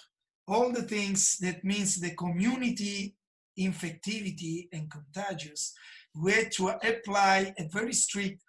all 0.47 0.71
the 0.71 0.83
things 0.83 1.37
that 1.39 1.63
means 1.63 1.99
the 1.99 2.11
community 2.15 3.15
infectivity 3.59 4.67
and 4.73 4.91
contagious 4.91 5.73
we 6.15 6.31
had 6.31 6.51
to 6.51 6.69
apply 6.69 7.53
a 7.57 7.67
very 7.67 7.93
strict 7.93 8.41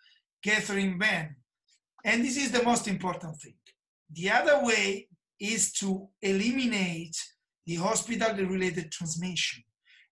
gathering 0.42 0.98
ban. 0.98 1.34
And 2.04 2.24
this 2.24 2.36
is 2.36 2.52
the 2.52 2.62
most 2.62 2.86
important 2.86 3.36
thing. 3.40 3.54
The 4.12 4.30
other 4.30 4.64
way 4.64 5.08
is 5.40 5.72
to 5.80 6.08
eliminate 6.22 7.16
the 7.66 7.76
hospital 7.76 8.32
related 8.46 8.92
transmission. 8.92 9.64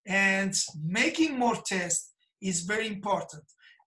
And 0.06 0.54
making 0.82 1.38
more 1.38 1.56
tests 1.56 2.12
is 2.42 2.62
very 2.62 2.86
important. 2.86 3.44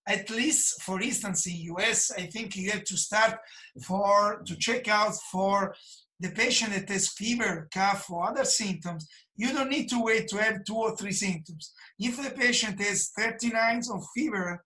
At 0.07 0.29
least, 0.29 0.81
for 0.81 1.01
instance, 1.01 1.45
in 1.47 1.75
US, 1.77 2.11
I 2.11 2.27
think 2.27 2.55
you 2.55 2.71
have 2.71 2.85
to 2.85 2.97
start 2.97 3.37
for 3.83 4.41
to 4.45 4.55
check 4.55 4.87
out 4.87 5.15
for 5.31 5.75
the 6.19 6.31
patient 6.31 6.73
that 6.73 6.89
has 6.89 7.09
fever, 7.09 7.67
cough, 7.73 8.09
or 8.09 8.29
other 8.29 8.45
symptoms. 8.45 9.07
You 9.35 9.53
don't 9.53 9.69
need 9.69 9.89
to 9.89 10.01
wait 10.01 10.27
to 10.29 10.37
have 10.37 10.63
two 10.65 10.75
or 10.75 10.95
three 10.95 11.11
symptoms. 11.11 11.73
If 11.99 12.17
the 12.17 12.31
patient 12.31 12.81
has 12.81 13.11
39 13.17 13.81
of 13.93 14.03
fever, 14.15 14.63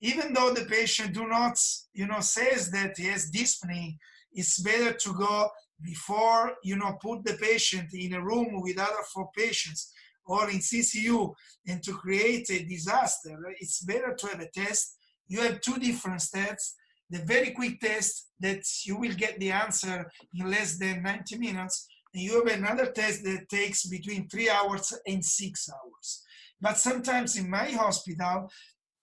even 0.00 0.32
though 0.32 0.52
the 0.54 0.64
patient 0.64 1.14
do 1.14 1.26
not, 1.26 1.58
you 1.92 2.06
know, 2.06 2.20
says 2.20 2.70
that 2.70 2.96
he 2.96 3.06
has 3.06 3.30
dyspnea, 3.30 3.96
it's 4.32 4.60
better 4.60 4.92
to 4.92 5.14
go 5.14 5.50
before, 5.82 6.52
you 6.62 6.76
know, 6.76 6.96
put 7.02 7.24
the 7.24 7.34
patient 7.34 7.88
in 7.92 8.14
a 8.14 8.24
room 8.24 8.60
with 8.62 8.78
other 8.78 9.02
four 9.12 9.30
patients 9.36 9.92
or 10.26 10.50
in 10.50 10.58
CCU 10.58 11.34
and 11.66 11.82
to 11.82 11.92
create 11.92 12.48
a 12.50 12.64
disaster. 12.64 13.38
It's 13.58 13.82
better 13.82 14.14
to 14.14 14.26
have 14.28 14.40
a 14.40 14.50
test. 14.50 14.98
You 15.28 15.40
have 15.40 15.60
two 15.60 15.78
different 15.78 16.22
tests 16.32 16.74
the 17.08 17.20
very 17.20 17.52
quick 17.52 17.78
test 17.80 18.26
that 18.40 18.64
you 18.84 18.98
will 18.98 19.14
get 19.14 19.38
the 19.38 19.52
answer 19.52 20.10
in 20.34 20.50
less 20.50 20.76
than 20.76 21.02
90 21.02 21.38
minutes, 21.38 21.86
and 22.12 22.22
you 22.22 22.44
have 22.44 22.58
another 22.58 22.90
test 22.90 23.24
that 23.24 23.48
takes 23.48 23.86
between 23.86 24.28
three 24.28 24.50
hours 24.50 24.92
and 25.06 25.24
six 25.24 25.70
hours. 25.70 26.24
But 26.60 26.76
sometimes 26.78 27.36
in 27.36 27.48
my 27.48 27.70
hospital, 27.70 28.50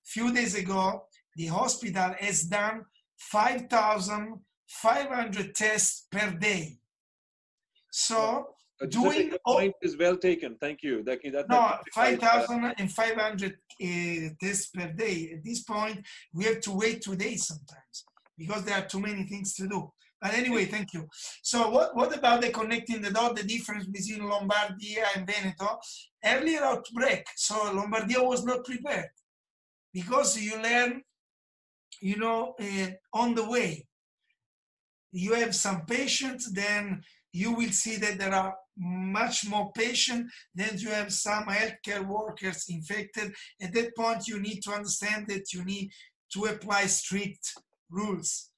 few 0.04 0.34
days 0.34 0.56
ago, 0.56 1.06
the 1.36 1.48
hospital 1.48 2.14
has 2.20 2.44
done 2.44 2.84
5,500 3.18 5.56
tests 5.56 6.06
per 6.12 6.32
day. 6.32 6.78
So 7.90 8.53
doing 8.90 9.30
the 9.30 9.40
point 9.46 9.74
is 9.82 9.98
well 9.98 10.18
taken. 10.18 10.56
Thank 10.60 10.84
you. 10.84 11.04
That, 11.04 11.20
that, 11.24 11.50
no, 11.50 11.56
that- 11.56 11.84
5,500 11.94 13.52
uh, 13.52 14.30
tests 14.42 14.68
per 14.68 14.88
day. 14.92 15.34
At 15.36 15.44
this 15.44 15.64
point, 15.64 16.06
we 16.34 16.46
have 16.46 16.62
to 16.62 16.72
wait 16.72 17.02
two 17.02 17.16
days 17.16 17.48
sometimes 17.48 18.06
because 18.38 18.64
there 18.64 18.78
are 18.78 18.86
too 18.86 19.00
many 19.00 19.24
things 19.24 19.54
to 19.56 19.68
do. 19.68 19.92
But 20.22 20.36
anyway, 20.36 20.66
thank 20.66 20.94
you. 20.94 21.08
So 21.42 21.70
what, 21.70 21.96
what 21.96 22.18
about 22.18 22.42
the 22.42 22.50
connecting 22.50 23.02
the 23.02 23.12
dot, 23.12 23.36
the 23.36 23.44
difference 23.44 23.86
between 23.86 24.22
Lombardia 24.22 25.04
and 25.16 25.28
Veneto? 25.28 25.78
Earlier 26.24 26.64
outbreak, 26.64 27.26
so 27.36 27.56
Lombardia 27.56 28.26
was 28.26 28.46
not 28.46 28.64
prepared 28.64 29.10
because 29.94 30.40
you 30.40 30.62
learn, 30.62 31.02
you 32.02 32.16
know, 32.18 32.56
uh, 32.60 32.88
on 33.14 33.36
the 33.36 33.48
way. 33.50 33.86
You 35.12 35.34
have 35.34 35.54
some 35.54 35.86
patients, 35.86 36.52
then 36.54 37.04
you 37.34 37.52
will 37.52 37.72
see 37.72 37.98
that 37.98 38.20
there 38.20 38.34
are 38.34 38.56
much 38.78 39.48
more 39.48 39.72
patients, 39.74 40.34
than 40.56 40.78
you 40.78 40.90
have 40.90 41.12
some 41.12 41.46
healthcare 41.46 42.06
workers 42.06 42.66
infected. 42.70 43.34
At 43.62 43.74
that 43.74 43.96
point, 43.96 44.28
you 44.28 44.40
need 44.40 44.62
to 44.62 44.72
understand 44.72 45.28
that 45.28 45.54
you 45.54 45.64
need 45.66 45.92
to 46.34 46.46
apply 46.46 46.86
strict 46.86 47.54
rules. 47.90 48.50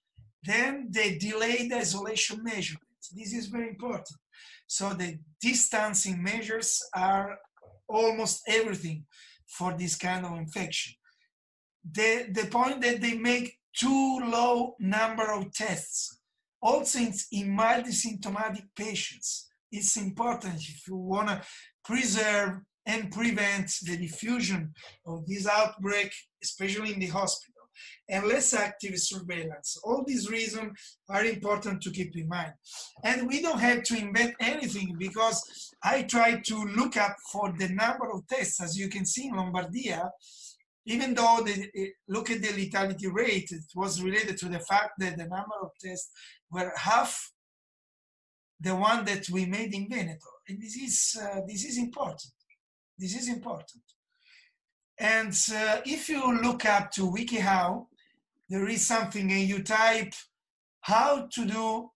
Then 0.44 0.90
the 0.92 1.18
delayed 1.18 1.74
isolation 1.74 2.44
measurements. 2.44 3.10
This 3.14 3.34
is 3.34 3.48
very 3.48 3.70
important. 3.70 4.20
So 4.68 4.90
the 4.90 5.20
distancing 5.42 6.22
measures 6.22 6.82
are 6.96 7.38
almost 7.88 8.42
everything 8.48 9.06
for 9.48 9.74
this 9.74 9.96
kind 9.96 10.26
of 10.26 10.38
infection. 10.38 10.96
The, 11.92 12.28
the 12.32 12.48
point 12.48 12.82
that 12.82 13.02
they 13.02 13.18
make 13.18 13.58
too 13.78 14.20
low 14.24 14.76
number 14.80 15.32
of 15.32 15.54
tests, 15.54 16.20
also 16.62 17.00
in, 17.00 17.14
in 17.32 17.52
mildly 17.52 17.92
symptomatic 17.92 18.66
patients, 18.76 19.48
it's 19.72 19.98
important 19.98 20.56
if 20.56 20.88
you 20.88 20.96
want 20.96 21.28
to 21.30 21.42
preserve 21.84 22.62
and 22.86 23.12
prevent 23.12 23.72
the 23.84 23.98
diffusion 23.98 24.74
of 25.06 25.26
this 25.26 25.48
outbreak, 25.48 26.12
especially 26.44 26.94
in 26.94 27.00
the 27.00 27.08
hospital, 27.08 27.54
and 28.08 28.28
less 28.28 28.54
active 28.54 28.98
surveillance. 28.98 29.78
All 29.84 30.04
these 30.06 30.30
reasons 30.30 30.72
are 31.10 31.26
important 31.26 31.82
to 31.82 31.92
keep 31.92 32.16
in 32.16 32.28
mind. 32.28 32.54
And 33.04 33.28
we 33.28 33.42
don't 33.42 33.60
have 33.60 33.84
to 33.84 33.98
invent 33.98 34.36
anything 34.40 34.96
because 34.98 35.74
I 35.84 36.04
try 36.04 36.40
to 36.46 36.64
look 36.76 36.96
up 36.98 37.16
for 37.32 37.54
the 37.58 37.70
number 37.70 38.12
of 38.12 38.28
tests, 38.28 38.62
as 38.62 38.78
you 38.78 38.88
can 38.90 39.06
see 39.06 39.28
in 39.28 39.34
Lombardia, 39.34 40.10
even 40.86 41.14
though 41.14 41.42
the, 41.46 41.92
look 42.08 42.30
at 42.30 42.42
the 42.42 42.50
lethality 42.50 43.12
rate, 43.12 43.52
it 43.52 43.64
was 43.76 44.02
related 44.02 44.38
to 44.38 44.50
the 44.50 44.60
fact 44.60 44.92
that 45.00 45.18
the 45.18 45.26
number 45.26 45.56
of 45.62 45.72
tests 45.84 46.12
were 46.52 46.72
half 46.76 47.32
the 48.60 48.76
one 48.76 49.04
that 49.06 49.28
we 49.30 49.46
made 49.46 49.74
in 49.74 49.90
Veneto. 49.90 50.30
And 50.48 50.62
this 50.62 50.76
is, 50.76 51.18
uh, 51.22 51.42
this 51.48 51.66
is 51.66 51.78
important. 51.78 52.32
This 52.98 53.16
is 53.16 53.28
important. 53.28 53.84
And 54.98 55.36
uh, 55.54 55.82
if 55.86 56.08
you 56.08 56.42
look 56.42 56.66
up 56.66 56.92
to 56.92 57.02
WikiHow, 57.02 57.86
there 58.50 58.68
is 58.68 58.86
something 58.86 59.32
and 59.32 59.42
you 59.42 59.64
type 59.64 60.14
how 60.82 61.28
to 61.34 61.46
do 61.46 61.90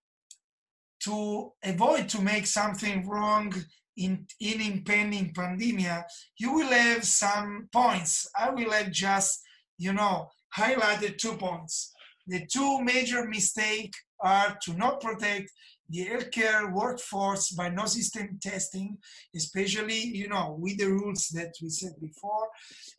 to 1.04 1.52
avoid 1.64 2.10
to 2.10 2.22
make 2.22 2.46
something 2.46 3.08
wrong 3.08 3.54
in, 4.00 4.26
in 4.39 4.62
impending 4.62 5.34
pandemia, 5.34 6.04
you 6.38 6.54
will 6.54 6.70
have 6.70 7.04
some 7.04 7.68
points. 7.72 8.28
I 8.38 8.50
will 8.50 8.72
have 8.72 8.91
just, 8.91 9.41
you 9.78 9.93
know, 9.93 10.30
highlighted 10.58 11.18
two 11.18 11.34
points. 11.34 11.93
The 12.28 12.45
two 12.45 12.82
major 12.82 13.28
mistakes 13.28 14.00
are 14.22 14.58
to 14.64 14.74
not 14.74 15.02
protect 15.02 15.52
the 15.89 16.06
healthcare 16.06 16.72
workforce 16.72 17.52
by 17.52 17.70
no 17.70 17.86
system 17.86 18.38
testing, 18.41 18.97
especially, 19.36 20.00
you 20.00 20.28
know, 20.28 20.56
with 20.60 20.78
the 20.78 20.86
rules 20.86 21.30
that 21.30 21.54
we 21.62 21.70
said 21.70 21.93
before, 22.00 22.47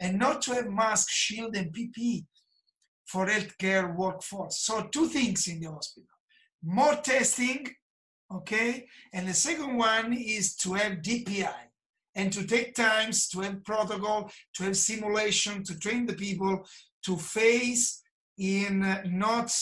and 0.00 0.18
not 0.18 0.42
to 0.42 0.54
have 0.54 0.68
mask, 0.68 1.08
shield, 1.10 1.56
and 1.56 1.72
PPE 1.72 2.24
for 3.06 3.26
healthcare 3.26 3.94
workforce. 3.96 4.60
So 4.60 4.88
two 4.92 5.08
things 5.08 5.46
in 5.46 5.60
the 5.60 5.70
hospital. 5.70 6.08
More 6.62 6.96
testing, 6.96 7.66
okay? 8.34 8.86
And 9.12 9.28
the 9.28 9.34
second 9.34 9.76
one 9.76 10.12
is 10.12 10.56
to 10.56 10.74
have 10.74 11.02
DPI 11.02 11.54
and 12.14 12.32
to 12.32 12.44
take 12.46 12.74
times 12.74 13.28
to 13.28 13.40
have 13.40 13.64
protocol, 13.64 14.30
to 14.54 14.64
have 14.64 14.76
simulation, 14.76 15.62
to 15.64 15.78
train 15.78 16.06
the 16.06 16.14
people 16.14 16.66
to 17.04 17.16
face 17.16 18.02
in 18.38 18.82
uh, 18.82 19.02
not 19.06 19.52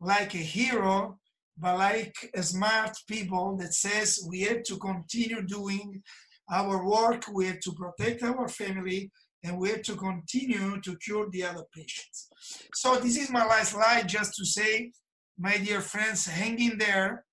like 0.00 0.34
a 0.34 0.38
hero, 0.38 1.18
but 1.58 1.78
like 1.78 2.14
a 2.34 2.42
smart 2.42 2.96
people 3.08 3.56
that 3.58 3.74
says 3.74 4.26
we 4.28 4.40
have 4.42 4.62
to 4.64 4.76
continue 4.78 5.42
doing 5.42 6.02
our 6.50 6.84
work, 6.84 7.24
we 7.32 7.46
have 7.46 7.60
to 7.60 7.72
protect 7.72 8.22
our 8.22 8.48
family, 8.48 9.10
and 9.44 9.58
we 9.58 9.70
have 9.70 9.82
to 9.82 9.96
continue 9.96 10.80
to 10.80 10.96
cure 10.98 11.28
the 11.30 11.44
other 11.44 11.64
patients. 11.74 12.28
So 12.74 12.96
this 12.96 13.16
is 13.16 13.30
my 13.30 13.44
last 13.44 13.72
slide 13.72 14.08
just 14.08 14.34
to 14.34 14.44
say, 14.44 14.92
my 15.38 15.56
dear 15.58 15.80
friends, 15.80 16.26
hang 16.26 16.60
in 16.60 16.78
there. 16.78 17.24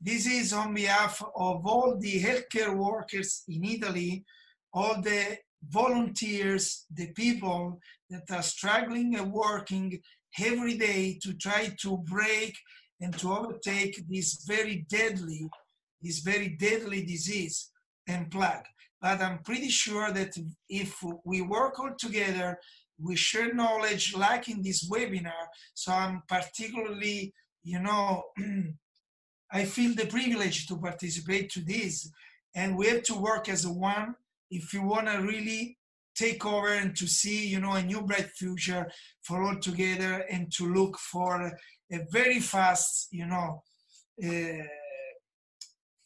This 0.00 0.26
is 0.26 0.52
on 0.52 0.74
behalf 0.74 1.20
of 1.34 1.66
all 1.66 1.96
the 1.98 2.22
healthcare 2.22 2.74
workers 2.74 3.42
in 3.48 3.64
Italy, 3.64 4.24
all 4.72 5.00
the 5.02 5.38
volunteers, 5.68 6.86
the 6.94 7.08
people 7.12 7.80
that 8.10 8.30
are 8.30 8.42
struggling 8.42 9.16
and 9.16 9.32
working 9.32 10.00
every 10.40 10.76
day 10.78 11.18
to 11.22 11.32
try 11.34 11.74
to 11.80 11.98
break 11.98 12.56
and 13.00 13.16
to 13.18 13.32
overtake 13.32 14.06
this 14.08 14.44
very 14.46 14.86
deadly, 14.88 15.48
this 16.00 16.20
very 16.20 16.50
deadly 16.50 17.04
disease 17.04 17.70
and 18.06 18.30
plague. 18.30 18.66
But 19.00 19.20
I'm 19.20 19.40
pretty 19.42 19.68
sure 19.68 20.12
that 20.12 20.36
if 20.68 20.96
we 21.24 21.40
work 21.40 21.78
all 21.78 21.94
together, 21.98 22.58
we 23.00 23.16
share 23.16 23.52
knowledge 23.54 24.16
like 24.16 24.48
in 24.48 24.62
this 24.62 24.88
webinar. 24.88 25.46
So 25.74 25.92
I'm 25.92 26.22
particularly, 26.28 27.32
you 27.62 27.80
know, 27.80 28.24
I 29.52 29.64
feel 29.64 29.94
the 29.94 30.06
privilege 30.06 30.66
to 30.66 30.76
participate 30.76 31.50
to 31.50 31.60
this. 31.60 32.10
And 32.54 32.76
we 32.76 32.86
have 32.88 33.02
to 33.04 33.14
work 33.14 33.48
as 33.48 33.64
a 33.64 33.72
one 33.72 34.14
if 34.50 34.72
you 34.72 34.82
want 34.82 35.06
to 35.08 35.18
really 35.18 35.78
take 36.14 36.44
over 36.44 36.74
and 36.74 36.96
to 36.96 37.06
see, 37.06 37.46
you 37.46 37.60
know, 37.60 37.72
a 37.72 37.82
new 37.82 38.02
bright 38.02 38.30
future 38.30 38.90
for 39.22 39.42
all 39.42 39.56
together 39.56 40.24
and 40.30 40.50
to 40.52 40.72
look 40.72 40.98
for 40.98 41.52
a 41.92 41.98
very 42.10 42.40
fast, 42.40 43.08
you 43.12 43.26
know, 43.26 43.62
uh, 44.24 44.66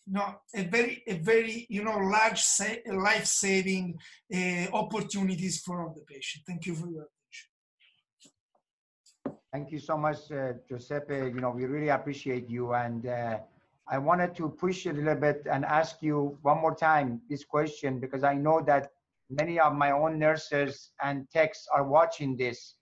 no, 0.06 0.34
a 0.54 0.64
very, 0.64 1.02
a 1.06 1.14
very, 1.14 1.66
you 1.70 1.82
know, 1.82 1.96
large 1.96 2.42
sa- 2.42 2.84
life-saving 2.86 3.96
uh, 4.34 4.66
opportunities 4.72 5.60
for 5.60 5.82
all 5.82 5.94
the 5.94 6.02
patient. 6.02 6.44
Thank 6.46 6.66
you 6.66 6.74
for 6.74 6.88
your. 6.90 7.06
Thank 9.52 9.70
you 9.70 9.78
so 9.78 9.98
much, 9.98 10.32
uh, 10.32 10.54
Giuseppe. 10.66 11.14
You 11.14 11.40
know, 11.42 11.50
we 11.50 11.66
really 11.66 11.90
appreciate 11.90 12.48
you. 12.48 12.72
And 12.72 13.06
uh, 13.06 13.38
I 13.86 13.98
wanted 13.98 14.34
to 14.36 14.48
push 14.48 14.86
a 14.86 14.92
little 14.94 15.14
bit 15.14 15.46
and 15.50 15.66
ask 15.66 15.96
you 16.00 16.38
one 16.40 16.58
more 16.62 16.74
time 16.74 17.20
this 17.28 17.44
question 17.44 18.00
because 18.00 18.24
I 18.24 18.32
know 18.32 18.62
that 18.62 18.92
many 19.28 19.60
of 19.60 19.74
my 19.74 19.90
own 19.90 20.18
nurses 20.18 20.92
and 21.02 21.28
techs 21.30 21.66
are 21.74 21.84
watching 21.84 22.34
this. 22.34 22.76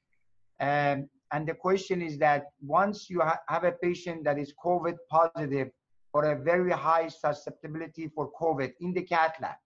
Um, 0.61 1.09
and 1.33 1.45
the 1.45 1.55
question 1.55 2.03
is 2.03 2.19
that 2.19 2.53
once 2.61 3.11
you 3.11 3.21
ha 3.21 3.39
have 3.49 3.65
a 3.65 3.73
patient 3.73 4.23
that 4.25 4.39
is 4.39 4.55
COVID 4.65 4.97
positive 5.11 5.71
or 6.13 6.25
a 6.27 6.37
very 6.41 6.71
high 6.71 7.09
susceptibility 7.09 8.07
for 8.15 8.31
COVID 8.41 8.75
in 8.81 8.93
the 8.93 9.03
cath 9.03 9.35
lab, 9.41 9.57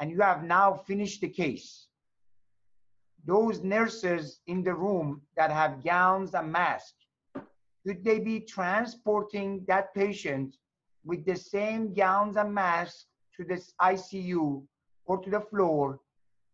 and 0.00 0.10
you 0.10 0.20
have 0.22 0.44
now 0.44 0.72
finished 0.72 1.20
the 1.20 1.28
case, 1.28 1.88
those 3.26 3.62
nurses 3.62 4.40
in 4.46 4.62
the 4.62 4.74
room 4.74 5.20
that 5.36 5.50
have 5.50 5.82
gowns 5.84 6.34
and 6.34 6.50
masks, 6.50 6.94
could 7.84 8.04
they 8.04 8.20
be 8.20 8.40
transporting 8.40 9.64
that 9.66 9.92
patient 9.94 10.56
with 11.04 11.24
the 11.24 11.36
same 11.36 11.92
gowns 11.92 12.36
and 12.36 12.54
masks 12.54 13.06
to 13.36 13.44
this 13.44 13.72
ICU 13.80 14.62
or 15.06 15.18
to 15.18 15.30
the 15.30 15.40
floor, 15.40 16.00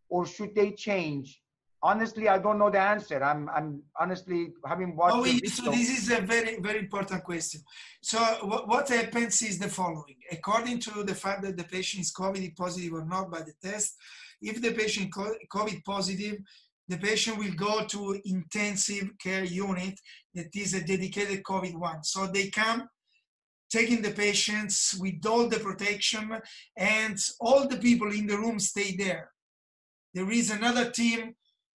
or 0.09 0.27
should 0.27 0.55
they 0.55 0.73
change? 0.73 1.42
Honestly, 1.85 2.29
I 2.29 2.39
don't 2.39 2.59
know 2.59 2.71
the 2.71 2.81
answer. 2.81 3.23
I'm, 3.25 3.49
I'm 3.49 3.83
honestly 3.99 4.53
having 4.65 4.95
watched. 4.95 5.17
Oh, 5.17 5.25
so 5.49 5.71
this 5.71 5.91
is 5.91 6.11
a 6.13 6.21
very, 6.21 6.61
very 6.61 6.79
important 6.79 7.25
question. 7.25 7.61
So 8.01 8.19
what, 8.43 8.69
what 8.69 8.89
happens 8.89 9.43
is 9.43 9.59
the 9.59 9.69
following. 9.69 10.17
According 10.31 10.79
to 10.81 11.03
the 11.03 11.15
fact 11.15 11.43
that 11.43 11.57
the 11.57 11.65
patient 11.65 12.03
is 12.03 12.13
COVID 12.13 12.55
positive 12.57 12.93
or 12.93 13.05
not 13.05 13.33
by 13.33 13.41
the 13.41 13.55
test, 13.61 13.97
if 14.41 14.63
the 14.63 14.73
patient 14.73 15.13
COVID 15.13 15.85
positive, 15.85 16.37
the 16.87 16.99
patient 16.99 17.39
will 17.39 17.55
go 17.55 17.85
to 17.87 18.21
intensive 18.27 19.11
care 19.19 19.45
unit 19.45 19.99
that 20.35 20.55
is 20.55 20.75
a 20.75 20.85
dedicated 20.85 21.43
COVID 21.43 21.75
one. 21.75 22.05
So 22.05 22.27
they 22.27 22.49
come 22.49 22.89
taking 23.71 24.03
the 24.03 24.11
patients 24.11 24.95
with 25.01 25.25
all 25.27 25.49
the 25.49 25.59
protection 25.59 26.31
and 26.77 27.19
all 27.41 27.67
the 27.67 27.79
people 27.79 28.13
in 28.13 28.27
the 28.27 28.37
room 28.37 28.59
stay 28.59 28.95
there. 28.97 29.31
There 30.13 30.31
is 30.31 30.51
another 30.51 30.91
team 30.91 31.35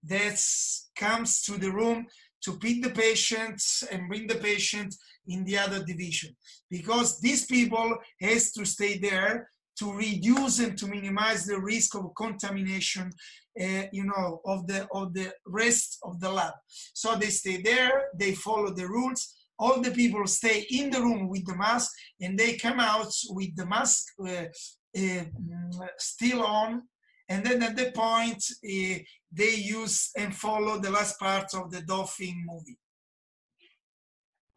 that 0.09 0.41
comes 0.97 1.43
to 1.43 1.53
the 1.59 1.71
room 1.71 2.07
to 2.43 2.59
pick 2.59 2.83
the 2.83 2.91
patients 2.91 3.83
and 3.91 4.09
bring 4.09 4.27
the 4.27 4.37
patient 4.37 4.95
in 5.27 5.45
the 5.45 5.59
other 5.59 5.83
division. 5.83 6.35
Because 6.71 7.21
these 7.21 7.47
people 7.47 7.97
has 8.21 8.53
to 8.53 8.65
stay 8.65 8.99
there 8.99 9.51
to 9.79 9.93
reduce 9.93 10.59
and 10.61 10.77
to 10.79 10.87
minimize 10.87 11.45
the 11.45 11.61
risk 11.61 11.95
of 11.97 12.15
contamination 12.17 13.11
uh, 13.61 13.85
you 13.93 14.05
know 14.05 14.41
of 14.45 14.67
the 14.67 14.87
of 14.93 15.15
the 15.15 15.33
rest 15.47 15.99
of 16.03 16.21
the 16.21 16.31
lab. 16.31 16.53
So 16.69 17.17
they 17.17 17.29
stay 17.29 17.63
there 17.63 18.09
they 18.19 18.35
follow 18.35 18.73
the 18.73 18.87
rules. 18.87 19.35
All 19.59 19.81
the 19.81 19.91
people 19.91 20.27
stay 20.27 20.67
in 20.71 20.91
the 20.91 21.01
room 21.01 21.29
with 21.29 21.47
the 21.47 21.57
mask 21.57 21.91
and 22.21 22.39
they 22.39 22.57
come 22.57 22.79
out 22.79 23.13
with 23.31 23.57
the 23.57 23.65
mask 23.65 24.05
uh, 24.21 24.45
uh, 24.99 25.25
still 25.99 26.43
on 26.43 26.83
and 27.29 27.45
then 27.45 27.63
at 27.63 27.77
the 27.77 27.91
point 27.93 28.43
uh, 28.65 28.99
they 29.33 29.55
use 29.55 30.11
and 30.17 30.35
follow 30.35 30.79
the 30.79 30.91
last 30.91 31.19
part 31.19 31.53
of 31.55 31.71
the 31.71 31.81
dolphin 31.83 32.45
movie 32.47 32.79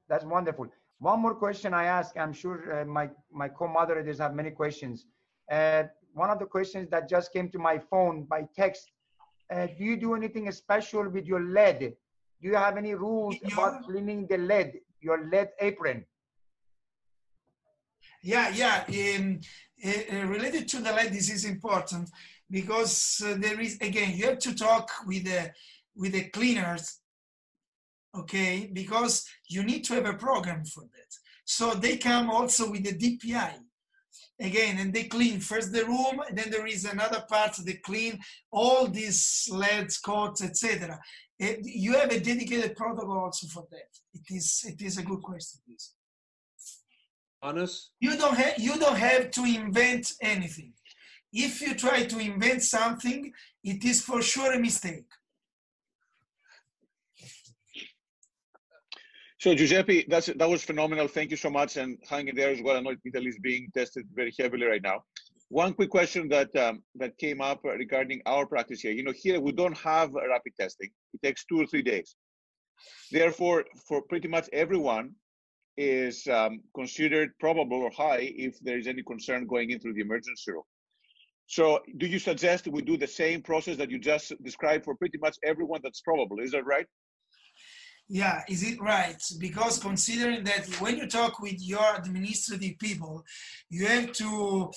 that's 0.08 0.26
wonderful 0.26 0.68
one 1.00 1.20
more 1.20 1.36
question 1.36 1.74
i 1.74 1.86
ask 1.86 2.18
i'm 2.18 2.34
sure 2.34 2.82
uh, 2.82 2.86
my 2.86 3.10
my 3.32 3.48
co-moderators 3.48 4.20
have 4.20 4.34
many 4.34 4.52
questions 4.52 5.06
uh, 5.52 5.84
one 6.14 6.30
of 6.30 6.40
the 6.40 6.46
questions 6.46 6.90
that 6.90 7.10
just 7.10 7.32
came 7.34 7.50
to 7.50 7.60
my 7.60 7.78
phone 7.78 8.24
by 8.24 8.42
text 8.56 8.92
uh, 9.52 9.68
do 9.78 9.84
you 9.84 9.98
do 9.98 10.14
anything 10.16 10.52
special 10.52 11.08
with 11.10 11.26
your 11.26 11.42
lead 11.42 11.80
do 12.42 12.48
you 12.48 12.56
have 12.56 12.78
any 12.78 12.94
rules 12.94 13.36
about 13.52 13.84
cleaning 13.84 14.26
the 14.28 14.38
lead 14.38 14.80
your 15.02 15.30
lead 15.30 15.50
apron. 15.60 16.06
Yeah, 18.22 18.50
yeah. 18.50 18.84
Um, 18.88 19.40
uh, 19.84 20.28
related 20.28 20.68
to 20.70 20.80
the 20.82 20.92
lead, 20.92 21.14
this 21.14 21.30
is 21.30 21.46
important 21.46 22.10
because 22.50 23.22
uh, 23.26 23.36
there 23.38 23.60
is 23.60 23.78
again 23.82 24.16
you 24.16 24.26
have 24.26 24.40
to 24.40 24.56
talk 24.56 24.90
with 25.06 25.26
the 25.26 25.52
with 25.96 26.14
the 26.14 26.30
cleaners, 26.30 27.00
okay? 28.18 28.70
Because 28.72 29.26
you 29.50 29.64
need 29.64 29.84
to 29.86 29.96
have 29.96 30.06
a 30.06 30.14
program 30.14 30.64
for 30.66 30.84
that. 30.84 31.12
So 31.46 31.74
they 31.74 31.98
come 31.98 32.30
also 32.30 32.70
with 32.70 32.84
the 32.84 32.94
DPI 32.94 33.54
again 34.40 34.78
and 34.80 34.94
they 34.94 35.04
clean 35.04 35.40
first 35.40 35.74
the 35.74 35.86
room 35.86 36.22
and 36.28 36.38
then 36.38 36.50
there 36.50 36.66
is 36.66 36.86
another 36.86 37.24
part 37.28 37.54
they 37.66 37.74
clean 37.74 38.18
all 38.52 38.88
these 38.88 39.50
leads 39.52 39.98
coats 39.98 40.42
etc 40.42 40.98
you 41.40 41.94
have 41.94 42.12
a 42.12 42.20
dedicated 42.20 42.76
protocol 42.76 43.20
also 43.20 43.48
for 43.48 43.66
that. 43.72 43.90
It 44.14 44.36
is 44.36 44.66
it 44.68 44.82
is 44.82 44.98
a 44.98 45.04
good 45.04 45.22
question, 45.22 45.60
please. 45.66 45.94
Honest? 47.42 47.92
You 48.00 48.18
don't 48.18 48.36
have 48.36 48.60
you 48.60 48.78
don't 48.78 48.98
have 48.98 49.32
to 49.32 49.44
invent 49.46 50.14
anything. 50.22 50.74
If 51.32 51.62
you 51.62 51.76
try 51.76 52.04
to 52.06 52.20
invent 52.20 52.64
something, 52.64 53.32
it 53.64 53.84
is 53.86 54.02
for 54.02 54.22
sure 54.22 54.54
a 54.54 54.60
mistake. 54.60 55.06
So 59.40 59.56
Giuseppe, 59.56 60.06
that's 60.10 60.28
that 60.28 60.50
was 60.50 60.64
phenomenal. 60.64 61.08
Thank 61.08 61.32
you 61.32 61.38
so 61.38 61.50
much, 61.50 61.78
and 61.78 61.98
hanging 62.10 62.36
there 62.36 62.50
as 62.50 62.62
well. 62.62 62.76
I 62.76 62.82
know 62.82 62.94
Italy 63.06 63.28
is 63.28 63.40
being 63.40 63.70
tested 63.74 64.06
very 64.14 64.34
heavily 64.38 64.66
right 64.66 64.82
now. 64.82 65.04
One 65.48 65.74
quick 65.74 65.90
question 65.90 66.28
that 66.30 66.54
um, 66.58 66.84
that 66.96 67.18
came 67.18 67.40
up 67.40 67.62
regarding 67.64 68.22
our 68.26 68.46
practice 68.46 68.82
here. 68.82 68.92
You 68.92 69.04
know, 69.04 69.14
here 69.16 69.40
we 69.40 69.54
don't 69.54 69.78
have 69.78 70.12
rapid 70.14 70.54
testing. 70.60 70.90
It 71.14 71.22
takes 71.26 71.46
two 71.46 71.62
or 71.62 71.68
three 71.68 71.82
days. 71.82 72.16
Therefore, 73.12 73.64
for 73.88 74.02
pretty 74.02 74.28
much 74.28 74.50
everyone, 74.52 75.16
is 75.78 76.28
um, 76.28 76.60
considered 76.76 77.32
probable 77.40 77.82
or 77.82 77.92
high 77.92 78.34
if 78.36 78.60
there 78.60 78.78
is 78.78 78.88
any 78.88 79.02
concern 79.04 79.48
going 79.48 79.70
into 79.72 79.94
the 79.94 80.02
emergency 80.02 80.52
room. 80.52 80.64
So, 81.50 81.80
do 81.98 82.06
you 82.06 82.20
suggest 82.20 82.68
we 82.68 82.84
do 82.84 82.96
the 82.96 83.08
same 83.08 83.42
process 83.42 83.76
that 83.78 83.90
you 83.90 83.98
just 83.98 84.32
described 84.44 84.86
for 84.86 84.94
pretty 84.94 85.18
much 85.18 85.36
everyone 85.44 85.82
that's 85.84 86.00
probable? 86.00 86.40
Is 86.40 86.52
that 86.52 86.64
right? 86.64 86.86
Yeah, 88.08 88.44
is 88.48 88.62
it 88.62 88.80
right? 88.80 89.20
Because 89.40 89.80
considering 89.80 90.44
that 90.44 90.68
when 90.80 90.98
you 90.98 91.08
talk 91.08 91.40
with 91.40 91.60
your 91.60 91.96
administrative 91.96 92.78
people, 92.78 93.24
you 93.72 93.88
have 93.88 94.12
to 94.14 94.72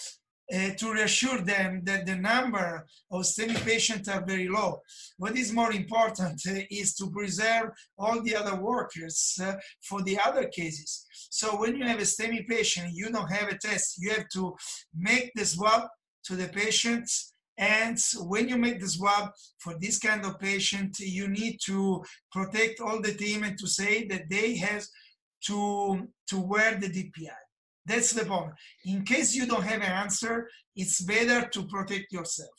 uh, 0.55 0.70
to 0.79 0.93
reassure 0.93 1.43
them 1.43 1.83
that 1.85 2.07
the 2.07 2.16
number 2.16 2.87
of 3.11 3.23
STEMI 3.23 3.62
patients 3.64 4.09
are 4.09 4.25
very 4.25 4.49
low. 4.49 4.81
What 5.18 5.37
is 5.37 5.53
more 5.53 5.73
important 5.73 6.41
uh, 6.49 6.61
is 6.70 6.95
to 6.97 7.11
preserve 7.11 7.70
all 7.99 8.23
the 8.23 8.35
other 8.35 8.57
workers 8.57 9.39
uh, 9.43 9.55
for 9.83 10.03
the 10.03 10.18
other 10.18 10.49
cases. 10.49 11.07
So 11.31 11.61
when 11.61 11.77
you 11.77 11.85
have 11.87 12.01
a 12.01 12.11
STEMI 12.14 12.49
patient, 12.49 12.95
you 12.95 13.11
don't 13.11 13.31
have 13.31 13.49
a 13.51 13.59
test. 13.59 13.97
You 13.99 14.11
have 14.11 14.29
to 14.31 14.55
make 14.95 15.33
the 15.35 15.45
swab 15.45 15.83
to 16.25 16.37
the 16.37 16.49
patients 16.49 17.33
and 17.59 17.99
when 18.16 18.49
you 18.49 18.57
make 18.57 18.81
the 18.81 18.89
swab 18.89 19.31
for 19.59 19.75
this 19.79 19.99
kind 19.99 20.25
of 20.25 20.41
patient, 20.41 20.99
you 20.99 21.29
need 21.29 21.59
to 21.66 22.03
protect 22.31 22.81
all 22.81 23.01
the 23.01 23.12
team 23.12 23.45
and 23.45 23.59
to 23.59 23.66
say 23.66 24.07
that 24.09 24.29
they 24.31 24.57
have 24.57 24.85
to, 25.47 26.09
to 26.29 26.41
wear 26.41 26.77
the 26.77 26.89
DPI. 26.89 27.43
That's 27.85 28.12
the 28.12 28.25
point. 28.25 28.53
In 28.85 29.05
case 29.05 29.35
you 29.35 29.47
don't 29.47 29.64
have 29.64 29.83
an 29.83 29.93
answer, 29.93 30.49
it's 30.75 31.03
better 31.03 31.49
to 31.49 31.66
protect 31.66 32.12
yourself. 32.12 32.51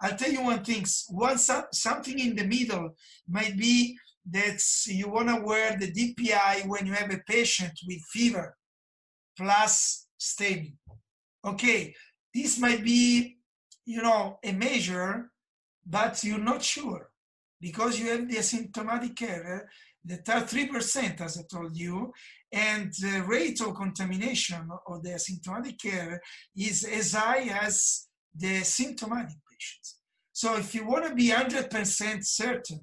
I'll 0.00 0.16
tell 0.16 0.30
you 0.30 0.42
one 0.42 0.64
thing. 0.64 0.86
One 1.10 1.36
something 1.38 2.18
in 2.18 2.36
the 2.36 2.46
middle 2.46 2.90
might 3.28 3.58
be 3.58 3.98
that 4.30 4.62
you 4.86 5.08
want 5.08 5.28
to 5.28 5.42
wear 5.44 5.76
the 5.76 5.90
DPI 5.90 6.66
when 6.66 6.86
you 6.86 6.92
have 6.92 7.12
a 7.12 7.20
patient 7.26 7.72
with 7.86 8.00
fever 8.12 8.56
plus 9.36 10.06
STEMI. 10.20 10.74
Okay, 11.44 11.94
this 12.42 12.58
might 12.58 12.84
be, 12.84 13.38
you 13.84 14.02
know, 14.02 14.38
a 14.44 14.52
measure, 14.52 15.30
but 15.86 16.22
you're 16.24 16.38
not 16.52 16.62
sure 16.62 17.10
because 17.60 17.98
you 17.98 18.08
have 18.10 18.28
the 18.28 18.36
asymptomatic 18.36 19.16
carrier 19.16 19.68
that 20.04 20.28
are 20.28 20.42
3%, 20.42 21.20
as 21.20 21.38
I 21.38 21.42
told 21.50 21.76
you, 21.76 22.12
and 22.52 22.92
the 23.00 23.24
rate 23.26 23.60
of 23.60 23.74
contamination 23.74 24.68
of 24.86 25.02
the 25.02 25.10
asymptomatic 25.10 25.80
care 25.80 26.20
is 26.56 26.84
as 26.84 27.12
high 27.12 27.48
as 27.66 28.06
the 28.34 28.62
symptomatic 28.62 29.38
patients. 29.50 29.98
So 30.32 30.56
if 30.56 30.74
you 30.74 30.86
want 30.86 31.04
to 31.06 31.14
be 31.14 31.30
100% 31.30 32.24
certain 32.24 32.80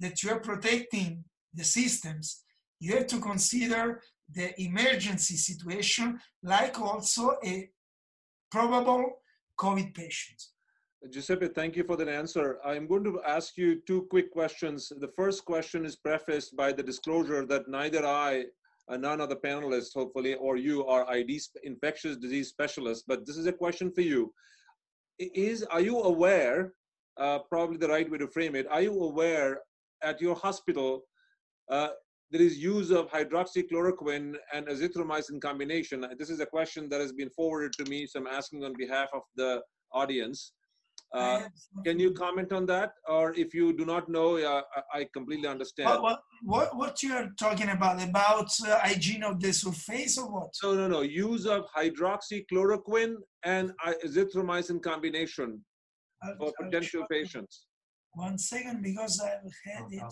that 0.00 0.22
you 0.22 0.30
are 0.30 0.40
protecting 0.40 1.24
the 1.52 1.64
systems, 1.64 2.42
you 2.80 2.96
have 2.96 3.06
to 3.08 3.20
consider 3.20 4.00
the 4.32 4.60
emergency 4.60 5.36
situation 5.36 6.18
like 6.42 6.80
also 6.80 7.36
a 7.44 7.68
probable 8.56 9.04
COVID 9.60 9.92
patient. 9.94 10.40
Giuseppe, 11.10 11.48
thank 11.48 11.76
you 11.76 11.84
for 11.84 11.96
that 11.98 12.08
answer. 12.08 12.58
I'm 12.64 12.86
going 12.86 13.04
to 13.04 13.20
ask 13.36 13.58
you 13.58 13.82
two 13.86 14.06
quick 14.08 14.32
questions. 14.32 14.90
The 14.98 15.12
first 15.14 15.44
question 15.44 15.84
is 15.84 15.94
prefaced 15.94 16.56
by 16.56 16.72
the 16.72 16.82
disclosure 16.82 17.44
that 17.52 17.68
neither 17.68 18.02
I 18.06 18.46
none 18.88 19.20
of 19.20 19.28
the 19.28 19.36
panelists, 19.48 19.92
hopefully, 19.92 20.34
or 20.46 20.56
you 20.56 20.86
are 20.86 21.02
ID 21.18 21.38
infectious 21.64 22.16
disease 22.16 22.48
specialists. 22.48 23.04
But 23.06 23.26
this 23.26 23.36
is 23.36 23.46
a 23.46 23.52
question 23.52 23.92
for 23.92 24.04
you: 24.12 24.32
Is 25.18 25.62
are 25.64 25.84
you 25.88 25.96
aware? 26.12 26.72
Uh, 27.18 27.40
probably 27.54 27.76
the 27.76 27.92
right 27.96 28.10
way 28.10 28.18
to 28.18 28.28
frame 28.36 28.54
it. 28.60 28.66
Are 28.70 28.84
you 28.88 28.94
aware 29.10 29.60
at 30.02 30.20
your 30.20 30.34
hospital 30.34 30.90
uh, 31.70 31.90
there 32.30 32.42
is 32.42 32.58
use 32.58 32.90
of 32.90 33.10
hydroxychloroquine 33.10 34.34
and 34.52 34.66
azithromycin 34.66 35.40
combination? 35.40 36.04
This 36.18 36.30
is 36.30 36.40
a 36.40 36.46
question 36.46 36.88
that 36.88 37.00
has 37.00 37.12
been 37.12 37.30
forwarded 37.30 37.72
to 37.74 37.90
me, 37.90 38.06
so 38.06 38.20
I'm 38.20 38.26
asking 38.26 38.64
on 38.64 38.72
behalf 38.76 39.08
of 39.14 39.22
the 39.36 39.62
audience. 39.92 40.52
Uh, 41.14 41.42
can 41.84 42.00
you 42.00 42.12
comment 42.12 42.52
on 42.52 42.66
that? 42.66 42.90
Or 43.08 43.32
if 43.34 43.54
you 43.54 43.72
do 43.76 43.84
not 43.84 44.08
know, 44.08 44.36
uh, 44.38 44.62
I 44.92 45.06
completely 45.14 45.46
understand. 45.48 45.88
What, 45.88 46.02
what, 46.02 46.20
what, 46.42 46.76
what 46.76 47.02
you're 47.02 47.30
talking 47.38 47.70
about, 47.70 48.02
about 48.02 48.50
uh, 48.66 48.78
hygiene 48.80 49.22
of 49.22 49.40
the 49.40 49.52
surface 49.52 50.18
or 50.18 50.28
what? 50.28 50.50
No, 50.62 50.74
no, 50.74 50.88
no. 50.88 51.02
Use 51.02 51.46
of 51.46 51.66
hydroxychloroquine 51.76 53.14
and 53.44 53.72
azithromycin 54.04 54.82
combination 54.82 55.64
I'll, 56.22 56.36
for 56.38 56.52
potential 56.60 57.04
patients. 57.08 57.66
One 58.12 58.36
second, 58.36 58.82
because 58.82 59.20
I've 59.20 59.52
had 59.64 59.84
it. 59.90 60.02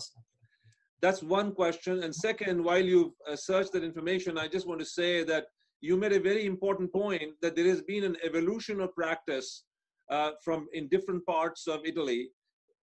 That's 1.01 1.21
one 1.21 1.53
question. 1.53 2.03
And 2.03 2.15
second, 2.15 2.63
while 2.63 2.83
you've 2.83 3.13
uh, 3.29 3.35
searched 3.35 3.73
that 3.73 3.83
information, 3.83 4.37
I 4.37 4.47
just 4.47 4.67
want 4.67 4.79
to 4.79 4.85
say 4.85 5.23
that 5.23 5.45
you 5.81 5.97
made 5.97 6.13
a 6.13 6.19
very 6.19 6.45
important 6.45 6.91
point 6.91 7.33
that 7.41 7.55
there 7.55 7.67
has 7.67 7.81
been 7.81 8.03
an 8.03 8.17
evolution 8.23 8.79
of 8.79 8.95
practice 8.95 9.65
uh, 10.09 10.31
from 10.43 10.67
in 10.73 10.87
different 10.87 11.25
parts 11.25 11.67
of 11.67 11.81
Italy, 11.85 12.29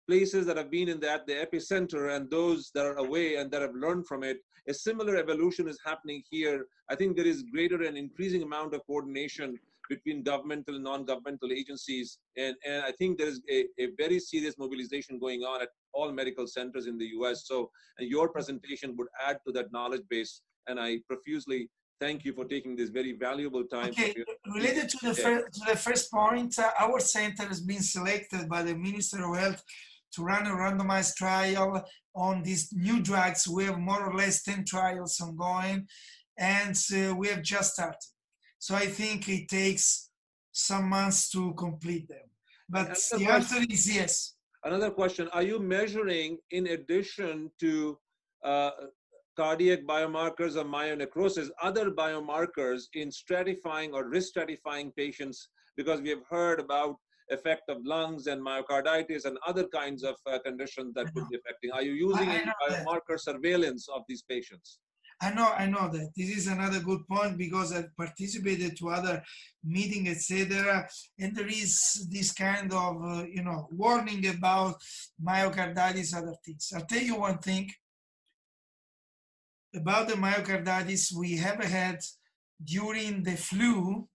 places 0.08 0.46
that 0.46 0.58
have 0.58 0.72
been 0.72 0.88
in 0.88 1.00
that 1.02 1.28
the 1.28 1.34
epicenter 1.34 2.16
and 2.16 2.30
those 2.30 2.72
that 2.74 2.86
are 2.86 2.98
away 2.98 3.36
and 3.36 3.52
that 3.52 3.62
have 3.62 3.76
learned 3.76 4.08
from 4.08 4.24
it. 4.24 4.38
A 4.70 4.74
similar 4.74 5.16
evolution 5.18 5.68
is 5.68 5.80
happening 5.86 6.24
here. 6.30 6.66
I 6.90 6.96
think 6.96 7.16
there 7.16 7.28
is 7.28 7.44
greater 7.44 7.84
and 7.84 7.98
increasing 7.98 8.44
amount 8.44 8.74
of 8.74 8.86
coordination 8.86 9.60
between 9.90 10.24
governmental 10.24 10.76
and 10.76 10.84
non-governmental 10.84 11.52
agencies. 11.52 12.20
And, 12.38 12.56
and 12.66 12.84
I 12.84 12.92
think 12.92 13.18
there 13.18 13.28
is 13.28 13.42
a, 13.50 13.66
a 13.80 13.90
very 13.98 14.20
serious 14.20 14.56
mobilization 14.58 15.20
going 15.20 15.42
on 15.42 15.62
at 15.62 15.70
all 15.94 16.12
medical 16.12 16.48
centers 16.48 16.88
in 16.88 16.98
the 16.98 17.08
US. 17.20 17.48
So 17.48 17.70
your 18.00 18.30
presentation 18.30 18.96
would 18.98 19.08
add 19.28 19.40
to 19.46 19.54
that 19.54 19.72
knowledge 19.72 20.04
base. 20.10 20.42
And 20.68 20.80
I 20.80 21.00
profusely 21.08 21.70
thank 22.00 22.26
you 22.26 22.34
for 22.34 22.46
taking 22.46 22.76
this 22.76 22.90
very 22.90 23.14
valuable 23.14 23.64
time. 23.64 23.90
Okay, 23.90 24.14
related 24.54 24.90
to 24.90 24.98
the, 25.02 25.14
first, 25.14 25.54
to 25.54 25.72
the 25.72 25.78
first 25.78 26.12
point, 26.12 26.58
uh, 26.60 26.72
our 26.80 27.00
center 27.00 27.48
has 27.48 27.62
been 27.62 27.82
selected 27.82 28.48
by 28.48 28.64
the 28.64 28.76
Minister 28.76 29.26
of 29.26 29.38
Health 29.38 29.64
to 30.14 30.24
run 30.24 30.48
a 30.48 30.52
randomized 30.52 31.16
trial 31.16 31.84
on 32.16 32.44
these 32.44 32.70
new 32.74 33.02
drugs. 33.02 33.48
We 33.48 33.66
have 33.66 33.80
more 33.80 34.04
or 34.04 34.16
less 34.16 34.44
10 34.44 34.66
trials 34.66 35.20
ongoing 35.20 35.88
and 36.38 36.78
uh, 36.96 37.16
we 37.16 37.28
have 37.28 37.42
just 37.42 37.74
started. 37.74 37.98
So 38.60 38.76
I 38.76 38.88
think 38.88 39.30
it 39.30 39.48
takes 39.48 40.10
some 40.52 40.90
months 40.90 41.30
to 41.32 41.54
complete 41.54 42.08
them. 42.08 42.28
But 42.70 42.90
the 42.90 43.18
question, 43.18 43.28
answer 43.28 43.66
is 43.70 43.96
yes. 43.96 44.34
Another 44.64 44.92
question, 44.92 45.30
are 45.32 45.44
you 45.44 45.60
measuring 45.60 46.40
in 46.52 46.68
addition 46.68 47.52
to 47.60 47.98
uh, 48.44 48.72
cardiac 49.38 49.84
biomarkers 49.84 50.56
of 50.56 50.68
myonecrosis, 50.68 51.50
other 51.62 51.92
biomarkers 51.92 52.84
in 52.94 53.10
stratifying 53.10 53.94
or 53.94 54.10
risk 54.10 54.34
stratifying 54.34 54.94
patients? 54.96 55.50
Because 55.78 56.02
we 56.02 56.10
have 56.10 56.26
heard 56.30 56.60
about 56.60 56.98
effect 57.30 57.70
of 57.70 57.78
lungs 57.86 58.28
and 58.28 58.42
myocarditis 58.42 59.26
and 59.26 59.38
other 59.46 59.68
kinds 59.68 60.04
of 60.04 60.16
uh, 60.26 60.40
conditions 60.40 60.94
that 60.96 61.14
could 61.14 61.28
be 61.30 61.38
affecting. 61.38 61.72
Are 61.72 61.84
you 61.84 61.92
using 61.92 62.30
any 62.30 62.52
biomarker 62.62 63.10
that. 63.10 63.22
surveillance 63.22 63.88
of 63.94 64.02
these 64.08 64.24
patients? 64.24 64.80
I 65.20 65.34
know, 65.34 65.52
I 65.52 65.66
know 65.66 65.90
that 65.92 66.12
this 66.16 66.30
is 66.30 66.48
another 66.48 66.80
good 66.80 67.08
point 67.08 67.38
because 67.38 67.74
I 67.74 67.86
participated 67.98 68.78
to 68.78 68.90
other 68.90 69.24
meeting, 69.64 70.08
etc. 70.08 70.88
And 71.20 71.36
there 71.36 71.48
is 71.48 72.08
this 72.12 72.32
kind 72.32 72.72
of, 72.72 72.98
uh, 73.04 73.24
you 73.28 73.44
know, 73.44 73.68
warning 73.72 74.28
about 74.28 74.76
myocarditis, 75.24 76.16
other 76.16 76.36
things. 76.46 76.72
I'll 76.76 76.86
tell 76.86 77.02
you 77.02 77.16
one 77.16 77.40
thing 77.40 77.72
about 79.76 80.08
the 80.08 80.14
myocarditis 80.14 81.12
we 81.18 81.38
have 81.38 81.64
had 81.64 82.00
during 82.64 83.24
the 83.24 83.38
flu. 83.38 84.08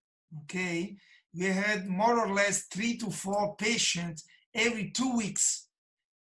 Okay, 0.44 0.96
we 1.34 1.46
had 1.46 1.88
more 1.88 2.18
or 2.18 2.32
less 2.32 2.66
three 2.72 2.96
to 2.98 3.10
four 3.10 3.56
patients 3.56 4.24
every 4.54 4.90
two 4.90 5.16
weeks 5.16 5.68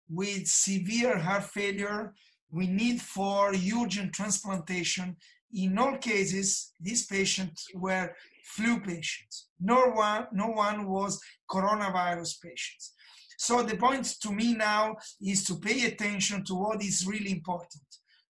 with 0.09 0.47
severe 0.47 1.17
heart 1.17 1.43
failure. 1.43 2.13
We 2.51 2.67
need 2.67 3.01
for 3.01 3.53
urgent 3.53 4.13
transplantation. 4.13 5.17
In 5.53 5.77
all 5.77 5.97
cases, 5.97 6.73
these 6.79 7.05
patients 7.05 7.67
were 7.75 8.15
flu 8.43 8.79
patients. 8.79 9.47
No 9.59 9.91
one, 9.91 10.27
no 10.31 10.47
one 10.47 10.87
was 10.87 11.21
coronavirus 11.49 12.41
patients. 12.41 12.93
So 13.37 13.63
the 13.63 13.77
point 13.77 14.05
to 14.21 14.31
me 14.31 14.53
now 14.53 14.97
is 15.21 15.45
to 15.45 15.55
pay 15.59 15.85
attention 15.85 16.43
to 16.45 16.55
what 16.55 16.83
is 16.83 17.07
really 17.07 17.31
important. 17.31 17.83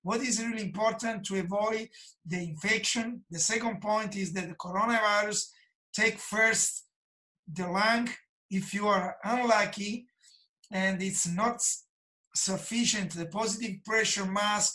What 0.03 0.21
is 0.21 0.43
really 0.43 0.61
important 0.61 1.25
to 1.25 1.39
avoid 1.39 1.89
the 2.25 2.37
infection. 2.37 3.23
The 3.29 3.39
second 3.39 3.81
point 3.81 4.15
is 4.15 4.31
that 4.33 4.47
the 4.47 4.55
coronavirus 4.55 5.49
take 5.93 6.17
first 6.17 6.85
the 7.51 7.67
lung 7.67 8.09
if 8.49 8.73
you 8.73 8.87
are 8.87 9.17
unlucky 9.23 10.07
and 10.71 11.01
it's 11.01 11.27
not 11.27 11.59
sufficient, 12.39 13.11
the 13.11 13.27
positive 13.27 13.83
pressure 13.85 14.25
mask 14.25 14.73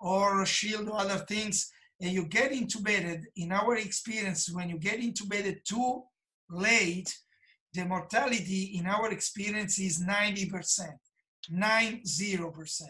or 0.00 0.44
shield 0.44 0.88
or 0.88 1.00
other 1.00 1.24
things, 1.26 1.70
and 2.00 2.12
you 2.12 2.26
get 2.26 2.52
intubated, 2.52 3.22
in 3.36 3.52
our 3.52 3.76
experience, 3.76 4.50
when 4.52 4.68
you 4.68 4.78
get 4.78 5.00
intubated 5.00 5.62
too 5.64 6.02
late, 6.50 7.12
the 7.72 7.84
mortality 7.84 8.76
in 8.78 8.86
our 8.86 9.10
experience 9.10 9.78
is 9.78 10.02
90%, 10.02 10.50
90% 11.50 12.82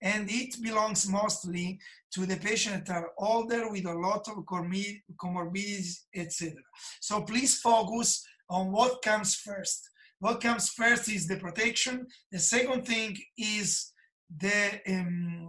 and 0.00 0.30
it 0.30 0.62
belongs 0.62 1.08
mostly 1.08 1.78
to 2.12 2.24
the 2.24 2.36
patient 2.36 2.86
that 2.86 3.02
are 3.02 3.10
older 3.18 3.70
with 3.70 3.84
a 3.86 3.92
lot 3.92 4.26
of 4.28 4.44
comorbidities, 4.44 6.04
etc. 6.14 6.54
So 7.00 7.22
please 7.22 7.60
focus 7.60 8.24
on 8.48 8.72
what 8.72 9.02
comes 9.02 9.34
first. 9.34 9.90
What 10.20 10.40
comes 10.40 10.70
first 10.70 11.08
is 11.08 11.26
the 11.26 11.36
protection. 11.36 12.06
The 12.32 12.38
second 12.38 12.86
thing 12.86 13.16
is 13.36 13.92
the 14.36 14.80
um, 14.88 15.46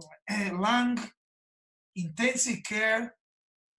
lung 0.60 0.98
intensive 1.96 2.62
care. 2.64 3.14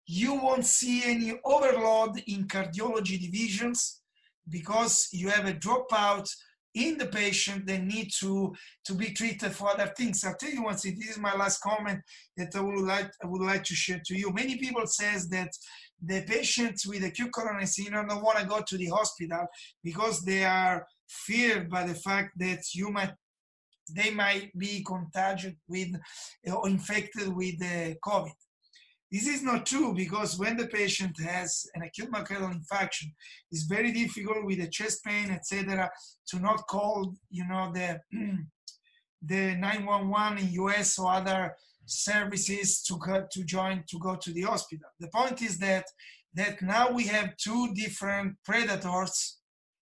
You 0.05 0.33
won't 0.33 0.65
see 0.65 1.03
any 1.05 1.39
overload 1.45 2.21
in 2.27 2.47
cardiology 2.47 3.19
divisions 3.19 4.01
because 4.49 5.07
you 5.13 5.29
have 5.29 5.45
a 5.47 5.53
dropout 5.53 6.29
in 6.73 6.97
the 6.97 7.05
patient 7.07 7.65
they 7.65 7.77
need 7.79 8.09
to 8.19 8.53
to 8.85 8.93
be 8.93 9.11
treated 9.11 9.51
for 9.51 9.69
other 9.69 9.91
things 9.97 10.23
i'll 10.23 10.35
tell 10.35 10.49
you 10.49 10.63
once 10.63 10.83
this 10.83 11.09
is 11.09 11.17
my 11.17 11.35
last 11.35 11.59
comment 11.61 11.99
that 12.37 12.55
i 12.55 12.61
would 12.61 12.85
like 12.85 13.11
i 13.21 13.27
would 13.27 13.41
like 13.41 13.63
to 13.63 13.75
share 13.75 14.01
to 14.05 14.15
you 14.15 14.31
many 14.31 14.57
people 14.57 14.85
says 14.87 15.27
that 15.27 15.49
the 16.03 16.21
patients 16.23 16.85
with 16.87 17.03
acute 17.03 17.31
coronary 17.31 17.65
syndrome 17.65 18.07
don't 18.07 18.23
want 18.23 18.39
to 18.39 18.45
go 18.45 18.61
to 18.61 18.77
the 18.77 18.87
hospital 18.87 19.45
because 19.83 20.21
they 20.21 20.43
are 20.43 20.85
feared 21.07 21.69
by 21.69 21.85
the 21.85 21.95
fact 21.95 22.31
that 22.37 22.63
you 22.73 22.89
might 22.89 23.13
they 23.93 24.11
might 24.11 24.57
be 24.57 24.83
contagious 24.83 25.53
with 25.67 25.89
or 26.51 26.67
infected 26.67 27.27
with 27.35 27.59
the 27.59 27.95
covid 28.05 28.31
this 29.11 29.27
is 29.27 29.43
not 29.43 29.65
true 29.65 29.93
because 29.93 30.39
when 30.39 30.55
the 30.55 30.67
patient 30.67 31.19
has 31.19 31.65
an 31.75 31.81
acute 31.81 32.09
myocardial 32.09 32.57
infarction, 32.57 33.11
it's 33.51 33.63
very 33.63 33.91
difficult 33.91 34.45
with 34.45 34.59
the 34.59 34.69
chest 34.69 35.03
pain, 35.03 35.31
etc., 35.31 35.91
to 36.29 36.39
not 36.39 36.65
call, 36.67 37.13
you 37.29 37.45
know, 37.45 37.71
the 37.73 37.99
the 39.21 39.55
911 39.55 40.37
in 40.37 40.53
US 40.53 40.97
or 40.97 41.11
other 41.11 41.53
services 41.91 42.81
to 42.83 42.97
go, 42.97 43.25
to 43.31 43.43
join 43.43 43.83
to 43.89 43.99
go 43.99 44.15
to 44.15 44.31
the 44.33 44.41
hospital. 44.41 44.89
The 44.99 45.09
point 45.09 45.41
is 45.41 45.57
that 45.59 45.85
that 46.33 46.61
now 46.61 46.91
we 46.91 47.05
have 47.07 47.35
two 47.37 47.73
different 47.73 48.35
predators. 48.45 49.37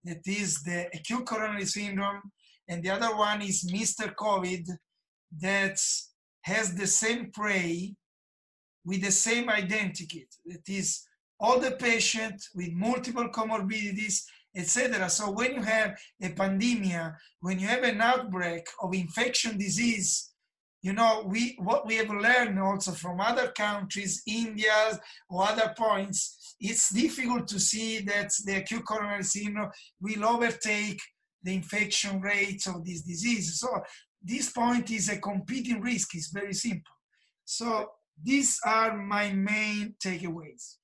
That 0.04 0.20
is 0.26 0.62
the 0.62 0.86
acute 0.94 1.26
coronary 1.26 1.64
syndrome, 1.64 2.22
and 2.68 2.82
the 2.82 2.90
other 2.90 3.16
one 3.16 3.42
is 3.42 3.70
Mr. 3.72 4.14
COVID 4.14 4.68
that 5.40 5.78
has 6.42 6.74
the 6.74 6.86
same 6.86 7.30
prey 7.32 7.94
with 8.84 9.02
the 9.02 9.10
same 9.10 9.50
identity. 9.50 10.28
That 10.46 10.68
is, 10.68 11.02
all 11.38 11.58
the 11.58 11.72
patients 11.72 12.50
with 12.54 12.72
multiple 12.72 13.28
comorbidities, 13.28 14.22
etc. 14.54 15.10
So 15.10 15.30
when 15.32 15.54
you 15.54 15.62
have 15.62 15.98
a 16.22 16.30
pandemic, 16.30 17.12
when 17.40 17.58
you 17.58 17.66
have 17.66 17.82
an 17.82 18.00
outbreak 18.00 18.66
of 18.80 18.94
infection 18.94 19.58
disease, 19.58 20.30
you 20.86 20.92
know, 20.92 21.24
we 21.26 21.56
what 21.58 21.84
we 21.84 21.96
have 21.96 22.10
learned 22.10 22.60
also 22.60 22.92
from 22.92 23.20
other 23.20 23.48
countries, 23.48 24.22
India 24.24 25.00
or 25.28 25.42
other 25.42 25.74
points, 25.76 26.54
it's 26.60 26.94
difficult 26.94 27.48
to 27.48 27.58
see 27.58 27.98
that 28.02 28.30
the 28.44 28.58
acute 28.58 28.86
coronary 28.86 29.24
syndrome 29.24 29.72
will 30.00 30.24
overtake 30.24 31.00
the 31.42 31.52
infection 31.52 32.20
rates 32.20 32.68
of 32.68 32.84
this 32.84 33.02
disease. 33.02 33.58
So 33.58 33.68
this 34.22 34.52
point 34.52 34.92
is 34.92 35.08
a 35.08 35.18
competing 35.18 35.80
risk. 35.80 36.14
It's 36.14 36.30
very 36.30 36.54
simple. 36.54 36.96
So 37.44 37.88
these 38.22 38.60
are 38.64 38.96
my 38.96 39.32
main 39.32 39.96
takeaways. 39.98 40.76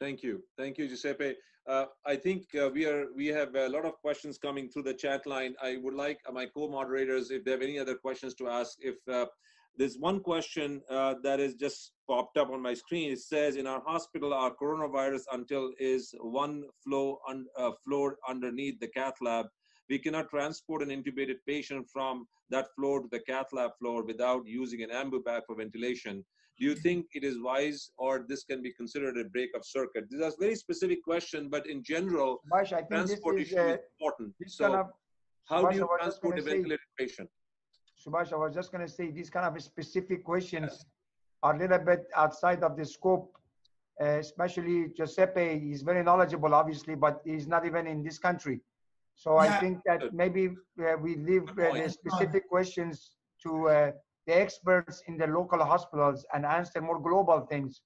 Thank 0.00 0.24
you. 0.24 0.42
Thank 0.58 0.76
you, 0.78 0.88
Giuseppe. 0.88 1.36
Uh, 1.68 1.86
I 2.04 2.14
think 2.14 2.44
uh, 2.54 2.70
we 2.72 2.86
are 2.86 3.06
we 3.16 3.26
have 3.26 3.56
a 3.56 3.68
lot 3.68 3.84
of 3.84 4.00
questions 4.00 4.38
coming 4.38 4.68
through 4.68 4.84
the 4.84 4.94
chat 4.94 5.26
line. 5.26 5.54
I 5.60 5.78
would 5.82 5.94
like 5.94 6.20
my 6.32 6.46
co-moderators, 6.46 7.30
if 7.32 7.44
they 7.44 7.50
have 7.50 7.62
any 7.62 7.78
other 7.78 7.96
questions 7.96 8.34
to 8.34 8.48
ask, 8.48 8.76
if 8.80 8.96
uh, 9.12 9.26
there's 9.76 9.98
one 9.98 10.20
question 10.20 10.80
uh, 10.88 11.14
that 11.24 11.40
is 11.40 11.54
just 11.54 11.92
popped 12.08 12.38
up 12.38 12.50
on 12.50 12.62
my 12.62 12.72
screen. 12.72 13.12
It 13.12 13.20
says, 13.20 13.56
in 13.56 13.66
our 13.66 13.82
hospital, 13.84 14.32
our 14.32 14.54
coronavirus 14.54 15.22
until 15.32 15.72
is 15.78 16.14
one 16.20 16.64
floor, 16.84 17.18
un, 17.28 17.46
uh, 17.58 17.72
floor 17.84 18.16
underneath 18.28 18.78
the 18.78 18.88
cath 18.88 19.16
lab. 19.20 19.46
We 19.90 19.98
cannot 19.98 20.30
transport 20.30 20.82
an 20.82 20.90
intubated 20.90 21.36
patient 21.46 21.86
from 21.92 22.26
that 22.50 22.68
floor 22.76 23.02
to 23.02 23.08
the 23.10 23.20
cath 23.20 23.52
lab 23.52 23.72
floor 23.80 24.04
without 24.04 24.46
using 24.46 24.82
an 24.82 24.90
ambu 24.90 25.22
bag 25.24 25.42
for 25.46 25.56
ventilation 25.56 26.24
do 26.58 26.64
you 26.64 26.74
think 26.74 27.06
it 27.12 27.24
is 27.24 27.36
wise 27.40 27.90
or 27.98 28.24
this 28.28 28.44
can 28.44 28.62
be 28.62 28.72
considered 28.72 29.18
a 29.18 29.24
break 29.24 29.50
of 29.54 29.64
circuit? 29.64 30.06
This 30.10 30.20
is 30.20 30.34
a 30.34 30.36
very 30.40 30.54
specific 30.54 31.02
question, 31.04 31.48
but 31.50 31.68
in 31.68 31.82
general, 31.82 32.40
Subhash, 32.50 32.88
transportation 32.88 33.58
is, 33.58 33.64
uh, 33.64 33.72
is, 33.72 33.78
important. 33.98 34.34
So 34.46 34.64
kind 34.64 34.80
of, 34.80 34.86
how 35.44 35.62
Subhash, 35.62 35.72
do 35.72 35.78
you 35.78 35.88
transport 36.00 36.38
a 36.38 36.42
ventilated 36.42 36.78
say, 36.98 37.04
patient? 37.04 37.30
Subhash, 38.04 38.32
I 38.32 38.36
was 38.36 38.54
just 38.54 38.72
going 38.72 38.86
to 38.86 38.92
say 38.92 39.10
these 39.10 39.30
kind 39.30 39.46
of 39.46 39.62
specific 39.62 40.24
questions 40.24 40.70
yes. 40.70 40.84
are 41.42 41.54
a 41.54 41.58
little 41.58 41.78
bit 41.78 42.04
outside 42.14 42.62
of 42.62 42.76
the 42.76 42.84
scope, 42.84 43.36
uh, 44.00 44.18
especially 44.26 44.88
Giuseppe. 44.96 45.70
is 45.72 45.82
very 45.82 46.02
knowledgeable, 46.02 46.54
obviously, 46.54 46.94
but 46.94 47.20
he's 47.24 47.46
not 47.46 47.66
even 47.66 47.86
in 47.86 48.02
this 48.02 48.18
country. 48.18 48.60
So 49.14 49.34
yeah. 49.34 49.56
I 49.56 49.60
think 49.60 49.80
that 49.86 50.14
maybe 50.14 50.50
uh, 50.80 50.96
we 51.00 51.16
leave 51.16 51.48
uh, 51.50 51.72
the 51.72 51.88
specific 51.88 52.48
questions 52.48 53.12
to 53.42 53.68
uh, 53.68 53.90
the 54.26 54.38
experts 54.38 55.02
in 55.06 55.16
the 55.16 55.26
local 55.26 55.64
hospitals 55.64 56.26
and 56.32 56.44
answer 56.44 56.80
more 56.80 57.00
global 57.00 57.40
things. 57.40 57.80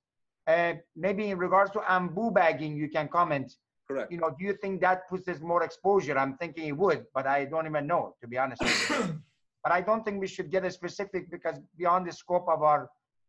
Uh, 0.47 0.75
maybe 0.97 1.31
in 1.31 1.39
regards 1.39 1.71
to 1.73 1.79
ambu 1.81 2.33
bagging, 2.33 2.77
you 2.77 2.89
can 2.89 3.09
comment. 3.09 3.53
Correct. 3.87 4.11
You 4.11 4.19
know, 4.19 4.31
do 4.39 4.45
you 4.45 4.55
think 4.55 4.81
that 4.81 5.09
puts 5.09 5.29
us 5.29 5.41
more 5.41 5.63
exposure? 5.63 6.17
I'm 6.17 6.37
thinking 6.37 6.67
it 6.69 6.77
would, 6.77 7.05
but 7.15 7.27
I 7.27 7.45
don't 7.45 7.67
even 7.67 7.87
know, 7.87 8.15
to 8.21 8.29
be 8.29 8.39
honest. 8.39 8.63
but 9.63 9.73
I 9.73 9.81
don't 9.81 10.05
think 10.05 10.21
we 10.21 10.27
should 10.27 10.51
get 10.51 10.65
a 10.65 10.71
specific 10.71 11.31
because 11.31 11.57
beyond 11.77 12.07
the 12.07 12.13
scope 12.13 12.47
of 12.49 12.63
our 12.63 12.89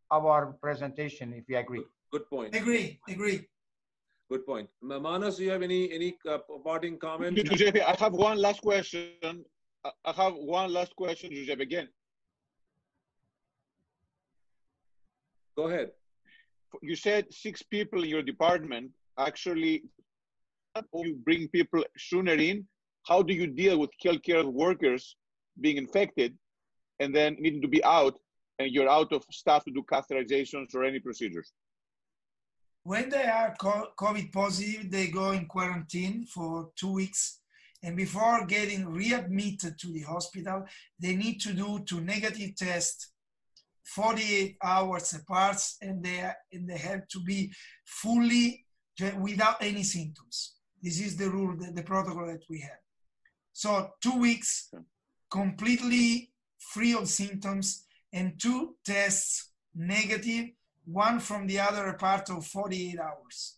of 0.09 0.25
our 0.25 0.53
presentation, 0.61 1.33
if 1.33 1.45
you 1.47 1.57
agree. 1.57 1.83
Good 2.11 2.29
point. 2.29 2.55
Agree, 2.55 2.99
agree. 3.07 3.47
Good 4.29 4.45
point. 4.45 4.69
Manos, 4.81 5.37
do 5.37 5.43
you 5.43 5.51
have 5.51 5.61
any 5.61 5.91
any 5.91 6.17
uh, 6.29 6.37
parting 6.63 6.97
comment? 6.97 7.35
Giuseppe, 7.37 7.81
I 7.81 7.95
have 7.95 8.13
one 8.13 8.37
last 8.37 8.61
question. 8.61 9.43
I 9.83 10.11
have 10.11 10.35
one 10.35 10.71
last 10.71 10.95
question, 10.95 11.31
Giuseppe. 11.31 11.63
Again, 11.63 11.87
Go 15.61 15.67
ahead. 15.67 15.91
You 16.81 16.95
said 16.95 17.31
six 17.31 17.61
people 17.61 18.03
in 18.03 18.09
your 18.09 18.23
department. 18.23 18.89
Actually, 19.19 19.83
you 20.95 21.15
bring 21.23 21.47
people 21.49 21.83
sooner 21.95 22.33
in. 22.33 22.65
How 23.07 23.21
do 23.21 23.31
you 23.31 23.45
deal 23.45 23.77
with 23.77 23.91
healthcare 24.03 24.43
workers 24.43 25.15
being 25.59 25.77
infected 25.77 26.35
and 26.99 27.15
then 27.15 27.35
needing 27.37 27.61
to 27.61 27.67
be 27.67 27.83
out, 27.83 28.15
and 28.57 28.71
you're 28.71 28.89
out 28.89 29.13
of 29.13 29.23
staff 29.31 29.63
to 29.65 29.71
do 29.71 29.83
catheterizations 29.83 30.73
or 30.73 30.83
any 30.83 30.99
procedures? 30.99 31.51
When 32.81 33.09
they 33.09 33.25
are 33.25 33.55
COVID 33.61 34.31
positive, 34.31 34.89
they 34.89 35.07
go 35.09 35.29
in 35.29 35.45
quarantine 35.45 36.25
for 36.25 36.71
two 36.75 36.93
weeks. 36.93 37.41
And 37.83 37.95
before 37.95 38.47
getting 38.47 38.89
readmitted 38.89 39.77
to 39.77 39.93
the 39.93 40.01
hospital, 40.01 40.65
they 40.99 41.15
need 41.15 41.39
to 41.41 41.53
do 41.53 41.83
two 41.85 42.01
negative 42.01 42.55
tests 42.55 43.10
48 43.83 44.57
hours 44.63 45.13
apart 45.13 45.57
and 45.81 46.03
they, 46.03 46.31
and 46.53 46.69
they 46.69 46.77
have 46.77 47.07
to 47.09 47.19
be 47.19 47.51
fully 47.85 48.65
without 49.19 49.57
any 49.61 49.83
symptoms. 49.83 50.55
This 50.81 50.99
is 50.99 51.15
the 51.15 51.29
rule, 51.29 51.55
the, 51.57 51.71
the 51.71 51.83
protocol 51.83 52.27
that 52.27 52.43
we 52.49 52.59
have. 52.61 52.79
So 53.53 53.89
two 54.01 54.19
weeks 54.19 54.71
completely 55.29 56.31
free 56.59 56.93
of 56.93 57.07
symptoms 57.07 57.85
and 58.13 58.39
two 58.39 58.75
tests 58.85 59.51
negative, 59.75 60.49
one 60.85 61.19
from 61.19 61.47
the 61.47 61.59
other 61.59 61.93
part 61.93 62.29
of 62.29 62.45
48 62.45 62.99
hours. 62.99 63.57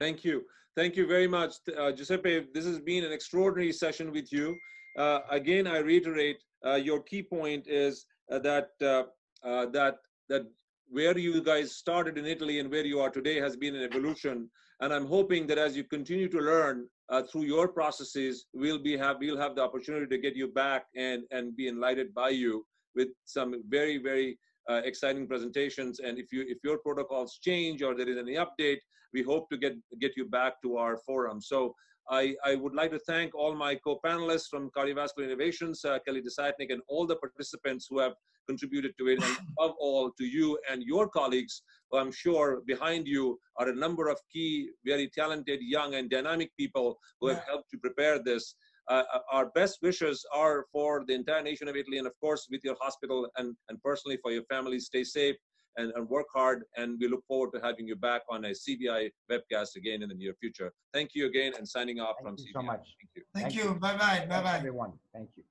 Thank 0.00 0.24
you. 0.24 0.44
Thank 0.76 0.96
you 0.96 1.06
very 1.06 1.26
much, 1.26 1.54
uh, 1.76 1.92
Giuseppe. 1.92 2.46
This 2.52 2.66
has 2.66 2.78
been 2.80 3.04
an 3.04 3.12
extraordinary 3.12 3.72
session 3.72 4.12
with 4.12 4.32
you. 4.32 4.56
Uh, 4.98 5.20
again, 5.30 5.66
I 5.66 5.78
reiterate, 5.78 6.38
uh, 6.64 6.74
your 6.74 7.02
key 7.02 7.22
point 7.22 7.66
is 7.66 8.06
that 8.28 8.70
uh, 8.82 9.04
uh, 9.46 9.66
that 9.66 9.98
that 10.28 10.46
where 10.88 11.16
you 11.18 11.42
guys 11.42 11.76
started 11.76 12.16
in 12.18 12.26
Italy 12.26 12.60
and 12.60 12.70
where 12.70 12.84
you 12.84 13.00
are 13.00 13.10
today 13.10 13.36
has 13.40 13.56
been 13.56 13.74
an 13.74 13.82
evolution. 13.82 14.48
And 14.80 14.92
I'm 14.92 15.06
hoping 15.06 15.46
that 15.48 15.58
as 15.58 15.76
you 15.76 15.84
continue 15.84 16.28
to 16.28 16.38
learn 16.38 16.86
uh, 17.08 17.22
through 17.22 17.42
your 17.42 17.68
processes, 17.68 18.46
we'll 18.52 18.78
be 18.78 18.96
have 18.96 19.16
we'll 19.20 19.38
have 19.38 19.54
the 19.56 19.62
opportunity 19.62 20.06
to 20.06 20.18
get 20.18 20.36
you 20.36 20.48
back 20.48 20.86
and 20.96 21.24
and 21.30 21.56
be 21.56 21.68
enlightened 21.68 22.14
by 22.14 22.30
you 22.30 22.64
with 22.94 23.08
some 23.24 23.62
very 23.68 23.98
very 23.98 24.38
uh, 24.68 24.82
exciting 24.84 25.26
presentations. 25.26 26.00
And 26.00 26.18
if 26.18 26.32
you 26.32 26.44
if 26.46 26.58
your 26.62 26.78
protocols 26.78 27.38
change 27.42 27.82
or 27.82 27.94
there 27.94 28.08
is 28.08 28.18
any 28.18 28.34
update, 28.34 28.78
we 29.12 29.22
hope 29.22 29.48
to 29.50 29.56
get 29.56 29.74
get 30.00 30.16
you 30.16 30.26
back 30.26 30.60
to 30.62 30.76
our 30.76 30.98
forum. 30.98 31.40
So 31.40 31.74
I, 32.08 32.34
I, 32.44 32.54
would 32.54 32.74
like 32.74 32.92
to 32.92 32.98
thank 33.00 33.34
all 33.34 33.54
my 33.54 33.74
co-panelists 33.74 34.48
from 34.48 34.70
Cardiovascular 34.70 35.24
Innovations, 35.24 35.84
uh, 35.84 35.98
Kelly 36.06 36.22
DeSatnik, 36.22 36.70
and 36.72 36.80
all 36.88 37.06
the 37.06 37.16
participants 37.16 37.86
who 37.90 37.98
have 37.98 38.12
contributed 38.48 38.92
to 38.98 39.08
it, 39.08 39.22
and 39.22 39.36
above 39.58 39.74
all, 39.80 40.12
to 40.12 40.24
you 40.24 40.58
and 40.70 40.82
your 40.82 41.08
colleagues, 41.08 41.62
who 41.90 41.98
I'm 41.98 42.12
sure 42.12 42.62
behind 42.66 43.08
you 43.08 43.38
are 43.58 43.68
a 43.68 43.74
number 43.74 44.08
of 44.08 44.18
key, 44.32 44.70
very 44.84 45.08
talented, 45.08 45.60
young, 45.62 45.94
and 45.94 46.08
dynamic 46.08 46.50
people 46.56 46.96
who 47.20 47.28
have 47.28 47.42
helped 47.48 47.70
to 47.72 47.78
prepare 47.78 48.22
this. 48.22 48.54
Uh, 48.88 49.02
uh, 49.12 49.18
our 49.32 49.46
best 49.46 49.78
wishes 49.82 50.24
are 50.32 50.66
for 50.72 51.04
the 51.08 51.14
entire 51.14 51.42
nation 51.42 51.66
of 51.66 51.74
Italy, 51.74 51.98
and 51.98 52.06
of 52.06 52.12
course, 52.20 52.46
with 52.50 52.60
your 52.62 52.76
hospital 52.80 53.28
and, 53.36 53.56
and 53.68 53.82
personally 53.82 54.18
for 54.22 54.30
your 54.30 54.44
family. 54.44 54.78
Stay 54.78 55.02
safe 55.02 55.36
and, 55.76 55.92
and 55.94 56.08
work 56.08 56.26
hard. 56.34 56.64
And 56.76 56.98
we 57.00 57.08
look 57.08 57.24
forward 57.26 57.52
to 57.54 57.60
having 57.60 57.86
you 57.86 57.96
back 57.96 58.22
on 58.30 58.44
a 58.46 58.50
CVI 58.50 59.10
webcast 59.30 59.76
again 59.76 60.02
in 60.02 60.08
the 60.08 60.14
near 60.14 60.34
future. 60.40 60.72
Thank 60.92 61.10
you 61.14 61.26
again 61.26 61.52
and 61.56 61.68
signing 61.68 62.00
off 62.00 62.16
Thank 62.22 62.36
from 62.36 62.36
you 62.38 62.52
CVI. 62.52 62.52
so 62.54 62.62
much. 62.62 62.96
Thank 63.00 63.10
you. 63.14 63.22
Thank, 63.34 63.52
Thank 63.52 63.64
you. 63.64 63.74
Bye 63.80 63.96
bye. 63.96 64.26
Bye 64.28 64.42
bye. 64.42 64.56
Everyone. 64.58 64.92
Thank 65.12 65.30
you. 65.36 65.44